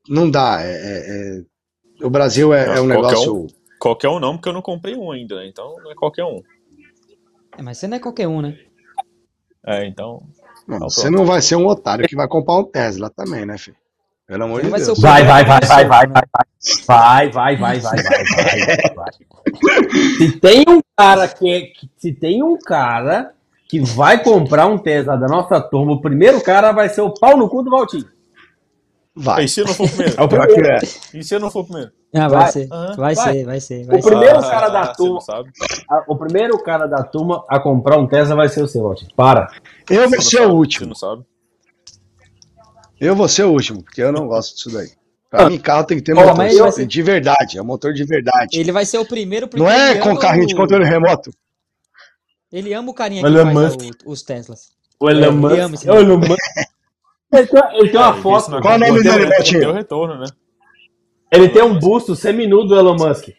[0.07, 0.61] não dá.
[0.61, 1.39] É, é,
[1.99, 3.43] é o Brasil é, é um negócio.
[3.43, 3.47] Um,
[3.80, 5.47] qualquer um não, porque eu não comprei um ainda, né?
[5.47, 6.41] Então não é qualquer um.
[7.57, 8.57] É, mas você não é qualquer um, né?
[9.65, 10.22] É, então.
[10.68, 13.77] Não, você não vai ser um otário que vai comprar um Tesla também, né, filho?
[14.27, 14.99] Pelo amor de Deus.
[14.99, 16.25] Vai, vai, vai, vai, vai, vai,
[16.85, 19.11] vai, vai, vai, vai, vai, vai,
[20.17, 23.31] Se tem um cara que, se tem um cara
[23.69, 27.37] que vai comprar um Tesla da nossa turma, o primeiro cara vai ser o pau
[27.37, 28.05] no cu do Valtinho.
[29.15, 29.45] Vai.
[29.45, 30.15] E se eu não for primeiro?
[30.19, 30.67] É o primeiro.
[30.67, 30.79] É.
[31.13, 31.91] E se não for primeiro?
[32.13, 32.61] Ah, vai, vai, ser.
[32.63, 32.69] Uhum.
[32.69, 34.49] vai, vai, ser, vai ser, vai o primeiro ser.
[34.49, 35.19] cara da ah, turma,
[35.89, 39.11] a, o primeiro cara da turma a comprar um Tesla vai ser o seu, Valtinho.
[39.15, 39.47] Para.
[39.89, 40.85] Eu vou ser o último.
[40.85, 41.25] Você não sabe?
[42.99, 44.89] Eu vou ser o último, porque eu não gosto disso daí.
[45.29, 46.85] Pra ah, mim, carro tem que ter motor ser...
[46.85, 48.57] de verdade, é um motor de verdade.
[48.57, 51.31] Ele vai ser o primeiro Não é com carrinho de controle remoto.
[52.51, 54.69] Ele ama o carinha que Elon faz o, os Teslas.
[54.97, 55.51] O Elon Musk.
[55.51, 56.39] Ele ama esse Elon Musk.
[57.29, 58.61] Ele tem, ele tem uma é, foto.
[58.61, 59.59] Qual o nome dele, Betinho?
[59.59, 60.27] Tem o retorno, né?
[61.29, 63.31] Ele tem um busto seminu do Elon Musk.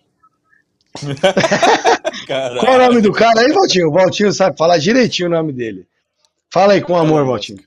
[2.60, 3.88] Qual o nome do cara aí, Valtinho?
[3.88, 5.86] O Valtinho sabe falar direitinho o nome dele.
[6.52, 7.62] Fala aí com amor, Valtinho.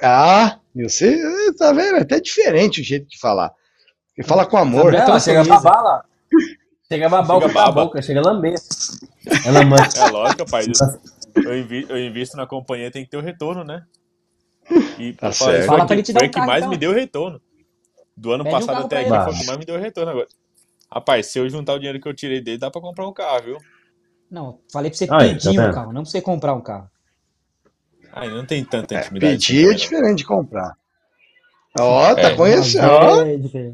[0.00, 1.96] Ah, você tá vendo?
[1.96, 3.52] É até diferente o jeito de falar.
[4.16, 4.92] Ele fala com amor.
[4.92, 6.04] Gabriela, chega pra bala.
[6.90, 7.84] Chega a babar chega o baba.
[7.84, 8.54] boca, chega a lamber.
[9.46, 10.64] Ela É lógico, pai.
[11.34, 13.84] Eu, invisto, eu invisto na companhia, tem que ter o retorno, né?
[14.98, 15.66] E tá certo.
[15.66, 16.70] Foi, que, foi um que mais então.
[16.70, 17.40] me deu retorno.
[18.16, 20.28] Do ano Pede passado um até aqui foi o que mais me deu retorno agora.
[20.92, 23.42] Rapaz, se eu juntar o dinheiro que eu tirei dele, dá pra comprar um carro,
[23.42, 23.58] viu?
[24.30, 26.90] Não, falei pra você Aí, pedir tá um carro, não pra você comprar um carro.
[28.12, 29.32] Aí não tem tanta é, intimidade.
[29.32, 30.76] É, pedir é diferente de comprar.
[31.78, 32.86] Ó, oh, tá é, conhecendo.
[33.56, 33.72] É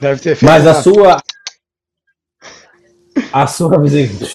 [0.00, 0.50] Deve ter feito.
[0.50, 1.22] Mas a sua.
[3.32, 4.28] A sua visão.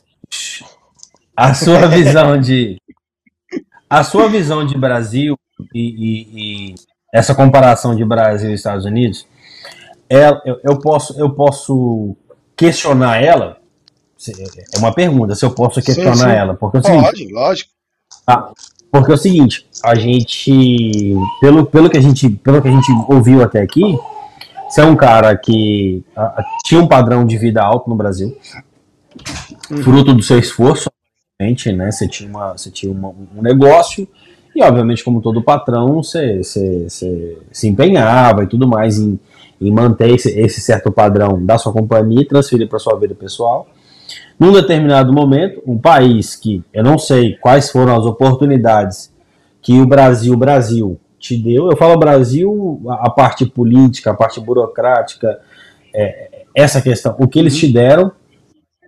[1.35, 2.77] A sua visão de.
[3.89, 5.37] A sua visão de Brasil
[5.73, 6.75] e, e, e
[7.13, 9.27] essa comparação de Brasil e Estados Unidos,
[10.09, 12.15] é, eu, eu, posso, eu posso
[12.55, 13.57] questionar ela.
[14.73, 16.29] É uma pergunta, se eu posso questionar sim, sim.
[16.29, 16.53] ela.
[16.55, 17.71] Porque é o seguinte, Pode, lógico.
[18.25, 18.51] Ah,
[18.91, 22.91] porque é o seguinte, a gente, pelo, pelo, que a gente, pelo que a gente
[23.07, 23.97] ouviu até aqui,
[24.69, 28.37] você é um cara que a, tinha um padrão de vida alto no Brasil,
[29.83, 30.89] fruto do seu esforço,
[31.39, 31.91] né?
[31.91, 34.07] Você tinha, uma, você tinha uma, um negócio
[34.55, 39.19] e, obviamente, como todo patrão, você, você, você se empenhava e tudo mais em,
[39.59, 43.67] em manter esse, esse, certo padrão da sua companhia e transferir para sua vida pessoal.
[44.43, 49.09] Num determinado momento, um país que eu não sei quais foram as oportunidades
[49.61, 51.71] que o Brasil, Brasil te deu.
[51.71, 55.39] Eu falo Brasil, a parte política, a parte burocrática,
[55.95, 58.11] é, essa questão, o que eles te deram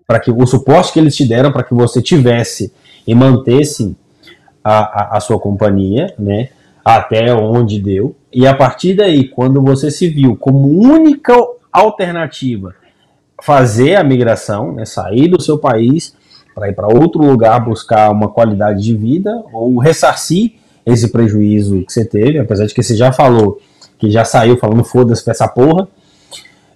[0.05, 2.73] para que o suporte que eles te deram para que você tivesse
[3.07, 3.95] e mantesse
[4.61, 6.49] a, a, a, sua companhia, né?
[6.83, 8.13] Até onde deu.
[8.29, 11.33] E a partir daí, quando você se viu como única
[11.71, 12.75] alternativa
[13.45, 16.15] fazer a migração, né, sair do seu país
[16.55, 20.53] para ir para outro lugar buscar uma qualidade de vida ou ressarcir
[20.83, 23.59] esse prejuízo que você teve, apesar de que você já falou
[23.99, 25.87] que já saiu falando foda-se pra essa porra.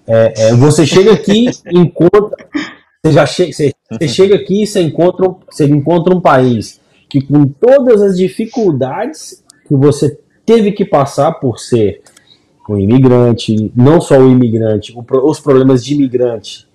[0.05, 2.35] É, é, você chega aqui encontra
[3.03, 6.79] você já che você, você chega aqui e você encontra, você encontra um país
[7.09, 12.01] que com todas as dificuldades que você teve que passar por ser
[12.73, 16.67] um imigrante, não só o imigrante, o, os problemas de imigrante,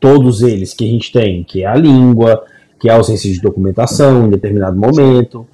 [0.00, 2.44] todos eles que a gente tem, que é a língua,
[2.80, 5.46] que é a ausência de documentação em determinado momento,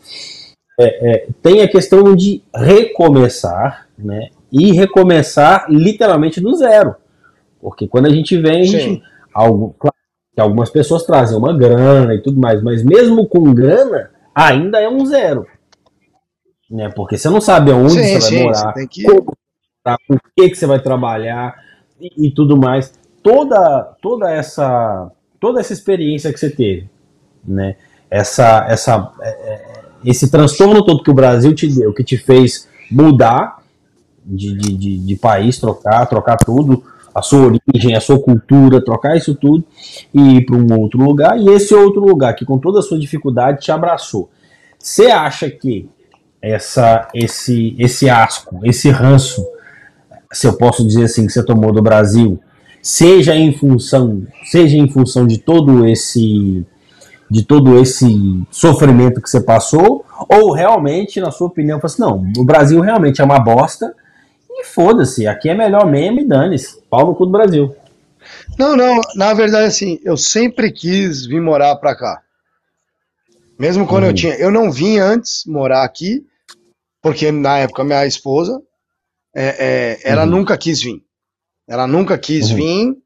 [0.80, 4.28] é, é, tem a questão de recomeçar, né?
[4.50, 6.94] E recomeçar literalmente do zero.
[7.60, 9.02] Porque quando a gente vem, a gente,
[9.34, 9.96] algo, claro,
[10.34, 14.88] que algumas pessoas trazem uma grana e tudo mais, mas mesmo com grana, ainda é
[14.88, 15.46] um zero.
[16.70, 16.90] Né?
[16.94, 19.02] Porque você não sabe aonde sim, você vai sim, morar, você que...
[19.02, 19.36] como,
[19.96, 21.54] tá, com o que, que você vai trabalhar
[22.00, 22.92] e, e, tudo mais.
[23.22, 25.10] Toda, toda essa
[25.40, 26.88] toda essa experiência que você teve,
[27.44, 27.76] né?
[28.10, 29.62] Essa, essa, é, é,
[30.04, 33.58] esse transtorno todo que o Brasil te deu, que te fez mudar
[34.24, 36.82] de, de, de, de país, trocar, trocar tudo,
[37.14, 39.64] a sua origem, a sua cultura, trocar isso tudo
[40.12, 41.38] e ir para um outro lugar.
[41.38, 44.30] E esse outro lugar que com toda a sua dificuldade te abraçou.
[44.78, 45.88] Você acha que
[46.40, 49.44] essa, esse, esse asco, esse ranço,
[50.32, 52.40] se eu posso dizer assim, que você tomou do Brasil,
[52.82, 56.64] seja em função, seja em função de todo esse
[57.30, 58.06] de todo esse
[58.50, 63.24] sofrimento que você passou, ou realmente, na sua opinião, assim, não, o Brasil realmente é
[63.24, 63.94] uma bosta,
[64.50, 67.76] e foda-se, aqui é melhor mesmo e dane-se, pau no cu do Brasil.
[68.58, 72.22] Não, não, na verdade, assim, eu sempre quis vir morar pra cá.
[73.58, 74.10] Mesmo quando uhum.
[74.10, 74.34] eu tinha.
[74.34, 76.24] Eu não vim antes morar aqui,
[77.02, 78.62] porque na época minha esposa,
[79.34, 80.30] é, é, ela uhum.
[80.30, 81.04] nunca quis vir.
[81.68, 82.56] Ela nunca quis uhum.
[82.56, 82.96] vir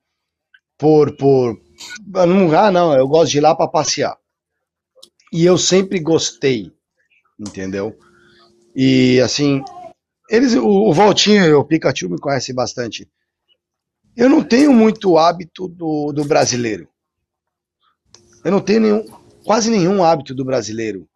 [0.79, 1.61] por, por,
[2.15, 4.17] ah, não, eu gosto de ir lá para passear.
[5.33, 6.73] E eu sempre gostei,
[7.39, 7.97] entendeu?
[8.75, 9.63] E assim,
[10.29, 13.09] eles, o, o Valtinho e o Pikachu me conhecem bastante.
[14.17, 16.89] Eu não tenho muito hábito do, do brasileiro.
[18.45, 19.05] Eu não tenho nenhum,
[19.45, 21.09] quase nenhum hábito do brasileiro.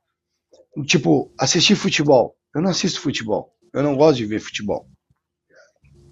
[0.87, 2.37] Tipo, assistir futebol.
[2.55, 3.55] Eu não assisto futebol.
[3.73, 4.89] Eu não gosto de ver futebol.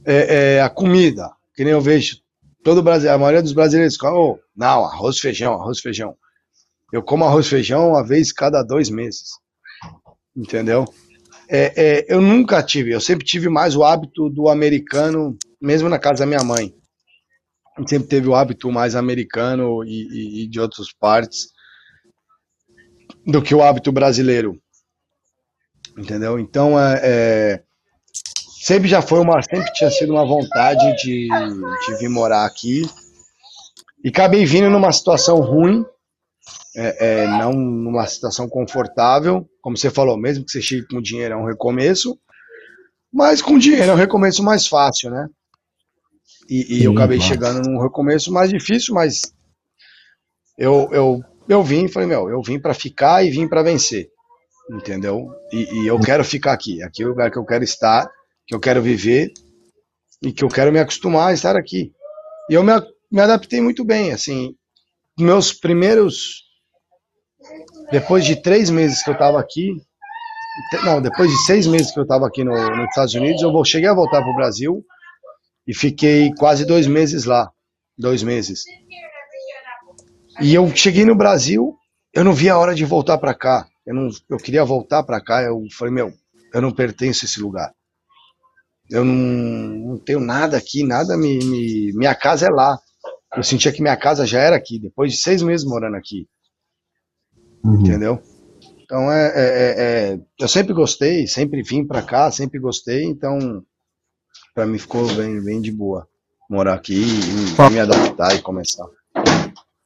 [0.05, 2.19] É, é, a comida, que nem eu vejo
[2.65, 6.17] todo brasileiro, a maioria dos brasileiros come, oh, não, arroz, feijão, arroz, feijão.
[6.93, 9.31] Eu como arroz, feijão uma vez cada dois meses.
[10.35, 10.85] Entendeu?
[11.49, 15.99] É, é, eu nunca tive, eu sempre tive mais o hábito do americano, mesmo na
[15.99, 16.75] casa da minha mãe.
[17.87, 21.49] Sempre teve o hábito mais americano e, e, e de outras partes
[23.27, 24.59] do que o hábito brasileiro.
[25.99, 26.39] Entendeu?
[26.39, 27.63] Então, é, é
[28.65, 32.81] sempre já foi uma, sempre tinha sido uma vontade de, de vir morar aqui.
[34.03, 35.85] E acabei vindo numa situação ruim,
[36.75, 39.47] é, é, não numa situação confortável.
[39.61, 42.19] Como você falou, mesmo que você chegue com dinheiro é um recomeço,
[43.13, 45.29] mas com dinheiro é um recomeço mais fácil, né?
[46.49, 49.21] E, e Sim, eu acabei chegando num recomeço mais difícil, mas
[50.57, 54.09] eu, eu, eu vim, falei, meu, eu vim para ficar e vim para vencer,
[54.71, 55.29] entendeu?
[55.53, 58.11] E, e, eu quero ficar aqui, aqui é o lugar que eu quero estar,
[58.47, 59.33] que eu quero viver
[60.23, 61.93] e que eu quero me acostumar a estar aqui.
[62.51, 62.73] E eu me,
[63.11, 64.55] me adaptei muito bem, assim,
[65.19, 66.45] meus primeiros,
[67.91, 69.75] depois de três meses que eu estava aqui,
[70.85, 73.65] não, depois de seis meses que eu estava aqui no, nos Estados Unidos, eu vou,
[73.65, 74.85] cheguei a voltar para o Brasil
[75.67, 77.51] e fiquei quase dois meses lá,
[77.99, 78.63] dois meses.
[80.41, 81.77] E eu cheguei no Brasil,
[82.13, 83.67] eu não vi a hora de voltar para cá.
[83.87, 86.13] Eu, não, eu queria voltar para cá, eu falei, meu,
[86.53, 87.73] eu não pertenço a esse lugar.
[88.91, 92.79] Eu não, não tenho nada aqui, nada me, me, Minha casa é lá.
[93.37, 96.29] Eu sentia que minha casa já era aqui, depois de seis meses morando aqui.
[97.65, 97.81] Uhum.
[97.81, 98.23] Entendeu?
[98.85, 99.75] Então é, é, é,
[100.13, 103.65] é, eu sempre gostei, sempre vim para cá, sempre gostei, então
[104.55, 106.07] para mim ficou bem, bem de boa
[106.49, 108.87] morar aqui e, me adaptar e começar.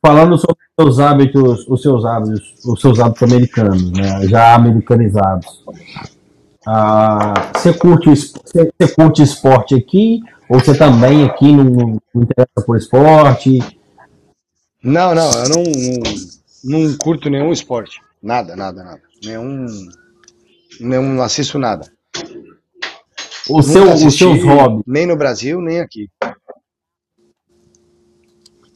[0.05, 5.65] Falando sobre os seus hábitos, os seus hábitos, os seus hábitos americanos, né, já americanizados.
[6.71, 10.21] Ah, você curte você, você curte esporte aqui
[10.51, 13.59] ou você também aqui não, não, interessa por esporte?
[14.85, 18.03] Não, não, eu não, não, não curto nenhum esporte.
[18.23, 19.01] Nada, nada, nada.
[19.25, 19.67] Nenhum.
[20.79, 21.91] Nenhum, não assisto nada.
[23.49, 24.85] O seu, os seus hobbies?
[24.87, 26.11] Nem no Brasil, nem aqui.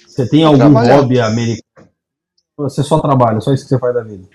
[0.06, 0.96] Você tem algum Trabalhar.
[0.96, 1.88] hobby americano?
[2.56, 4.26] Você só trabalha, só isso que você faz da vida?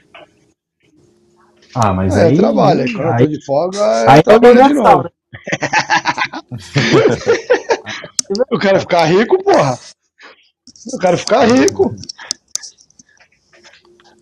[1.80, 2.38] Ah, mas é, aí.
[2.38, 2.92] trabalha.
[2.92, 5.12] Quando aí, eu tô de folga, aí trabalho de novo.
[8.50, 9.78] eu quero ficar rico, porra.
[10.92, 11.96] Eu quero ficar rico.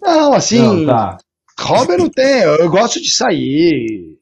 [0.02, 1.18] Não, assim, não, tá.
[1.61, 2.41] hobby não tem.
[2.41, 4.19] Eu gosto de sair.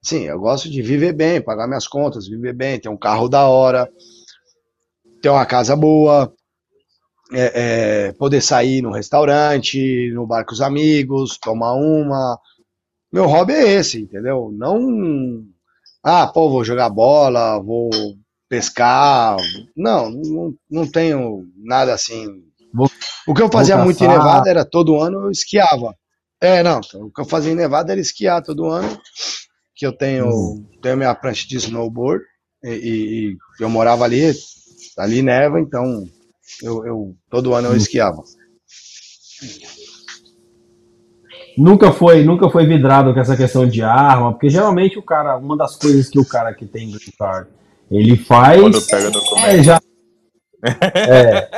[0.00, 3.48] Sim, eu gosto de viver bem, pagar minhas contas, viver bem, ter um carro da
[3.48, 3.90] hora,
[5.20, 6.32] ter uma casa boa,
[7.32, 12.38] é, é, poder sair no restaurante, no bar com os amigos, tomar uma.
[13.16, 14.52] Meu hobby é esse, entendeu?
[14.52, 15.42] Não.
[16.04, 17.90] Ah, pô, vou jogar bola, vou
[18.48, 19.36] pescar.
[19.76, 22.46] Não, não, não tenho nada assim
[23.26, 25.96] o que eu fazia muito em Nevada era todo ano eu esquiava.
[26.40, 29.00] É, não, o que eu fazia em Nevada era esquiar todo ano,
[29.74, 30.68] que eu tenho, hum.
[30.82, 32.22] tenho minha prancha de snowboard,
[32.62, 34.30] e, e, e, eu morava ali,
[34.98, 36.04] ali neva, então
[36.62, 37.76] eu, eu todo ano eu hum.
[37.76, 38.22] esquiava.
[41.56, 45.56] Nunca foi, nunca foi vidrado com essa questão de arma, porque geralmente o cara, uma
[45.56, 47.48] das coisas que o cara que tem green card,
[47.90, 49.10] ele faz, Quando pega
[49.46, 49.80] é, já
[50.62, 51.48] é.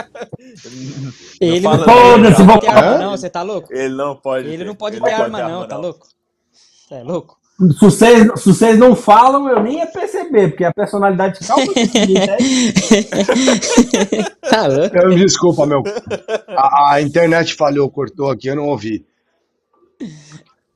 [1.40, 3.72] Ele não, pode ter arma, não, você tá louco?
[3.72, 4.48] Ele não pode.
[4.48, 6.06] Ele não pode ele ter não arma, não, tá louco?
[6.52, 7.38] Você é louco?
[7.58, 12.36] Se vocês, se vocês não falam, eu nem ia perceber, porque a personalidade calma né?
[14.48, 14.96] tá louco.
[14.96, 15.82] Eu, desculpa, meu.
[16.48, 19.04] A, a, internet falhou, cortou aqui, eu não ouvi.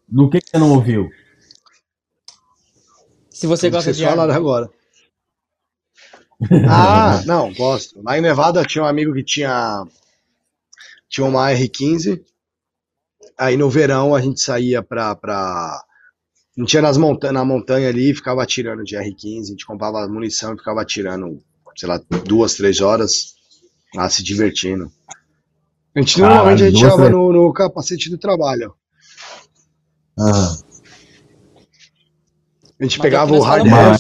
[0.08, 1.08] Do que, que você não ouviu?
[3.30, 4.32] Se você gosta de arma.
[4.32, 4.70] agora.
[6.68, 8.02] Ah, não, gosto.
[8.02, 9.86] Lá em Nevada tinha um amigo que tinha
[11.12, 12.20] tinha uma R15.
[13.38, 15.14] Aí no verão a gente saía pra.
[15.14, 15.84] pra...
[16.56, 19.40] A gente ia nas monta na montanha ali e ficava atirando de R15.
[19.40, 21.38] A gente comprava munição e ficava atirando,
[21.76, 23.34] sei lá, duas, três horas
[23.94, 24.90] lá se divertindo.
[25.94, 28.74] A gente normalmente a gente tirava no, no, capacete do trabalho.
[30.18, 30.56] Ah.
[32.80, 33.98] A gente Mas pegava o hardware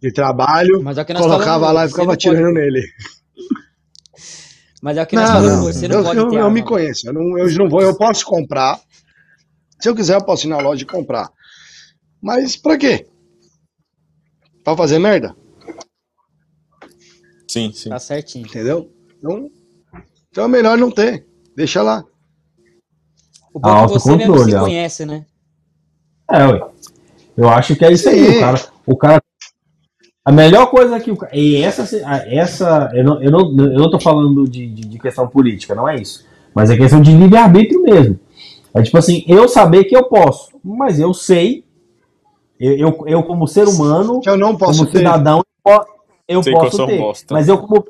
[0.00, 0.82] de trabalho,
[1.16, 2.54] colocava lá e ficava atirando pode...
[2.54, 2.82] nele.
[4.82, 6.62] Mas é o que nós não, falamos, você não eu, pode eu, ter eu me
[6.62, 8.78] conheço, eu não, eu não vou, eu posso comprar.
[9.80, 11.30] Se eu quiser, eu posso ir na loja e comprar.
[12.20, 13.06] Mas pra quê?
[14.62, 15.34] Pra fazer merda?
[17.48, 17.88] Sim, sim.
[17.88, 18.46] Tá certinho.
[18.46, 18.92] Entendeu?
[19.18, 19.50] Então,
[20.30, 21.26] então é melhor não ter.
[21.56, 22.04] Deixa lá.
[23.52, 25.26] O bom é que você mesmo se conhece, né?
[26.30, 26.62] É, ué.
[27.36, 28.10] Eu acho que é isso Sim.
[28.10, 28.36] aí.
[28.36, 29.22] O cara, o cara
[30.24, 31.82] a melhor coisa que o e essa
[32.26, 35.86] essa eu não, eu não, eu não tô falando de, de, de questão política, não
[35.86, 36.24] é isso.
[36.54, 38.18] Mas é questão de livre-arbítrio mesmo.
[38.72, 41.64] É tipo assim, eu saber que eu posso, mas eu sei,
[42.58, 44.98] eu, eu, eu como ser humano, eu não posso como ter.
[44.98, 45.42] cidadão,
[46.26, 47.00] eu sei posso ter.
[47.30, 47.84] Mas eu como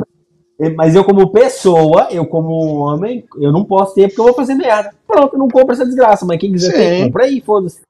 [0.77, 4.55] mas eu como pessoa, eu como homem, eu não posso ter porque eu vou fazer
[4.55, 4.93] merda.
[5.07, 6.77] Pronto, eu não compro essa desgraça, mas quem quiser sim.
[6.77, 7.81] ter, compra aí, foda-se.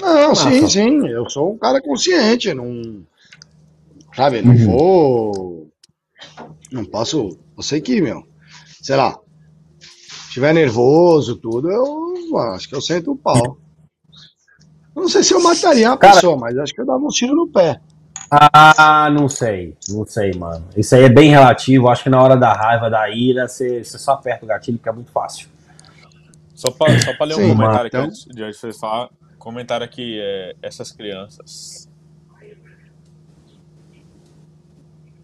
[0.00, 1.06] Não, sim, sim.
[1.08, 2.52] Eu sou um cara consciente.
[2.54, 3.04] Não.
[4.14, 4.66] Sabe, não uhum.
[4.66, 5.70] vou.
[6.72, 7.38] Não posso.
[7.56, 8.26] Eu sei que, meu.
[8.82, 9.18] Sei lá.
[10.28, 13.58] Estiver nervoso, tudo, eu acho que eu sento o pau.
[14.94, 17.34] não sei se eu mataria a cara, pessoa, mas acho que eu dava um tiro
[17.34, 17.80] no pé.
[18.30, 19.76] Ah, não sei.
[19.88, 20.64] Não sei, mano.
[20.76, 21.88] Isso aí é bem relativo.
[21.88, 24.92] Acho que na hora da raiva, da ira, você, só aperta o gatilho, que é
[24.92, 25.48] muito fácil.
[26.54, 28.00] Só para só pra ler um Sim, comentário então...
[28.02, 29.08] aqui antes de de falar.
[29.40, 31.88] Comentário aqui, é, essas crianças.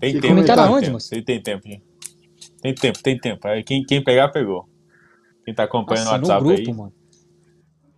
[0.01, 0.34] Tem que tempo.
[0.34, 1.10] Comentário onde, moço?
[1.10, 1.84] Tem, tem tempo, gente.
[2.62, 3.47] Tem tempo, tem tempo.
[3.64, 4.66] Quem, quem pegar, pegou.
[5.44, 6.76] Quem tá acompanhando Nossa, o WhatsApp no grupo, aí.
[6.76, 6.93] Mano.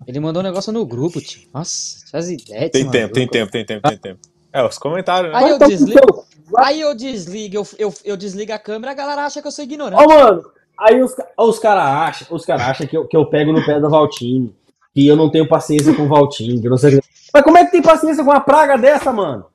[0.09, 1.49] Ele mandou um negócio no grupo, tio.
[1.55, 2.69] Nossa, faz ideia.
[2.69, 4.20] Tem tempo, tem tempo, tem tempo, tem tempo.
[4.53, 5.39] É, os comentários, né?
[5.39, 6.27] Aí eu desligo,
[6.57, 9.65] aí eu desligo, eu, eu, eu desligo a câmera, a galera acha que eu sou
[9.65, 10.03] ignorante.
[10.03, 13.27] Ó, oh, mano, aí os, os caras acham, os cara acham que, eu, que eu
[13.27, 14.55] pego no pé do Valtinho,
[14.99, 17.01] que eu não tenho paciência com o Valtinho, que não sei
[17.33, 19.47] Mas como é que tem paciência com uma praga dessa, mano?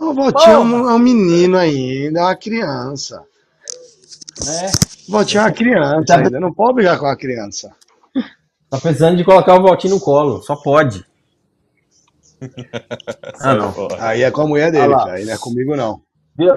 [0.00, 3.22] O Valtinho é um, é um menino ainda, é uma criança.
[4.44, 4.66] É.
[5.08, 6.16] O Valtinho é uma criança tá...
[6.16, 7.70] ainda, não pode brigar com a criança.
[8.68, 11.06] Tá precisando de colocar o Valtinho no colo, só pode.
[13.38, 13.72] ah, não.
[14.00, 16.02] Aí é com a mulher dele, ah aí não é comigo, não.
[16.36, 16.54] Viu?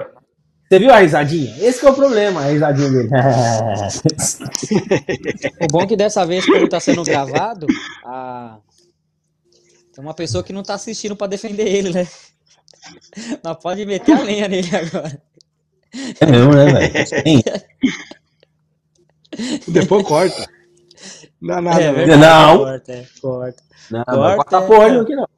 [0.68, 1.56] Você viu a risadinha?
[1.60, 3.08] Esse é o problema, a risadinha dele.
[5.62, 7.68] o bom é que dessa vez, como tá sendo gravado,
[8.04, 8.58] a...
[9.94, 12.08] tem uma pessoa que não tá assistindo para defender ele, né?
[13.44, 15.22] Mas pode meter a lenha nele agora.
[16.20, 16.92] É mesmo, né, velho?
[19.68, 20.46] Depois corta.
[21.40, 22.58] Não, nada, é, não.
[22.58, 23.62] Corta, é, corta.
[23.90, 25.28] Não, corta, não corta é, porra aqui não.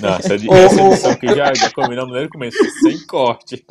[0.00, 3.64] Não, essa, essa edição que já, já combinamos desde o começo, sem corte.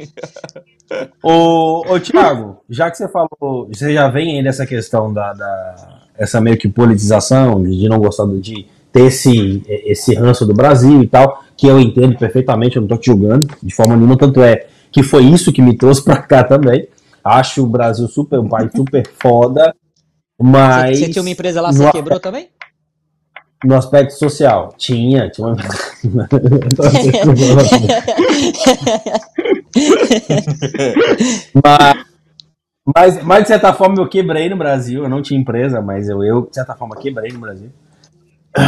[1.23, 6.07] ô, ô Thiago, já que você falou, você já vem aí nessa questão da, da
[6.17, 11.07] essa meio que politização, de não gostar de ter esse, esse ranço do Brasil e
[11.07, 14.67] tal, que eu entendo perfeitamente, eu não tô te julgando de forma nenhuma, tanto é
[14.91, 16.87] que foi isso que me trouxe pra cá também.
[17.23, 19.75] Acho o Brasil super, um país super foda,
[20.41, 20.97] mas...
[20.99, 22.49] Você, tinha uma empresa lá, você no, quebrou também?
[23.63, 25.57] No aspecto social, tinha, tinha uma...
[31.63, 32.05] mas,
[32.95, 36.23] mas, mas, de certa forma eu quebrei no Brasil, eu não tinha empresa, mas eu,
[36.23, 37.69] eu de certa forma quebrei no Brasil.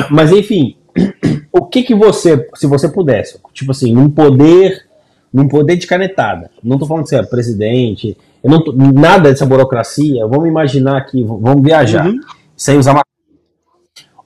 [0.09, 0.75] Mas enfim,
[1.51, 4.85] o que que você, se você pudesse, tipo assim, num poder,
[5.31, 9.29] num poder de canetada, não tô falando que você é presidente, eu não tô, nada
[9.29, 12.19] dessa burocracia, vamos imaginar aqui, vamos viajar, uhum.
[12.55, 13.08] sem usar uma...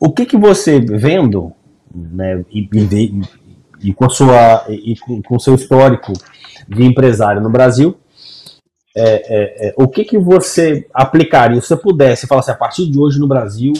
[0.05, 1.53] O que que você, vendo,
[1.95, 3.21] né, e, e,
[3.81, 6.11] e com sua, e com seu histórico
[6.67, 7.95] de empresário no Brasil,
[8.93, 12.91] é, é, é, o que que você aplicaria, se você pudesse falar assim, a partir
[12.91, 13.71] de hoje no Brasil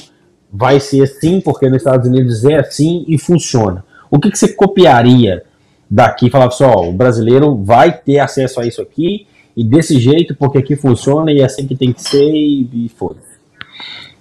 [0.49, 3.83] vai ser assim, porque nos Estados Unidos é assim e funciona.
[4.09, 5.43] O que, que você copiaria
[5.91, 6.29] daqui?
[6.29, 9.27] Falar assim, o brasileiro vai ter acesso a isso aqui
[9.57, 12.87] e desse jeito, porque aqui funciona e é assim que tem que ser e, e
[12.87, 13.33] foda-se.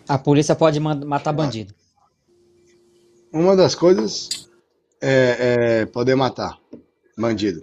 [0.08, 1.72] A polícia pode matar bandido.
[3.32, 4.28] Uma das coisas
[5.00, 5.36] é,
[5.80, 6.58] é poder matar
[7.16, 7.62] bandido.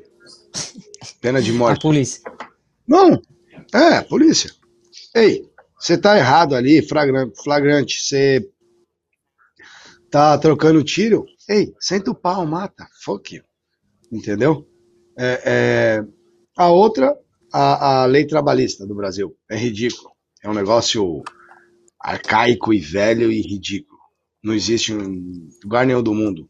[1.22, 1.78] Pena de morte.
[1.78, 2.22] A polícia.
[2.88, 3.22] Não,
[3.74, 4.52] é, polícia.
[5.16, 5.48] Ei,
[5.80, 8.02] você tá errado ali, flagrante, flagrante.
[8.02, 8.50] Você
[10.10, 13.44] tá trocando tiro, ei, senta o pau, mata, fuck you.
[14.12, 14.68] Entendeu?
[15.18, 16.06] É, é,
[16.58, 17.16] a outra,
[17.54, 20.12] a, a lei trabalhista do Brasil, é ridículo.
[20.44, 21.24] É um negócio
[22.00, 23.89] arcaico e velho e ridículo.
[24.44, 26.50] Não existe em lugar nenhum do mundo.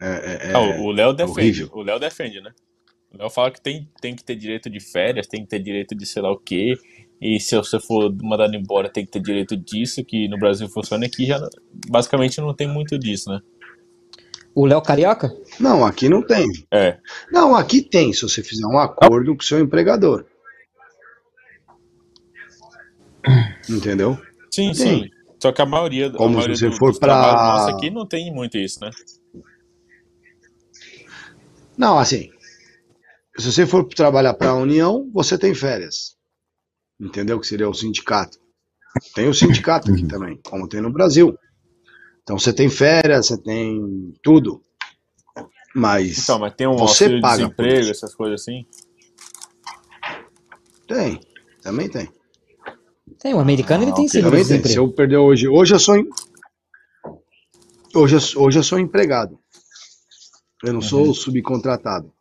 [0.00, 1.68] É, é, ah, o Léo defende.
[1.72, 2.52] O Léo defende, né?
[3.12, 5.94] O Léo fala que tem, tem que ter direito de férias, tem que ter direito
[5.94, 6.74] de sei lá o quê.
[7.20, 11.06] E se você for mandado embora, tem que ter direito disso, que no Brasil funciona,
[11.06, 11.40] aqui já
[11.88, 13.40] basicamente não tem muito disso, né?
[14.54, 15.34] O Léo Carioca?
[15.58, 16.46] Não, aqui não tem.
[16.72, 16.98] É.
[17.32, 20.26] Não, aqui tem, se você fizer um acordo com o seu empregador.
[23.68, 24.18] Entendeu?
[24.50, 24.74] Sim, tem.
[24.74, 25.10] sim.
[25.44, 28.32] Só que a maioria, Como a maioria se você for para nossa aqui não tem
[28.32, 28.90] muito isso, né?
[31.76, 32.30] Não, assim,
[33.38, 36.14] se você for trabalhar para a União, você tem férias
[37.00, 37.40] entendeu?
[37.40, 38.38] Que seria o sindicato.
[39.14, 40.08] Tem o sindicato aqui uhum.
[40.08, 41.36] também, como tem no Brasil.
[42.22, 44.62] Então você tem férias, você tem tudo.
[45.74, 48.64] Mas, então, mas tem um você paga desemprego, essas coisas assim?
[50.86, 51.20] Tem,
[51.60, 52.08] também tem.
[53.24, 54.62] Tem, o americano ah, ele tem seguro tem.
[54.62, 55.96] Se eu perder hoje, hoje eu sou
[57.94, 59.38] hoje eu, hoje eu sou empregado.
[60.62, 60.86] Eu não uhum.
[60.86, 62.12] sou subcontratado.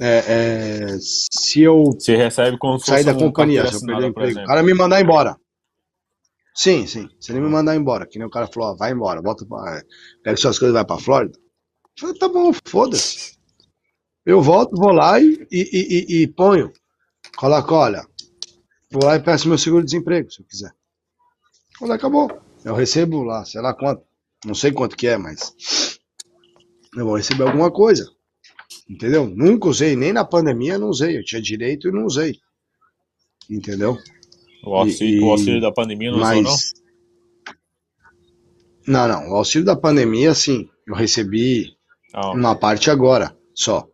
[0.00, 4.40] É, é, se eu Você recebe como sair da companhia, se eu perder o emprego,
[4.40, 5.36] o cara me mandar embora.
[6.52, 7.08] Sim, sim.
[7.20, 9.80] Se ele me mandar embora, que nem o cara falou, ó, vai embora, volta pra,
[10.24, 11.38] pega suas coisas e vai pra Flórida.
[11.38, 13.38] Eu falei, tá bom, foda-se.
[14.24, 16.72] Eu volto, vou lá e, e, e, e, ponho.
[17.36, 18.04] Coloco, olha,
[18.90, 20.74] vou lá e peço meu seguro-desemprego, se eu quiser.
[21.78, 22.40] Falei, acabou.
[22.64, 24.02] Eu recebo lá, sei lá quanto.
[24.44, 25.98] Não sei quanto que é, mas
[26.96, 28.10] eu vou receber alguma coisa.
[28.88, 29.26] Entendeu?
[29.26, 31.18] Nunca usei, nem na pandemia não usei.
[31.18, 32.38] Eu tinha direito e não usei.
[33.50, 33.98] Entendeu?
[34.64, 36.38] O auxílio, e, o auxílio da pandemia não mas...
[36.38, 36.58] usou, não?
[38.86, 39.30] Não, não.
[39.30, 40.68] O auxílio da pandemia, sim.
[40.86, 41.76] Eu recebi
[42.14, 42.32] oh.
[42.32, 43.88] uma parte agora, só.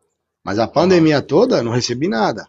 [0.45, 2.49] Mas a pandemia toda, não recebi nada.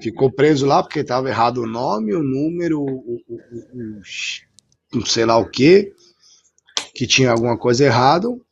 [0.00, 4.00] Ficou preso lá porque estava errado o nome, o número, o, o,
[4.94, 5.92] o, o sei lá o que,
[6.94, 8.44] que tinha alguma coisa errado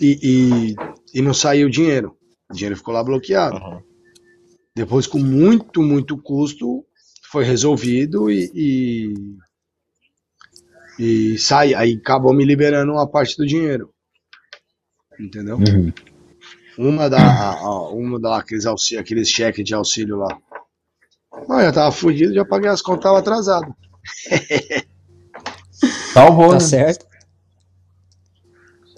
[0.00, 2.16] e, e, e, não saiu o dinheiro.
[2.50, 3.56] O dinheiro ficou lá bloqueado.
[3.56, 3.82] Uhum.
[4.74, 6.84] Depois, com muito, muito custo,
[7.30, 9.14] foi resolvido e, e,
[10.98, 11.74] e sai.
[11.74, 13.90] Aí acabou me liberando uma parte do dinheiro.
[15.18, 15.56] Entendeu?
[15.56, 15.92] Uhum.
[16.78, 20.36] Uma da, uma da aqueles, auxílio, aqueles cheques de auxílio lá.
[21.48, 23.74] Mas já tava fudido, já paguei as contas, tava atrasado.
[26.12, 26.60] Salvou, tá né?
[26.60, 27.06] certo.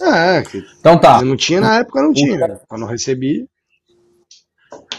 [0.01, 0.43] É,
[0.79, 1.21] então tá.
[1.21, 2.59] Não tinha na época, não tinha.
[2.67, 3.47] Quando eu recebi.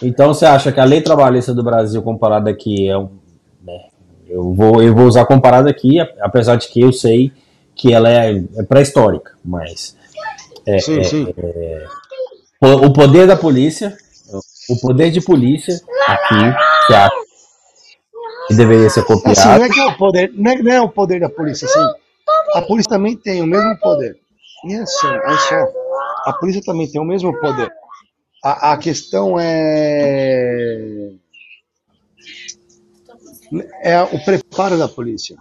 [0.03, 3.11] Então você acha que a lei trabalhista do Brasil comparada aqui é um.
[3.63, 3.89] Né,
[4.29, 7.33] eu, vou, eu vou usar comparada aqui, apesar de que eu sei
[7.75, 9.97] que ela é, é pré-histórica, mas.
[10.67, 11.35] É, sim, é, sim.
[11.37, 11.87] É,
[12.61, 13.97] o poder da polícia,
[14.69, 17.11] o poder de polícia aqui, que, acha
[18.49, 19.39] que deveria ser copiado.
[19.39, 21.67] Assim, não é que é o poder, não é, não é o poder da polícia,
[21.67, 21.95] assim.
[22.55, 24.19] A polícia também tem o mesmo poder.
[24.67, 25.69] E é só, é só.
[26.27, 27.73] A polícia também tem o mesmo poder.
[28.45, 31.11] A, a questão é.
[33.83, 35.37] É o preparo da polícia.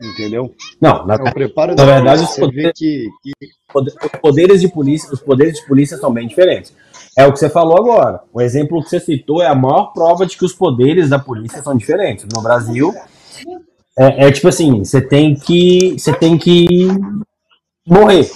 [0.00, 0.54] Entendeu?
[0.80, 3.32] Não, na, é o preparo na verdade, polícia, os, poderes, que, que...
[3.74, 6.72] os poderes de polícia, os poderes de polícia são bem diferentes.
[7.16, 8.22] É o que você falou agora.
[8.32, 11.62] O exemplo que você citou é a maior prova de que os poderes da polícia
[11.62, 12.26] são diferentes.
[12.34, 12.94] No Brasil,
[13.98, 15.96] é, é tipo assim, você tem que.
[15.98, 16.88] Você tem que
[17.86, 18.30] morrer.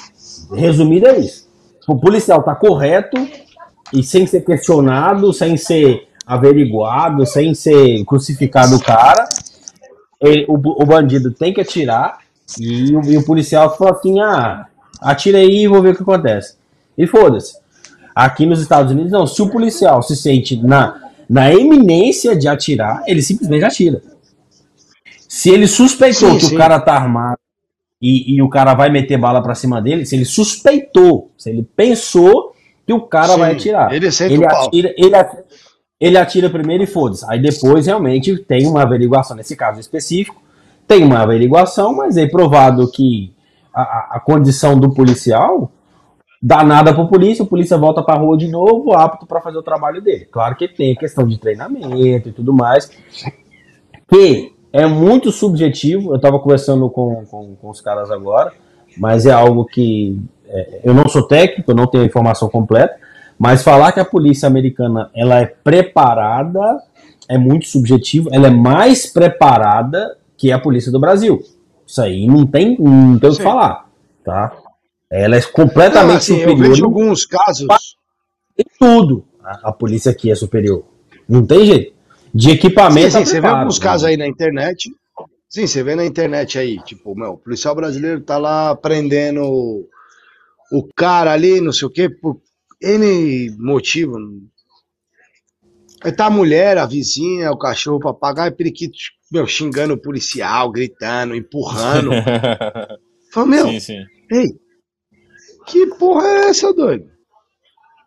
[0.52, 1.48] Resumido é isso.
[1.88, 3.16] O policial tá correto
[3.92, 9.28] e sem ser questionado, sem ser averiguado, sem ser crucificado o cara,
[10.26, 12.18] ele, o, o, bandido tem que atirar
[12.58, 14.66] e o, e o policial fala assim, ah,
[15.00, 16.56] atira aí e vou ver o que acontece.
[16.96, 17.56] E foda-se.
[18.14, 19.26] Aqui nos Estados Unidos, não.
[19.26, 24.02] Se o policial se sente na, na eminência de atirar, ele simplesmente atira.
[25.28, 26.54] Se ele suspeitou sim, que sim.
[26.54, 27.38] o cara tá armado
[28.00, 31.66] e, e o cara vai meter bala para cima dele, se ele suspeitou, se ele
[31.74, 32.54] pensou
[32.86, 33.92] que o cara Sim, vai atirar.
[33.92, 35.44] Ele, ele atira, ele, atira,
[36.04, 37.24] ele atira primeiro e foda-se.
[37.26, 40.42] Aí depois realmente tem uma averiguação, nesse caso específico,
[40.86, 43.32] tem uma averiguação, mas é provado que
[43.72, 45.72] a, a condição do policial
[46.42, 49.62] dá nada para polícia, o polícia volta para rua de novo, apto para fazer o
[49.62, 50.26] trabalho dele.
[50.30, 52.90] Claro que tem questão de treinamento e tudo mais,
[54.06, 56.10] que é muito subjetivo.
[56.10, 58.52] Eu estava conversando com, com, com, os caras agora,
[58.98, 62.94] mas é algo que é, eu não sou técnico, eu não tenho a informação completa.
[63.38, 66.82] Mas falar que a polícia americana ela é preparada
[67.28, 68.28] é muito subjetivo.
[68.32, 71.40] Ela é mais preparada que a polícia do Brasil.
[71.86, 73.88] Isso aí não tem, não tem o que falar,
[74.24, 74.52] tá?
[75.10, 76.64] Ela é completamente não, assim, superior.
[76.64, 77.66] Eu vejo alguns casos.
[78.58, 80.84] Em tudo, a, a polícia aqui é superior.
[81.28, 81.94] Não tem jeito
[82.34, 83.12] de equipamento.
[83.12, 83.84] Sim, sim, você vê alguns né?
[83.84, 84.90] casos aí na internet.
[85.48, 89.86] Sim, você vê na internet aí, tipo, meu, o policial brasileiro tá lá prendendo
[90.72, 92.40] o cara ali, não sei o quê, por
[92.84, 94.16] N motivo.
[96.02, 98.94] Aí tá a mulher, a vizinha, o cachorro, o papagaio, periquito,
[99.32, 102.10] meu, xingando o policial, gritando, empurrando.
[103.32, 104.04] Fala, meu, sim, sim.
[104.30, 104.48] ei,
[105.66, 107.10] que porra é essa, doido?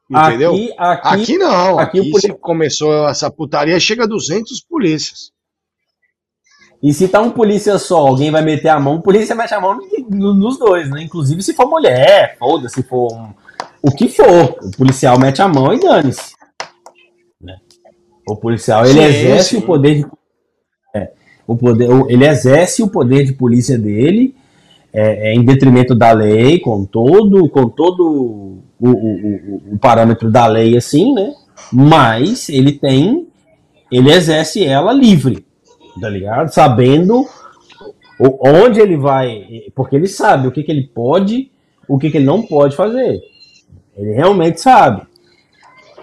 [0.09, 0.53] Entendeu?
[0.53, 1.79] Aqui, aqui, aqui não.
[1.79, 5.31] Aqui, aqui se começou essa putaria, chega a 200 polícias.
[6.81, 9.59] E se tá um polícia só, alguém vai meter a mão, o polícia mete a
[9.59, 9.79] mão
[10.09, 11.01] nos dois, né?
[11.01, 13.33] Inclusive se for mulher, foda, se for um,
[13.87, 16.33] o que for, o policial mete a mão e dane-se.
[17.41, 17.55] Né?
[18.27, 19.57] O policial, ele sim, exerce sim.
[19.57, 20.05] o poder de
[20.93, 21.11] é,
[21.47, 24.35] o poder, ele exerce o poder de polícia dele
[24.91, 30.47] é, é, em detrimento da lei, com todo, com todo o, o, o, parâmetro da
[30.47, 31.33] lei, assim, né?
[31.71, 33.27] Mas ele tem,
[33.91, 35.45] ele exerce ela livre,
[36.01, 36.49] tá ligado?
[36.49, 37.25] Sabendo
[38.19, 39.45] onde ele vai,
[39.75, 41.51] porque ele sabe o que, que ele pode,
[41.87, 43.21] o que, que ele não pode fazer.
[43.97, 45.01] Ele realmente sabe.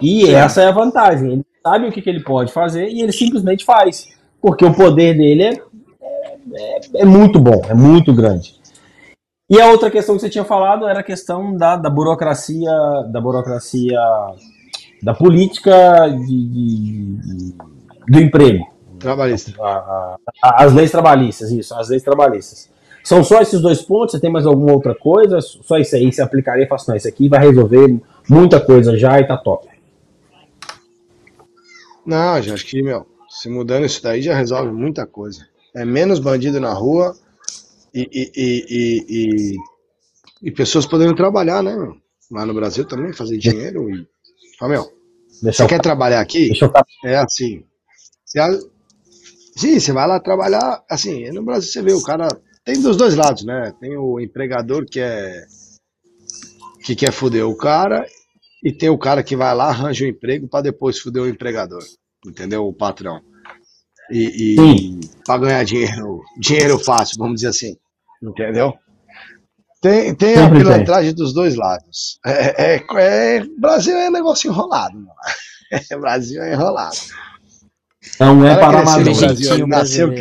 [0.01, 0.33] E Sim.
[0.33, 1.31] essa é a vantagem.
[1.31, 4.07] Ele sabe o que, que ele pode fazer e ele simplesmente faz.
[4.41, 5.61] Porque o poder dele é,
[6.53, 8.55] é, é muito bom, é muito grande.
[9.49, 12.71] E a outra questão que você tinha falado era a questão da, da burocracia,
[13.11, 13.99] da burocracia,
[15.01, 17.55] da política de, de, de
[18.07, 18.65] do emprego.
[18.99, 19.53] Trabalhista.
[19.61, 22.71] A, a, as leis trabalhistas, isso, as leis trabalhistas.
[23.05, 24.13] São só esses dois pontos?
[24.13, 25.39] Você tem mais alguma outra coisa?
[25.39, 28.97] Só isso aí, você aplicaria e fala assim, não, isso aqui vai resolver muita coisa
[28.97, 29.69] já e tá top.
[32.03, 35.47] Não, já acho que, meu, se mudando isso daí já resolve muita coisa.
[35.75, 37.15] É menos bandido na rua
[37.93, 39.55] e, e, e, e,
[40.41, 41.75] e pessoas podendo trabalhar, né?
[42.31, 44.07] Lá no Brasil também, fazer dinheiro e.
[44.57, 44.91] Fala, meu,
[45.43, 45.67] Deixa você eu...
[45.67, 46.51] quer trabalhar aqui?
[46.59, 46.71] Eu...
[47.05, 47.63] É assim.
[48.25, 48.39] Você...
[49.55, 50.83] Sim, você vai lá trabalhar.
[50.89, 52.27] Assim, no Brasil você vê o cara
[52.65, 53.71] tem dos dois lados, né?
[53.79, 55.45] Tem o empregador que é
[56.83, 58.05] que quer foder o cara
[58.63, 61.83] e tem o cara que vai lá arranja um emprego para depois foder o empregador,
[62.25, 62.67] entendeu?
[62.67, 63.21] O patrão.
[64.11, 67.75] E, e para ganhar dinheiro, dinheiro fácil, vamos dizer assim,
[68.21, 68.73] entendeu?
[69.81, 72.19] Tem, tem a pilantragem dos dois lados.
[72.25, 75.09] É, é, é, Brasil é negócio enrolado, mano.
[75.71, 76.95] É, Brasil é enrolado.
[78.19, 79.17] Não é para amador.
[79.17, 80.13] Brasil nasceu,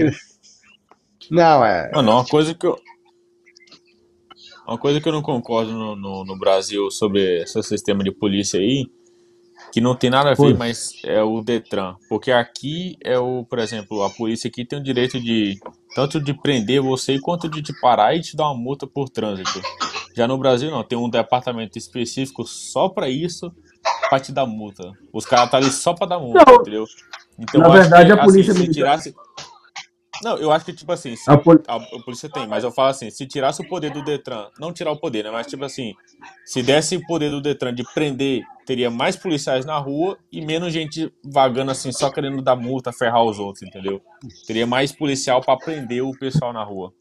[1.34, 1.90] não, é.
[1.92, 2.78] Mano, uma coisa que eu.
[4.66, 8.58] Uma coisa que eu não concordo no, no, no Brasil sobre esse sistema de polícia
[8.58, 8.86] aí,
[9.70, 11.96] que não tem nada a ver, mas é o Detran.
[12.08, 15.58] Porque aqui é o, por exemplo, a polícia aqui tem o direito de
[15.94, 19.60] tanto de prender você quanto de te parar e te dar uma multa por trânsito.
[20.16, 23.52] Já no Brasil não, tem um departamento específico só para isso,
[24.08, 24.92] para te dar multa.
[25.12, 26.60] Os caras tá ali só para dar multa, não.
[26.60, 26.84] entendeu?
[27.38, 28.74] Então, Na verdade, a polícia assim, militar...
[28.74, 29.14] tirasse
[30.22, 32.88] não, eu acho que, tipo assim, a, pol a, a, polícia tem, mas eu falo
[32.88, 35.30] assim, se tirasse o poder do Detran, não tirar o poder, né?
[35.30, 35.94] Mas, tipo assim,
[36.44, 40.72] se desse o poder do Detran de prender, teria mais policiais na rua e menos
[40.72, 44.00] gente vagando assim, só querendo dar multa, ferrar os outros, entendeu?
[44.46, 46.92] Teria mais policial para prender o pessoal na rua.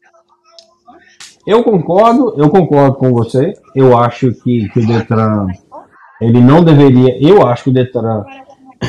[1.46, 3.52] Eu concordo, eu concordo com você.
[3.74, 5.46] Eu acho que, que o Detran,
[6.20, 8.24] ele não deveria, eu acho que o Detran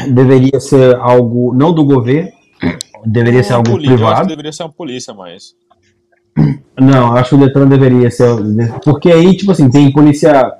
[0.10, 2.32] deveria ser algo, não do governo,
[3.06, 4.12] deveria ser algo polícia, privado.
[4.12, 5.56] Eu acho que deveria ser uma polícia, mas.
[6.78, 8.28] Não, acho que o Detran deveria ser.
[8.84, 10.54] Porque aí, tipo assim, tem polícia.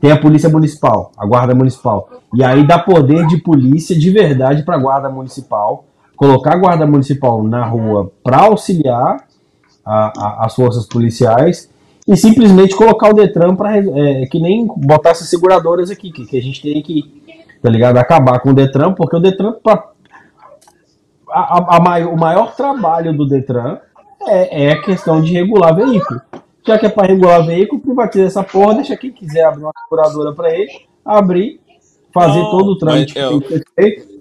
[0.00, 2.10] Tem a polícia municipal, a guarda municipal.
[2.34, 5.86] E aí dá poder de polícia de verdade para a guarda municipal.
[6.14, 9.26] Colocar a guarda municipal na rua para auxiliar
[9.84, 11.70] a, a, as forças policiais
[12.06, 16.38] e simplesmente colocar o Detran para é, que nem botar essas seguradoras aqui, que, que
[16.38, 17.02] a gente tem que,
[17.62, 17.96] tá ligado?
[17.96, 19.90] Acabar com o Detran, porque o Detran, pra,
[21.34, 23.78] a, a, a, o maior trabalho do Detran
[24.26, 26.20] é, é a questão de regular veículo.
[26.66, 30.32] Já que é para regular veículo, privatiza essa porra, deixa quem quiser abrir uma seguradora
[30.32, 30.70] para ele,
[31.04, 31.60] abrir,
[32.12, 34.13] fazer não, todo o trâmite que tem que ser feito.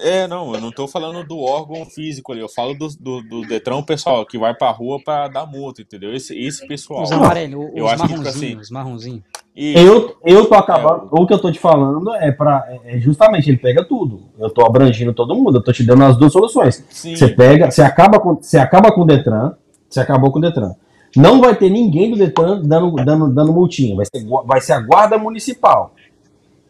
[0.00, 3.40] É, não, eu não tô falando do órgão físico ali, eu falo do, do, do
[3.42, 6.14] Detran, pessoal, que vai pra rua pra dar multa, entendeu?
[6.14, 7.02] Esse, esse pessoal.
[7.02, 9.22] Os amarelos, os, eu os acho que, tipo assim, os marronzinhos.
[9.54, 11.04] Eu, eu tô acabando.
[11.04, 14.22] É, o que eu tô te falando é para é, é justamente ele pega tudo.
[14.38, 15.58] Eu tô abrangindo todo mundo.
[15.58, 16.84] Eu tô te dando as duas soluções.
[16.88, 17.14] Sim.
[17.14, 19.54] Você pega, você acaba com, você acaba com o Detran.
[19.88, 20.72] Você acabou com o Detran.
[21.16, 23.96] Não vai ter ninguém do Detran dando, dando, dando multinha.
[23.96, 25.94] Vai ser, vai ser a guarda municipal.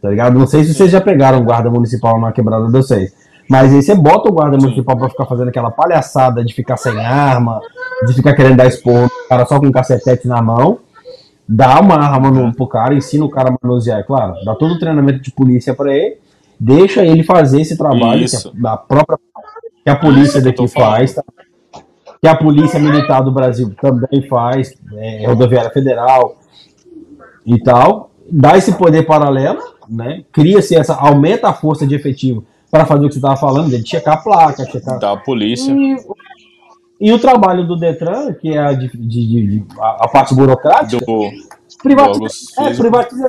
[0.01, 0.39] Tá ligado?
[0.39, 3.15] Não sei se vocês já pegaram guarda municipal na quebrada de vocês.
[3.49, 6.97] Mas aí você bota o guarda municipal pra ficar fazendo aquela palhaçada de ficar sem
[6.99, 7.61] arma,
[8.07, 10.79] de ficar querendo dar expor cara só com um cacetete na mão
[11.53, 14.75] dá uma arma no, pro cara, ensina o cara a manusear, é claro, dá todo
[14.75, 16.17] o treinamento de polícia para ele,
[16.59, 19.19] deixa ele fazer esse trabalho que a, própria
[19.83, 21.25] que a polícia daqui faz, tá?
[22.23, 26.37] que a polícia militar do Brasil também faz, é, rodoviária federal
[27.45, 29.59] e tal, dá esse poder paralelo,
[29.91, 30.25] né?
[30.33, 33.89] Cria-se essa, aumenta a força de efetivo para fazer o que você estava falando, de
[33.89, 35.73] checar a placa, checar da polícia.
[35.73, 35.97] E,
[37.01, 41.05] e o trabalho do Detran, que é a, de, de, de, a, a parte burocrática,
[41.05, 41.31] do,
[41.83, 43.29] privatiza, é, privatiza,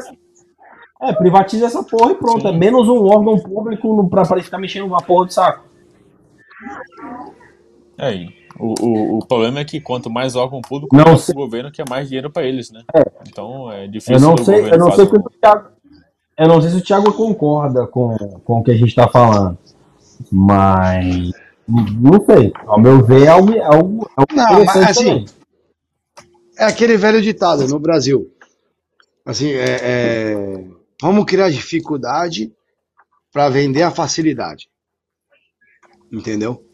[1.02, 2.42] é, privatiza essa porra e pronto.
[2.42, 2.50] Sim.
[2.50, 5.64] É menos um órgão público para ficar mexendo uma porra de saco.
[7.98, 8.28] É,
[8.60, 11.88] o, o, o problema é que quanto mais órgão público, não mais o governo quer
[11.90, 12.84] mais dinheiro para eles, né?
[12.94, 13.04] É.
[13.28, 14.16] Então é difícil.
[14.16, 15.70] Eu não sei, eu não sei o Thiago,
[16.42, 19.58] eu não sei se o Thiago concorda com, com o que a gente está falando,
[20.32, 21.32] mas
[21.68, 22.52] não sei.
[22.66, 25.26] Ao meu ver, é algo, é algo, é algo não, mas, assim, também.
[26.58, 28.28] É aquele velho ditado no Brasil.
[29.24, 30.66] Assim, é, é
[31.00, 32.52] vamos criar dificuldade
[33.32, 34.68] para vender a facilidade.
[36.12, 36.66] Entendeu?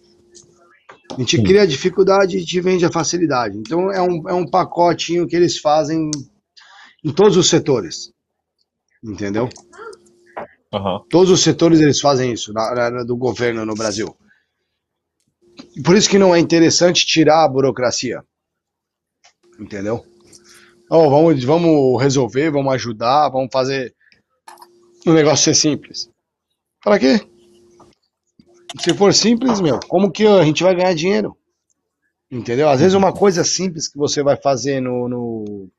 [1.11, 1.43] A gente Sim.
[1.43, 3.57] cria a dificuldade e te vende a facilidade.
[3.57, 6.09] Então é um, é um pacotinho que eles fazem
[7.03, 8.15] em todos os setores.
[9.03, 9.49] Entendeu?
[10.73, 11.03] Uhum.
[11.09, 14.15] Todos os setores eles fazem isso na, na, do governo no Brasil.
[15.83, 18.23] Por isso que não é interessante tirar a burocracia.
[19.59, 20.05] Entendeu?
[20.89, 23.93] Oh, vamos, vamos resolver, vamos ajudar, vamos fazer
[25.05, 26.09] o negócio ser simples.
[26.83, 27.27] Para quê?
[28.79, 31.35] Se for simples, meu, como que a gente vai ganhar dinheiro?
[32.29, 32.69] Entendeu?
[32.69, 35.69] Às vezes uma coisa simples que você vai fazer no, no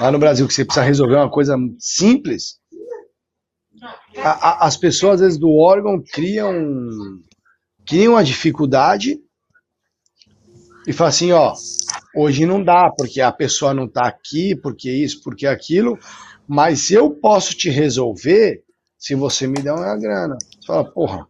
[0.00, 2.58] lá no Brasil, que você precisa resolver uma coisa simples,
[4.16, 6.52] a, a, as pessoas às vezes do órgão criam
[7.86, 9.20] criam uma dificuldade
[10.86, 11.54] e falam assim, ó,
[12.14, 15.98] hoje não dá porque a pessoa não está aqui, porque isso, porque aquilo,
[16.48, 18.62] mas eu posso te resolver
[18.98, 20.36] se você me der uma grana.
[20.40, 21.26] Você fala, porra,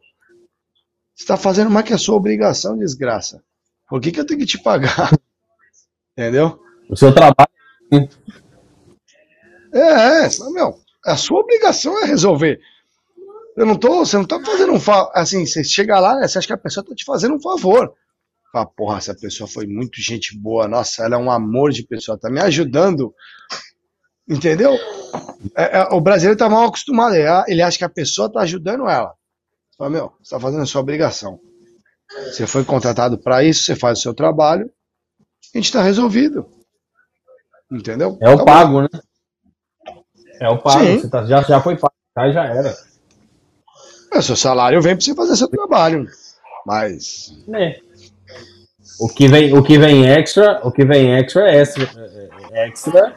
[1.15, 3.43] você está fazendo mais que a sua obrigação, desgraça.
[3.89, 5.11] Por que, que eu tenho que te pagar?
[6.13, 6.61] Entendeu?
[6.91, 7.49] O seu trabalho.
[9.77, 12.61] É, é, meu, a sua obrigação é resolver.
[13.57, 15.11] Eu não tô, você não tá fazendo um favor.
[15.15, 17.95] Assim, você chega lá, né, você acha que a pessoa tá te fazendo um favor.
[18.53, 22.19] Fala, porra, essa pessoa foi muito gente boa, nossa, ela é um amor de pessoa,
[22.19, 23.15] tá me ajudando.
[24.29, 24.75] Entendeu?
[25.55, 27.15] É, é, o brasileiro tá mal acostumado,
[27.47, 29.15] ele acha que a pessoa tá ajudando ela.
[29.77, 31.39] Fala, meu, você tá fazendo a sua obrigação.
[32.31, 34.71] Você foi contratado para isso, você faz o seu trabalho,
[35.55, 36.47] a gente está resolvido.
[37.71, 38.17] Entendeu?
[38.21, 38.83] É o tá pago, bom.
[38.83, 38.89] né?
[40.41, 40.85] É o pago.
[40.85, 42.75] Você tá, já, já foi pago, aí já era.
[44.13, 46.07] É, seu salário vem para você fazer seu trabalho.
[46.65, 47.33] Mas.
[47.53, 47.81] É.
[48.99, 51.89] O que vem, o que vem extra, o que vem extra é extra.
[52.53, 53.15] É, é extra.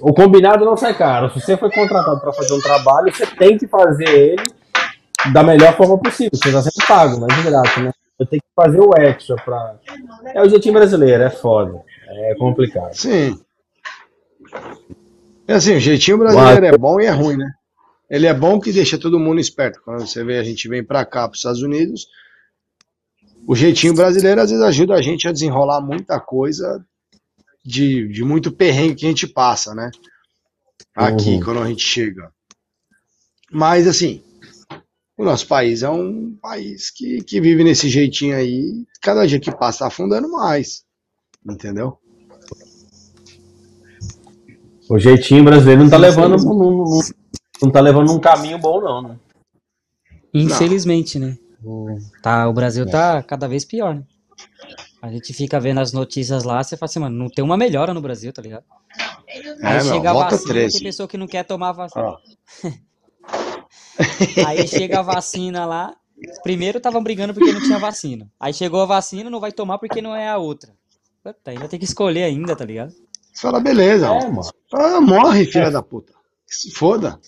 [0.00, 1.30] O combinado não sai caro.
[1.30, 4.46] Se você foi contratado para fazer um trabalho, você tem que fazer ele
[5.32, 6.30] da melhor forma possível.
[6.32, 7.92] Você está sendo pago, mas de graça, né?
[8.18, 9.76] Eu tenho que fazer o extra para.
[10.34, 11.80] É o jeitinho brasileiro, é foda.
[12.08, 12.92] É complicado.
[12.92, 13.38] Sim.
[15.46, 16.72] É assim, o jeitinho brasileiro mas...
[16.72, 17.50] é bom e é ruim, né?
[18.10, 19.80] Ele é bom que deixa todo mundo esperto.
[19.84, 22.06] Quando você vê a gente vem para cá, para os Estados Unidos,
[23.46, 26.84] o jeitinho brasileiro às vezes ajuda a gente a desenrolar muita coisa
[27.64, 29.90] de, de muito perrengue que a gente passa, né?
[30.94, 31.40] Aqui, uhum.
[31.40, 32.32] quando a gente chega.
[33.50, 34.22] Mas, assim,
[35.16, 38.86] o nosso país é um país que, que vive nesse jeitinho aí.
[39.00, 40.84] Cada dia que passa, tá afundando mais.
[41.48, 41.98] Entendeu?
[44.88, 47.00] O jeitinho brasileiro não tá levando, não, não,
[47.62, 49.18] não tá levando um caminho bom, não, né?
[50.32, 51.28] Infelizmente, não.
[51.28, 51.38] né?
[51.62, 54.02] O, tá, o Brasil tá cada vez pior, né?
[55.02, 57.94] A gente fica vendo as notícias lá, você fala assim, mano, não tem uma melhora
[57.94, 58.64] no Brasil, tá ligado?
[59.28, 60.74] É, Aí chega a vacina, 13.
[60.74, 62.16] tem pessoa que não quer tomar vacina.
[64.46, 65.94] Aí chega a vacina lá,
[66.42, 68.28] primeiro estavam brigando porque não tinha vacina.
[68.40, 70.72] Aí chegou a vacina, não vai tomar porque não é a outra.
[71.22, 72.92] Puta, ainda tem que escolher ainda, tá ligado?
[73.40, 74.06] Fala, beleza.
[74.06, 74.50] É, mano.
[74.72, 75.70] Ah, morre, filha é.
[75.70, 76.12] da puta.
[76.46, 77.20] Se foda.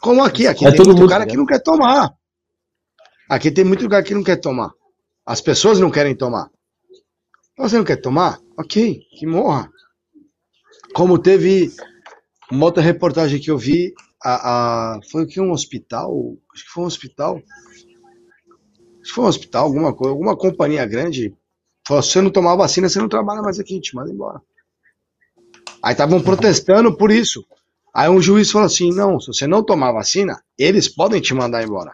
[0.00, 2.12] Como aqui, aqui é tem muito cara que não quer tomar.
[3.28, 4.72] Aqui tem muito lugar que não quer tomar.
[5.24, 6.50] As pessoas não querem tomar.
[7.58, 8.40] Você não quer tomar?
[8.58, 9.70] Ok, que morra.
[10.94, 11.72] Como teve
[12.50, 16.36] uma outra reportagem que eu vi, a, a, foi o que um hospital?
[16.52, 17.36] Acho que foi um hospital.
[17.36, 21.34] Acho que foi um hospital, alguma coisa, alguma companhia grande.
[21.86, 24.40] Falou: se você não tomar vacina, você não trabalha mais aqui, a gente manda embora.
[25.82, 27.44] Aí estavam protestando por isso.
[27.94, 31.62] Aí um juiz falou assim: não, se você não tomar vacina, eles podem te mandar
[31.62, 31.92] embora.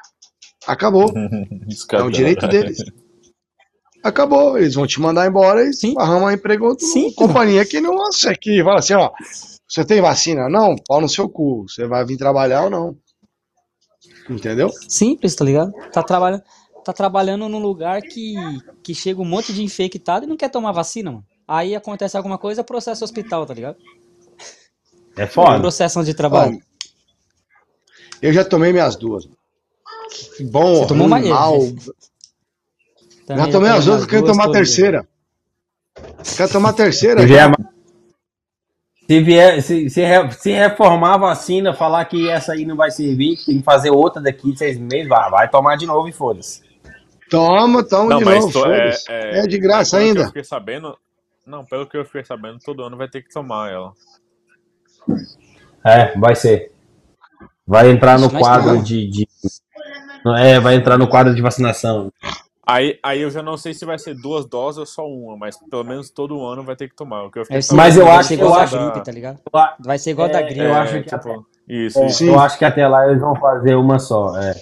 [0.67, 1.13] Acabou.
[1.93, 2.79] é o direito deles.
[4.03, 5.95] Acabou, eles vão te mandar embora e Sim.
[5.97, 7.97] arrumar emprego em companhia que não
[8.41, 9.13] que fala assim, ó,
[9.69, 10.49] você tem vacina?
[10.49, 12.97] Não, pau no seu cu, você vai vir trabalhar ou não.
[14.29, 14.71] Entendeu?
[14.89, 15.73] Simples, tá ligado?
[15.93, 16.43] Tá trabalhando,
[16.85, 18.35] tá trabalhando num lugar que,
[18.83, 21.25] que chega um monte de infectado e não quer tomar vacina, mano.
[21.53, 23.77] Aí acontece alguma coisa, processo hospital, tá ligado?
[25.19, 25.61] É foda.
[25.61, 26.59] Processo de trabalho.
[28.23, 29.29] eu já tomei minhas duas.
[30.35, 31.59] Que bom, Você tomou ruim, mal.
[33.29, 35.07] já tomei as duas, quero tomar a terceira.
[36.39, 37.29] Quero tomar a terceira.
[37.29, 37.53] Já...
[39.07, 43.37] Se, vier, se, se, se, reformar a vacina, falar que essa aí não vai servir,
[43.37, 46.13] que tem que fazer outra daqui de seis meses, vai, vai tomar de novo e
[46.13, 46.63] foda-se.
[47.29, 50.23] Toma, toma não, de novo, é, é, é, de graça ainda.
[50.23, 50.97] eu fiquei sabendo,
[51.53, 53.93] não, pelo que eu fiquei sabendo, todo ano vai ter que tomar ela.
[55.85, 56.73] É, vai ser.
[57.67, 59.29] Vai entrar no quadro de, de,
[60.39, 62.11] É, vai entrar no quadro de vacinação.
[62.67, 65.57] Aí, aí eu já não sei se vai ser duas doses ou só uma, mas
[65.69, 67.25] pelo menos todo ano vai ter que tomar.
[67.25, 69.41] O que eu fiquei mas eu acho que eu acho da gripe, tá ligado?
[69.81, 70.61] Vai ser igual é, da gripe.
[70.61, 71.39] Eu acho que tipo, até,
[71.69, 72.25] isso, é, isso.
[72.25, 74.39] Eu acho que até lá eles vão fazer uma só.
[74.39, 74.55] É.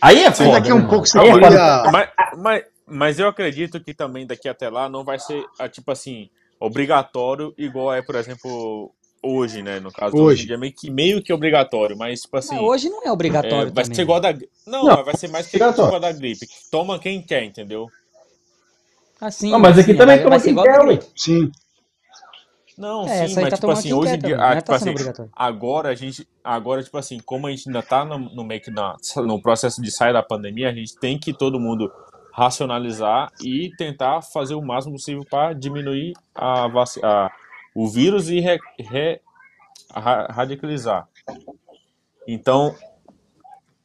[0.00, 0.52] Aí é foda.
[0.52, 4.70] Daqui um né, pouco você é mas, mas, mas eu acredito que também daqui até
[4.70, 8.92] lá não vai ser tipo assim obrigatório igual é, por exemplo,
[9.22, 9.80] hoje, né?
[9.80, 12.54] No caso, hoje, hoje é meio que, meio que obrigatório, mas tipo assim.
[12.54, 13.68] Não, hoje não é obrigatório.
[13.68, 13.94] É, vai também.
[13.94, 14.32] ser igual da.
[14.66, 16.46] Não, não vai ser mais que igual da gripe.
[16.70, 17.88] Toma quem quer, entendeu?
[19.20, 21.50] Assim, não, mas aqui também toma quem quer, Sim.
[22.76, 24.92] Não, é, sim, mas tá tipo assim, hoje em dia, ah, tipo tá assim,
[25.34, 28.70] agora a gente, agora tipo assim, como a gente ainda tá no, no meio que
[28.70, 31.90] na, no processo de sair da pandemia, a gente tem que todo mundo
[32.36, 37.30] racionalizar e tentar fazer o máximo possível para diminuir a, a,
[37.74, 39.22] o vírus e re, re,
[39.90, 41.08] radicalizar.
[42.28, 42.74] Então,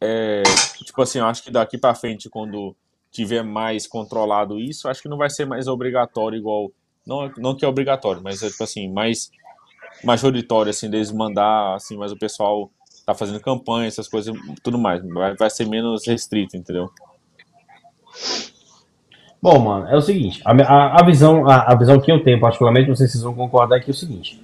[0.01, 0.43] é,
[0.83, 2.75] tipo assim, eu acho que daqui para frente, quando
[3.09, 6.73] tiver mais controlado isso, acho que não vai ser mais obrigatório igual
[7.07, 9.31] não, não que é obrigatório, mas é tipo assim, mais
[10.03, 12.69] majoritório, assim, deles mandar, assim, mas o pessoal
[13.05, 15.01] tá fazendo campanha, essas coisas, tudo mais.
[15.07, 16.91] Vai, vai ser menos restrito, entendeu?
[19.41, 22.39] Bom, mano, é o seguinte, a, a, a visão, a, a, visão que eu tenho,
[22.39, 24.41] particularmente, não sei se vocês vão concordar aqui, é o seguinte.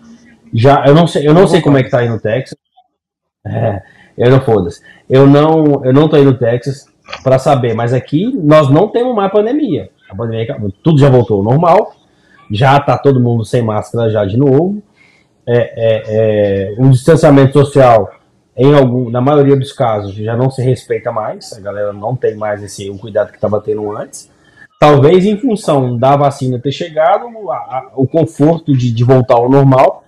[0.54, 2.58] Já, eu não sei, eu não, sei como é que tá aí no Texas.
[3.46, 3.82] É,
[4.18, 4.82] eu não foda-se.
[5.10, 6.88] Eu não, eu não tô aí no Texas
[7.24, 9.90] para saber, mas aqui nós não temos mais pandemia.
[10.10, 11.94] A pandemia, tudo já voltou ao normal
[12.52, 14.82] já está todo mundo sem máscara já de novo.
[15.46, 18.12] É, é, é, um distanciamento social,
[18.58, 21.54] em algum, na maioria dos casos, já não se respeita mais.
[21.54, 24.32] A galera não tem mais esse o cuidado que estava tendo antes.
[24.80, 29.50] Talvez em função da vacina ter chegado, a, a, o conforto de, de, voltar ao
[29.50, 30.04] normal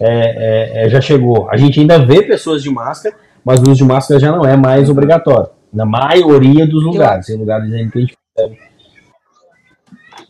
[0.00, 1.50] é, é, é, já chegou.
[1.50, 4.56] A gente ainda vê pessoas de máscara, mas o uso de máscara já não é
[4.56, 5.50] mais obrigatório.
[5.72, 7.26] Na maioria dos lugares.
[7.26, 8.70] Tem lugares em que a gente percebe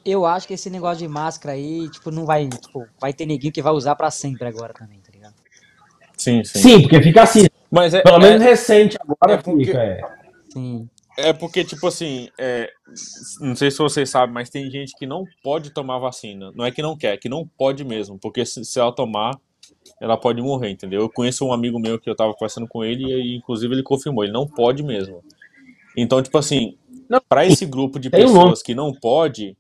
[0.05, 3.53] eu acho que esse negócio de máscara aí, tipo, não vai, tipo, vai ter neguinho
[3.53, 5.00] que vai usar para sempre agora também, tá?
[6.21, 6.59] Sim, sim.
[6.59, 7.47] Sim, porque fica assim.
[7.71, 10.01] Mas é, Pelo é, menos recente agora é porque, fica, é.
[10.53, 10.89] Sim.
[11.17, 12.71] É porque, tipo assim, é,
[13.41, 16.53] não sei se vocês sabem, mas tem gente que não pode tomar vacina.
[16.55, 18.19] Não é que não quer, é que não pode mesmo.
[18.19, 19.35] Porque se, se ela tomar,
[19.99, 21.01] ela pode morrer, entendeu?
[21.01, 24.25] Eu conheço um amigo meu que eu tava conversando com ele e, inclusive, ele confirmou,
[24.25, 25.25] ele não pode mesmo.
[25.97, 26.77] Então, tipo assim,
[27.29, 29.57] para esse grupo de pessoas que não pode,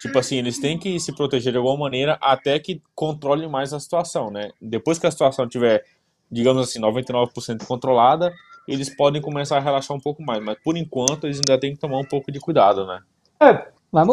[0.00, 3.80] Tipo assim, eles têm que se proteger de alguma maneira até que controle mais a
[3.80, 4.50] situação, né?
[4.62, 5.84] Depois que a situação tiver,
[6.30, 8.32] digamos assim, 99% controlada,
[8.66, 10.42] eles podem começar a relaxar um pouco mais.
[10.42, 13.00] Mas por enquanto, eles ainda têm que tomar um pouco de cuidado, né?
[13.40, 13.50] É,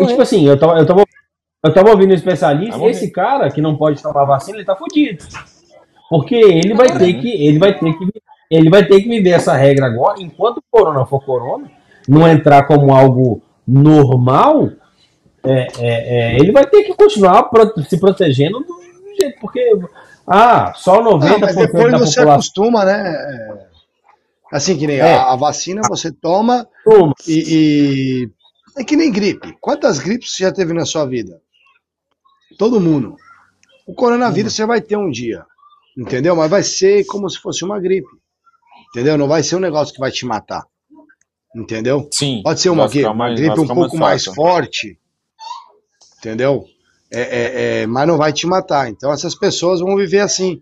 [0.01, 1.03] e, tipo assim, eu tava, eu tava,
[1.63, 5.25] eu tava ouvindo um especialista, esse cara que não pode tomar vacina, ele tá fudido.
[6.09, 8.07] Porque ele vai ter que, ele vai ter que,
[8.49, 11.69] ele vai ter que viver essa regra agora, enquanto o corona for corona,
[12.07, 14.69] não entrar como algo normal,
[15.43, 17.49] é, é, é, ele vai ter que continuar
[17.87, 19.77] se protegendo do jeito, porque
[20.27, 22.31] ah, só 90% ah, mas depois da você população...
[22.31, 23.67] acostuma, né?
[24.51, 25.15] Assim que nem é.
[25.15, 26.67] a, a, vacina você toma
[27.27, 28.31] e, e,
[28.77, 29.55] é que nem gripe.
[29.59, 31.41] Quantas gripes você já teve na sua vida?
[32.57, 33.15] Todo mundo.
[33.85, 34.55] O coronavírus uhum.
[34.55, 35.45] você vai ter um dia,
[35.97, 36.35] entendeu?
[36.35, 38.07] Mas vai ser como se fosse uma gripe,
[38.89, 39.17] entendeu?
[39.17, 40.65] Não vai ser um negócio que vai te matar,
[41.55, 42.07] entendeu?
[42.11, 42.41] Sim.
[42.43, 44.97] Pode ser uma, mais, uma gripe um pouco mais, mais forte,
[46.17, 46.65] entendeu?
[47.11, 48.89] É, é, é, mas não vai te matar.
[48.89, 50.61] Então essas pessoas vão viver assim.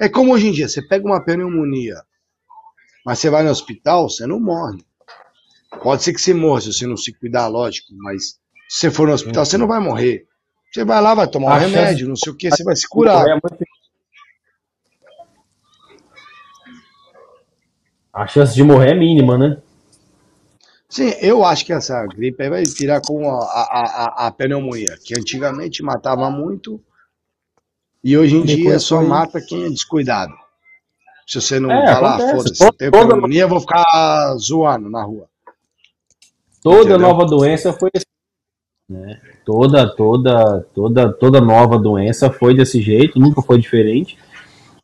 [0.00, 1.96] É como hoje em dia, você pega uma pneumonia,
[3.04, 4.84] mas você vai no hospital, você não morre.
[5.82, 8.38] Pode ser que você morra se você não se cuidar, lógico, mas
[8.68, 10.26] se você for no hospital, você não vai morrer.
[10.72, 13.26] Você vai lá, vai tomar um remédio, não sei o que, você vai se curar.
[18.12, 19.62] A chance de morrer é mínima, né?
[20.92, 24.98] Sim, eu acho que essa gripe aí vai virar com a, a, a, a pneumonia,
[25.02, 26.78] que antigamente matava muito
[28.04, 29.06] e hoje em dia só foi...
[29.06, 30.34] mata quem é descuidado.
[31.26, 35.30] Se você não é, falar, foda-se, tem pneumonia, eu vou ficar zoando na rua.
[36.62, 36.98] Toda Entendeu?
[36.98, 38.04] nova doença foi assim.
[38.86, 39.18] Né?
[39.46, 44.18] Toda, toda, toda, toda nova doença foi desse jeito, nunca foi diferente.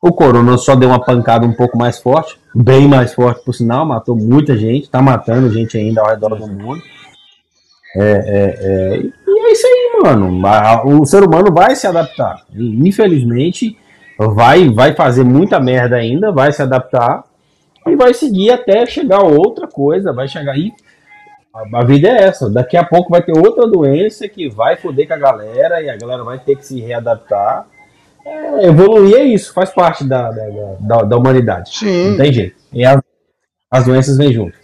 [0.01, 3.85] O corona só deu uma pancada um pouco mais forte, bem mais forte por sinal,
[3.85, 6.81] matou muita gente, tá matando gente ainda ao redor do mundo.
[7.97, 10.41] É, é, é, e é isso aí, mano.
[10.85, 12.45] O ser humano vai se adaptar.
[12.55, 13.77] Infelizmente,
[14.17, 17.25] vai, vai fazer muita merda ainda, vai se adaptar
[17.85, 20.71] e vai seguir até chegar outra coisa, vai chegar aí.
[21.53, 22.49] A, a vida é essa.
[22.49, 25.97] Daqui a pouco vai ter outra doença que vai foder com a galera e a
[25.97, 27.67] galera vai ter que se readaptar
[28.29, 30.45] é, evoluir é isso, faz parte da, da,
[30.81, 31.77] da, da humanidade.
[31.77, 32.11] Sim.
[32.11, 32.57] Não tem jeito.
[32.73, 33.01] E as,
[33.71, 34.57] as doenças vêm junto.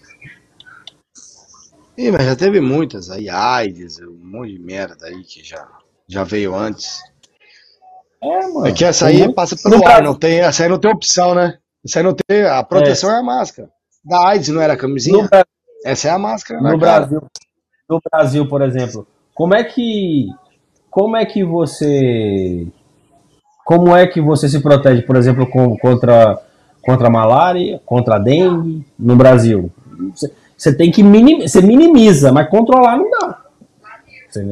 [1.96, 5.66] Ih, mas já teve muitas aí, AIDS, um monte de merda aí que já,
[6.08, 7.00] já veio antes.
[8.22, 8.66] É, mano.
[8.66, 11.58] É que essa aí passa pelo ar, não tem, essa aí não tem opção, né?
[11.84, 13.68] Essa aí não tem, a proteção é, é a máscara.
[14.04, 15.22] Da AIDS não era a camisinha?
[15.22, 15.28] No,
[15.84, 16.60] essa é a máscara.
[16.60, 17.22] No Brasil,
[17.88, 20.28] no Brasil, por exemplo, como é que
[20.90, 22.66] como é que você
[23.64, 26.38] como é que você se protege, por exemplo, com, contra,
[26.82, 29.70] contra a malária, contra a dengue no Brasil?
[30.14, 33.40] Você, você tem que minimiza, você minimiza, mas controlar não dá.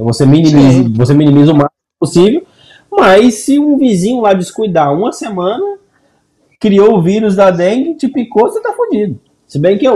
[0.04, 2.46] Você minimiza, você minimiza o máximo possível,
[2.90, 5.78] Mas se um vizinho lá descuidar uma semana,
[6.60, 9.20] criou o vírus da dengue, te picou, você tá fodido.
[9.46, 9.86] Se bem que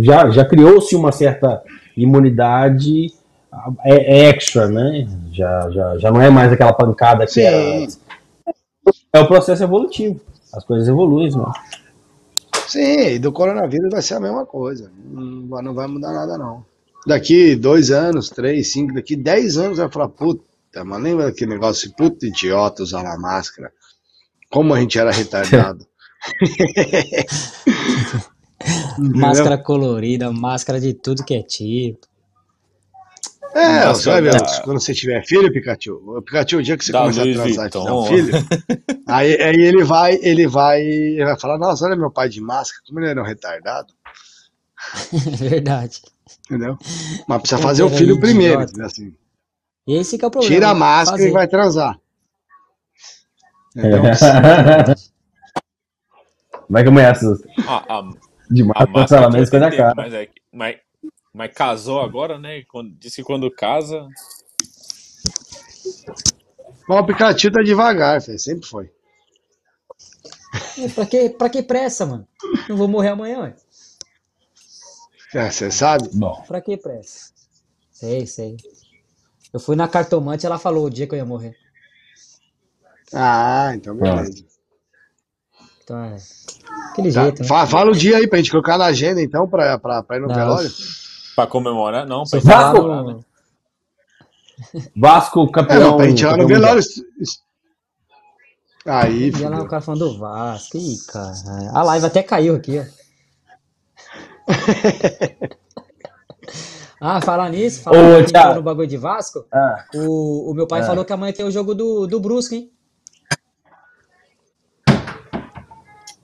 [0.00, 1.62] já, já criou-se uma certa
[1.96, 3.06] imunidade
[3.84, 5.06] é, é, extra, né?
[5.32, 7.42] Já, já, já não é mais aquela pancada que Sim.
[7.42, 8.00] era antes.
[9.12, 10.20] É o processo evolutivo.
[10.52, 11.52] As coisas evoluem, mano.
[12.66, 14.90] Sim, e do coronavírus vai ser a mesma coisa.
[15.04, 16.64] Não, não vai mudar nada, não.
[17.06, 20.44] Daqui dois anos, três, cinco, daqui dez anos vai falar, puta,
[20.84, 23.72] mas lembra daquele negócio, puta idiota usar a máscara?
[24.50, 25.86] Como a gente era retardado.
[28.98, 32.06] máscara colorida, máscara de tudo que é tipo.
[33.54, 34.62] É, você vai ver, da...
[34.62, 37.42] quando você tiver filho, Pikachu, o Pikachu, o dia que você da começar Luiz a
[37.42, 38.32] transar e tiver um filho,
[39.06, 42.82] aí, aí ele vai, ele vai, ele vai falar, nossa, olha meu pai de máscara,
[42.86, 43.92] como ele era um retardado.
[45.38, 46.00] Verdade.
[46.46, 46.78] Entendeu?
[47.28, 49.14] Mas precisa fazer o filho primeiro, assim.
[49.86, 50.54] Esse que é o problema.
[50.54, 51.28] Tira a máscara fazer.
[51.28, 51.98] e vai transar.
[53.76, 54.02] Entendeu?
[56.66, 57.26] Como é que amanhece?
[57.66, 58.10] Ah, a,
[58.50, 59.94] de máscara, pelo menos coisa na cara.
[59.96, 60.76] Mas, é, mas
[61.32, 62.62] mas casou agora, né?
[62.98, 64.06] Disse que quando casa.
[66.88, 68.38] O aplicativo tá devagar, filho.
[68.38, 68.90] sempre foi.
[70.94, 72.28] pra, que, pra que pressa, mano?
[72.68, 73.56] Não vou morrer amanhã, ué.
[75.34, 76.10] É, você sabe?
[76.12, 76.42] Bom.
[76.46, 77.32] Pra que pressa?
[77.90, 78.56] Sei, sei.
[79.52, 81.56] Eu fui na cartomante e ela falou o dia que eu ia morrer.
[83.14, 84.44] Ah, então beleza.
[85.82, 86.16] Então é.
[86.90, 87.22] Aquele tá.
[87.22, 87.42] jeito.
[87.42, 87.48] Né?
[87.48, 90.20] Fala, fala, o dia aí pra gente colocar na agenda, então, pra, pra, pra ir
[90.20, 90.34] no Não.
[90.34, 90.70] velório.
[91.34, 92.06] Pra comemorar?
[92.06, 93.20] Não, pra Vasco, né?
[94.96, 96.00] Vasco campeão.
[96.00, 96.82] É, não, pra velório.
[98.84, 100.76] Aí, E lá o cara falando do Vasco.
[100.76, 101.32] Ih, cara.
[101.72, 102.84] A live até caiu aqui, ó.
[107.00, 109.84] ah, falar nisso, falar no bagulho de Vasco, ah.
[109.94, 110.84] o, o meu pai ah.
[110.84, 112.72] falou que amanhã tem o jogo do, do Brusque, hein?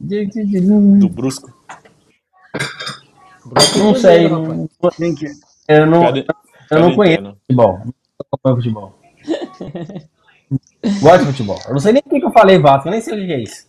[0.00, 1.52] Do Brusco.
[3.76, 4.28] Não sei.
[4.28, 4.68] Não,
[5.68, 6.26] eu não, cadê,
[6.70, 7.80] eu não conheço futebol.
[8.44, 8.98] Não futebol.
[11.00, 11.60] Gosto de futebol.
[11.66, 12.88] Eu não sei nem o que, eu falei, Vasco.
[12.88, 13.66] Eu nem sei o que é isso.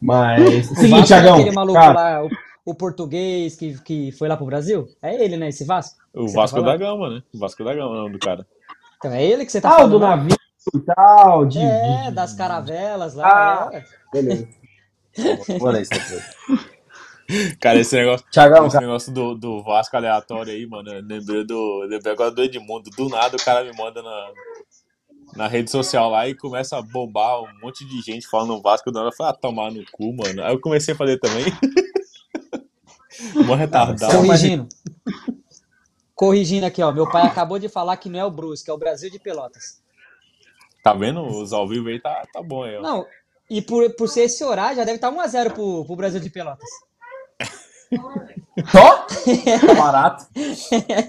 [0.00, 0.70] Mas.
[0.70, 1.36] O seguinte, Thiagão.
[1.36, 1.92] É aquele maluco cara...
[1.92, 2.30] lá, o,
[2.66, 4.88] o, português que, que foi lá pro Brasil?
[5.02, 5.48] É ele, né?
[5.48, 5.96] Esse Vasco?
[6.14, 7.22] O Vasco tá da Gama, né?
[7.34, 8.46] O Vasco da Gama, não, do cara.
[8.98, 9.90] Então é ele que você tá ah, falando.
[9.92, 10.36] do navio
[10.74, 11.46] e tal.
[11.46, 13.68] De, é, de, das caravelas lá.
[13.72, 13.84] Ah, é.
[14.12, 14.48] Beleza.
[15.60, 16.75] Ler isso depois.
[17.60, 18.86] Cara, esse negócio, Thiagão, esse cara.
[18.86, 20.90] negócio do, do Vasco aleatório aí, mano.
[20.92, 22.90] Lembrei, do, lembrei agora do Edmundo.
[22.90, 24.32] Do nada o cara me manda na,
[25.34, 28.90] na rede social lá e começa a bombar um monte de gente falando Vasco.
[28.90, 30.42] Do nada eu falei, ah, tomar no cu, mano.
[30.42, 31.46] Aí eu comecei a fazer também.
[33.46, 34.12] Mó retardado.
[34.12, 34.68] Corrigindo.
[36.14, 36.92] Corrigindo aqui, ó.
[36.92, 39.82] Meu pai acabou de falar que não é o Brusque, é o Brasil de Pelotas.
[40.82, 41.22] Tá vendo?
[41.22, 42.82] Os ao vivo aí tá, tá bom aí, ó.
[42.82, 43.06] Não,
[43.48, 46.68] e por, por ser esse horário, já deve estar 1x0 pro, pro Brasil de Pelotas.
[48.70, 49.06] Só?
[49.76, 50.26] Barato.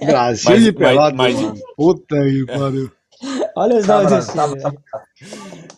[0.06, 1.14] Brasil mas, de Pelotas.
[1.14, 1.62] Mas, mas...
[1.76, 2.92] Puta que pariu.
[3.56, 5.04] Olha os nomes tá, tá,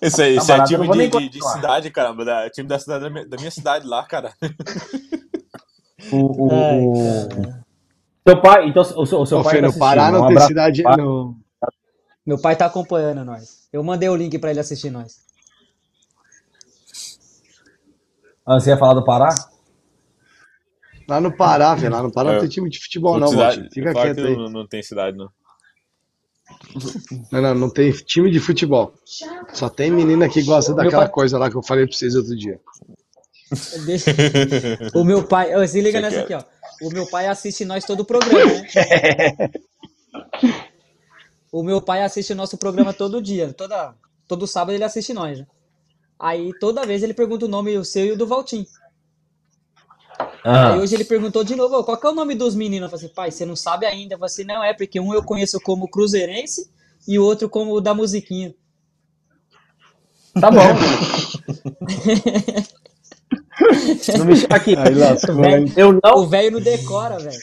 [0.01, 2.25] Esse, aí, tá esse é time de, de, de, cidade, caramba.
[2.25, 4.33] Da, time da, cidade, da, minha, da minha cidade lá, cara.
[6.11, 7.29] O, o.
[8.27, 10.81] Seu pai, então, o seu, o seu pai tá no Pará não um tem cidade.
[10.83, 11.35] No...
[12.25, 13.67] Meu pai tá acompanhando nós.
[13.71, 15.25] Eu mandei o link pra ele assistir nós.
[18.45, 19.29] Ah, você ia falar do Pará?
[21.09, 21.91] Lá no Pará, velho.
[21.91, 22.33] Lá no Pará é.
[22.33, 24.37] não tem time de futebol, não, cidade, Fica quieto aí.
[24.37, 25.29] Não, não tem cidade, não.
[27.31, 28.93] Não, não, não tem time de futebol.
[29.53, 31.11] Só tem menina que gosta daquela pai...
[31.11, 32.59] coisa lá que eu falei pra vocês outro dia.
[33.85, 34.11] Deixa...
[34.93, 35.55] O meu pai.
[35.55, 36.35] Oh, se liga Você nessa quer?
[36.35, 36.87] aqui, ó.
[36.87, 39.51] O meu pai assiste nós todo o programa, né?
[41.51, 43.51] o meu pai assiste o nosso programa todo dia.
[43.51, 43.95] Toda,
[44.27, 45.47] todo sábado ele assiste nós, né?
[46.19, 48.65] Aí toda vez ele pergunta o nome o seu e o do Valtim.
[50.43, 50.73] Ah.
[50.73, 52.83] Aí hoje ele perguntou de novo, qual que é o nome dos meninos?
[52.83, 54.15] Eu falei assim, pai, você não sabe ainda.
[54.15, 56.69] Eu falei assim, não é, porque um eu conheço como Cruzeirense
[57.07, 58.53] e o outro como o da musiquinha.
[60.39, 60.59] Tá bom.
[64.17, 64.75] não me chama aqui.
[64.77, 65.17] Aí, véio,
[65.75, 66.17] eu não...
[66.17, 67.39] O velho não decora, velho.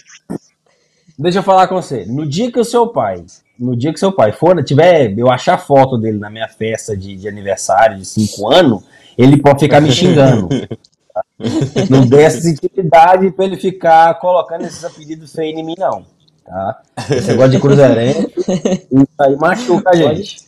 [1.18, 2.04] Deixa eu falar com você.
[2.04, 3.24] No dia que o seu pai,
[3.58, 7.16] no dia que seu pai for, tiver, eu achar foto dele na minha festa de,
[7.16, 8.84] de aniversário de 5 anos,
[9.16, 10.48] ele pode ficar me xingando.
[11.90, 16.04] Não dê essa intimidade pra ele ficar colocando esses apelidos feios em mim, não.
[16.44, 16.82] Tá?
[17.10, 20.46] Esse negócio de cruzeirense, isso aí machuca a gente.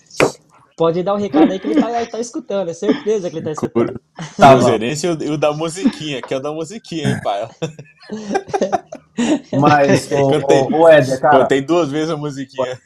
[0.76, 3.50] Pode dar um recado aí que ele tá, tá escutando, é certeza que ele tá
[3.50, 4.00] escutando.
[4.36, 7.48] Tá, cruzeirense e o da musiquinha, que é o da musiquinha, hein, pai?
[9.58, 11.46] Mas, o, o, o Éder, cara.
[11.46, 12.78] Tem duas vezes a musiquinha.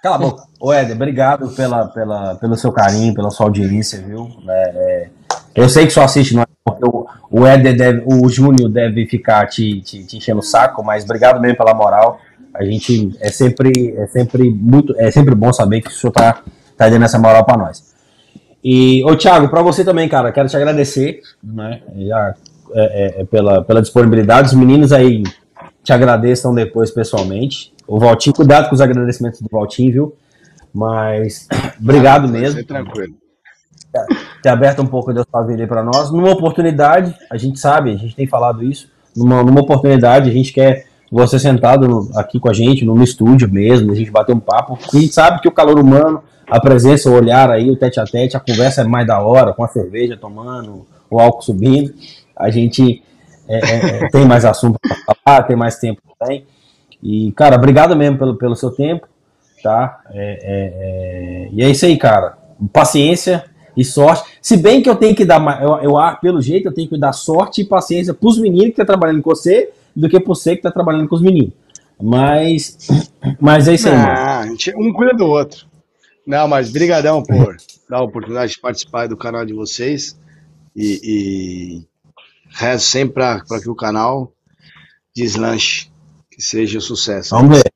[0.00, 0.44] Cala a boca.
[0.60, 4.30] Ô, Éder, obrigado pela, pela, pelo seu carinho, pela sua audiência, viu?
[4.48, 5.10] É, é,
[5.62, 9.06] eu sei que só assiste, não é porque o, o Éder deve, o Júnior deve
[9.06, 12.20] ficar te, te, te, enchendo o saco, mas obrigado mesmo pela moral.
[12.54, 16.42] A gente é sempre, é sempre muito, é sempre bom saber que o senhor tá,
[16.76, 17.90] tá dando essa moral para nós.
[18.62, 21.80] E, ô Thiago, para você também, cara, quero te agradecer, né?
[21.96, 22.34] Já,
[22.72, 24.48] é, é, é, pela, pela disponibilidade.
[24.48, 25.22] Os meninos aí
[25.82, 27.72] te agradeçam depois pessoalmente.
[27.86, 30.16] O Valtinho, cuidado com os agradecimentos do Valtinho, viu?
[30.72, 31.48] Mas
[31.80, 32.62] obrigado ah, mesmo.
[32.64, 33.14] Tranquilo.
[34.42, 36.10] Ter aberto um pouco da sua vida para nós.
[36.10, 38.88] Numa oportunidade, a gente sabe, a gente tem falado isso.
[39.16, 43.50] Numa, numa oportunidade, a gente quer você sentado no, aqui com a gente, no, estúdio
[43.50, 44.78] mesmo, a gente bater um papo.
[44.80, 48.04] a gente sabe que o calor humano, a presença, o olhar aí, o tete a
[48.04, 51.92] tete, a conversa é mais da hora, com a cerveja tomando, o álcool subindo.
[52.36, 53.02] A gente
[53.48, 56.46] é, é, é tem mais assunto para falar, tem mais tempo também.
[57.02, 59.08] E, cara, obrigado mesmo pelo, pelo seu tempo,
[59.62, 60.00] tá?
[60.12, 62.38] É, é, é, e é isso aí, cara.
[62.72, 63.44] Paciência
[63.80, 64.30] e sorte.
[64.42, 67.12] Se bem que eu tenho que dar, eu, eu pelo jeito, eu tenho que dar
[67.12, 70.56] sorte e paciência pros meninos que estão tá trabalhando com você do que por você
[70.56, 71.52] que tá trabalhando com os meninos.
[72.00, 72.76] Mas,
[73.40, 74.44] mas é isso aí, ah,
[74.76, 75.66] Um cuida do outro.
[76.26, 77.56] Não, mas brigadão por
[77.88, 80.18] dar a oportunidade de participar do canal de vocês.
[80.76, 81.84] E, e
[82.50, 84.32] rezo sempre para que o canal
[85.14, 85.90] deslanche
[86.30, 87.34] que seja um sucesso.
[87.34, 87.70] Vamos ver.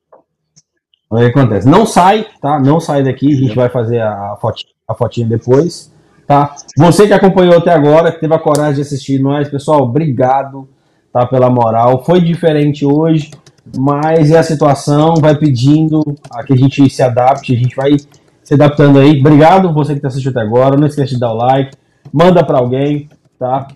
[1.09, 1.67] O que acontece.
[1.67, 2.59] Não sai, tá?
[2.59, 5.91] Não sai daqui, a gente vai fazer a fotinha, a fotinha depois,
[6.27, 6.55] tá?
[6.77, 10.67] Você que acompanhou até agora, que teve a coragem de assistir nós, pessoal, obrigado,
[11.11, 11.25] tá?
[11.25, 12.03] Pela moral.
[12.03, 13.31] Foi diferente hoje,
[13.77, 17.97] mas é a situação, vai pedindo a que a gente se adapte, a gente vai
[18.43, 19.19] se adaptando aí.
[19.19, 20.77] Obrigado você que está assistindo até agora.
[20.77, 21.75] Não esqueça de dar o like,
[22.13, 23.67] manda para alguém, tá?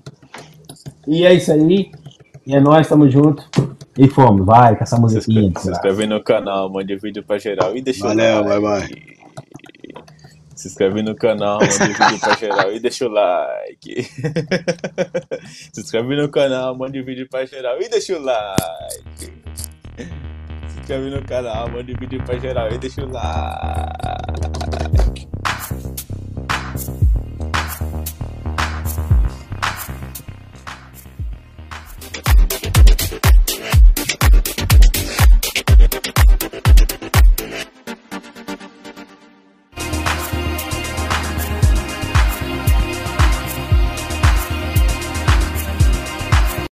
[1.07, 1.91] E é isso aí.
[2.45, 3.43] E é nós, tamo junto.
[3.97, 5.51] E fomos, vai, com essa musiquinha.
[5.57, 8.47] Se inscreve no canal, mande vídeo pra geral e deixa Valeu, o like.
[8.47, 9.18] Vai, vai.
[10.59, 14.03] Se inscreve no canal, mande vídeo pra geral e deixa o like.
[15.71, 19.31] Se inscreve no canal, mande vídeo pra geral e deixa o like.
[20.67, 25.08] Se inscreve no canal, mande vídeo pra geral e deixa o like.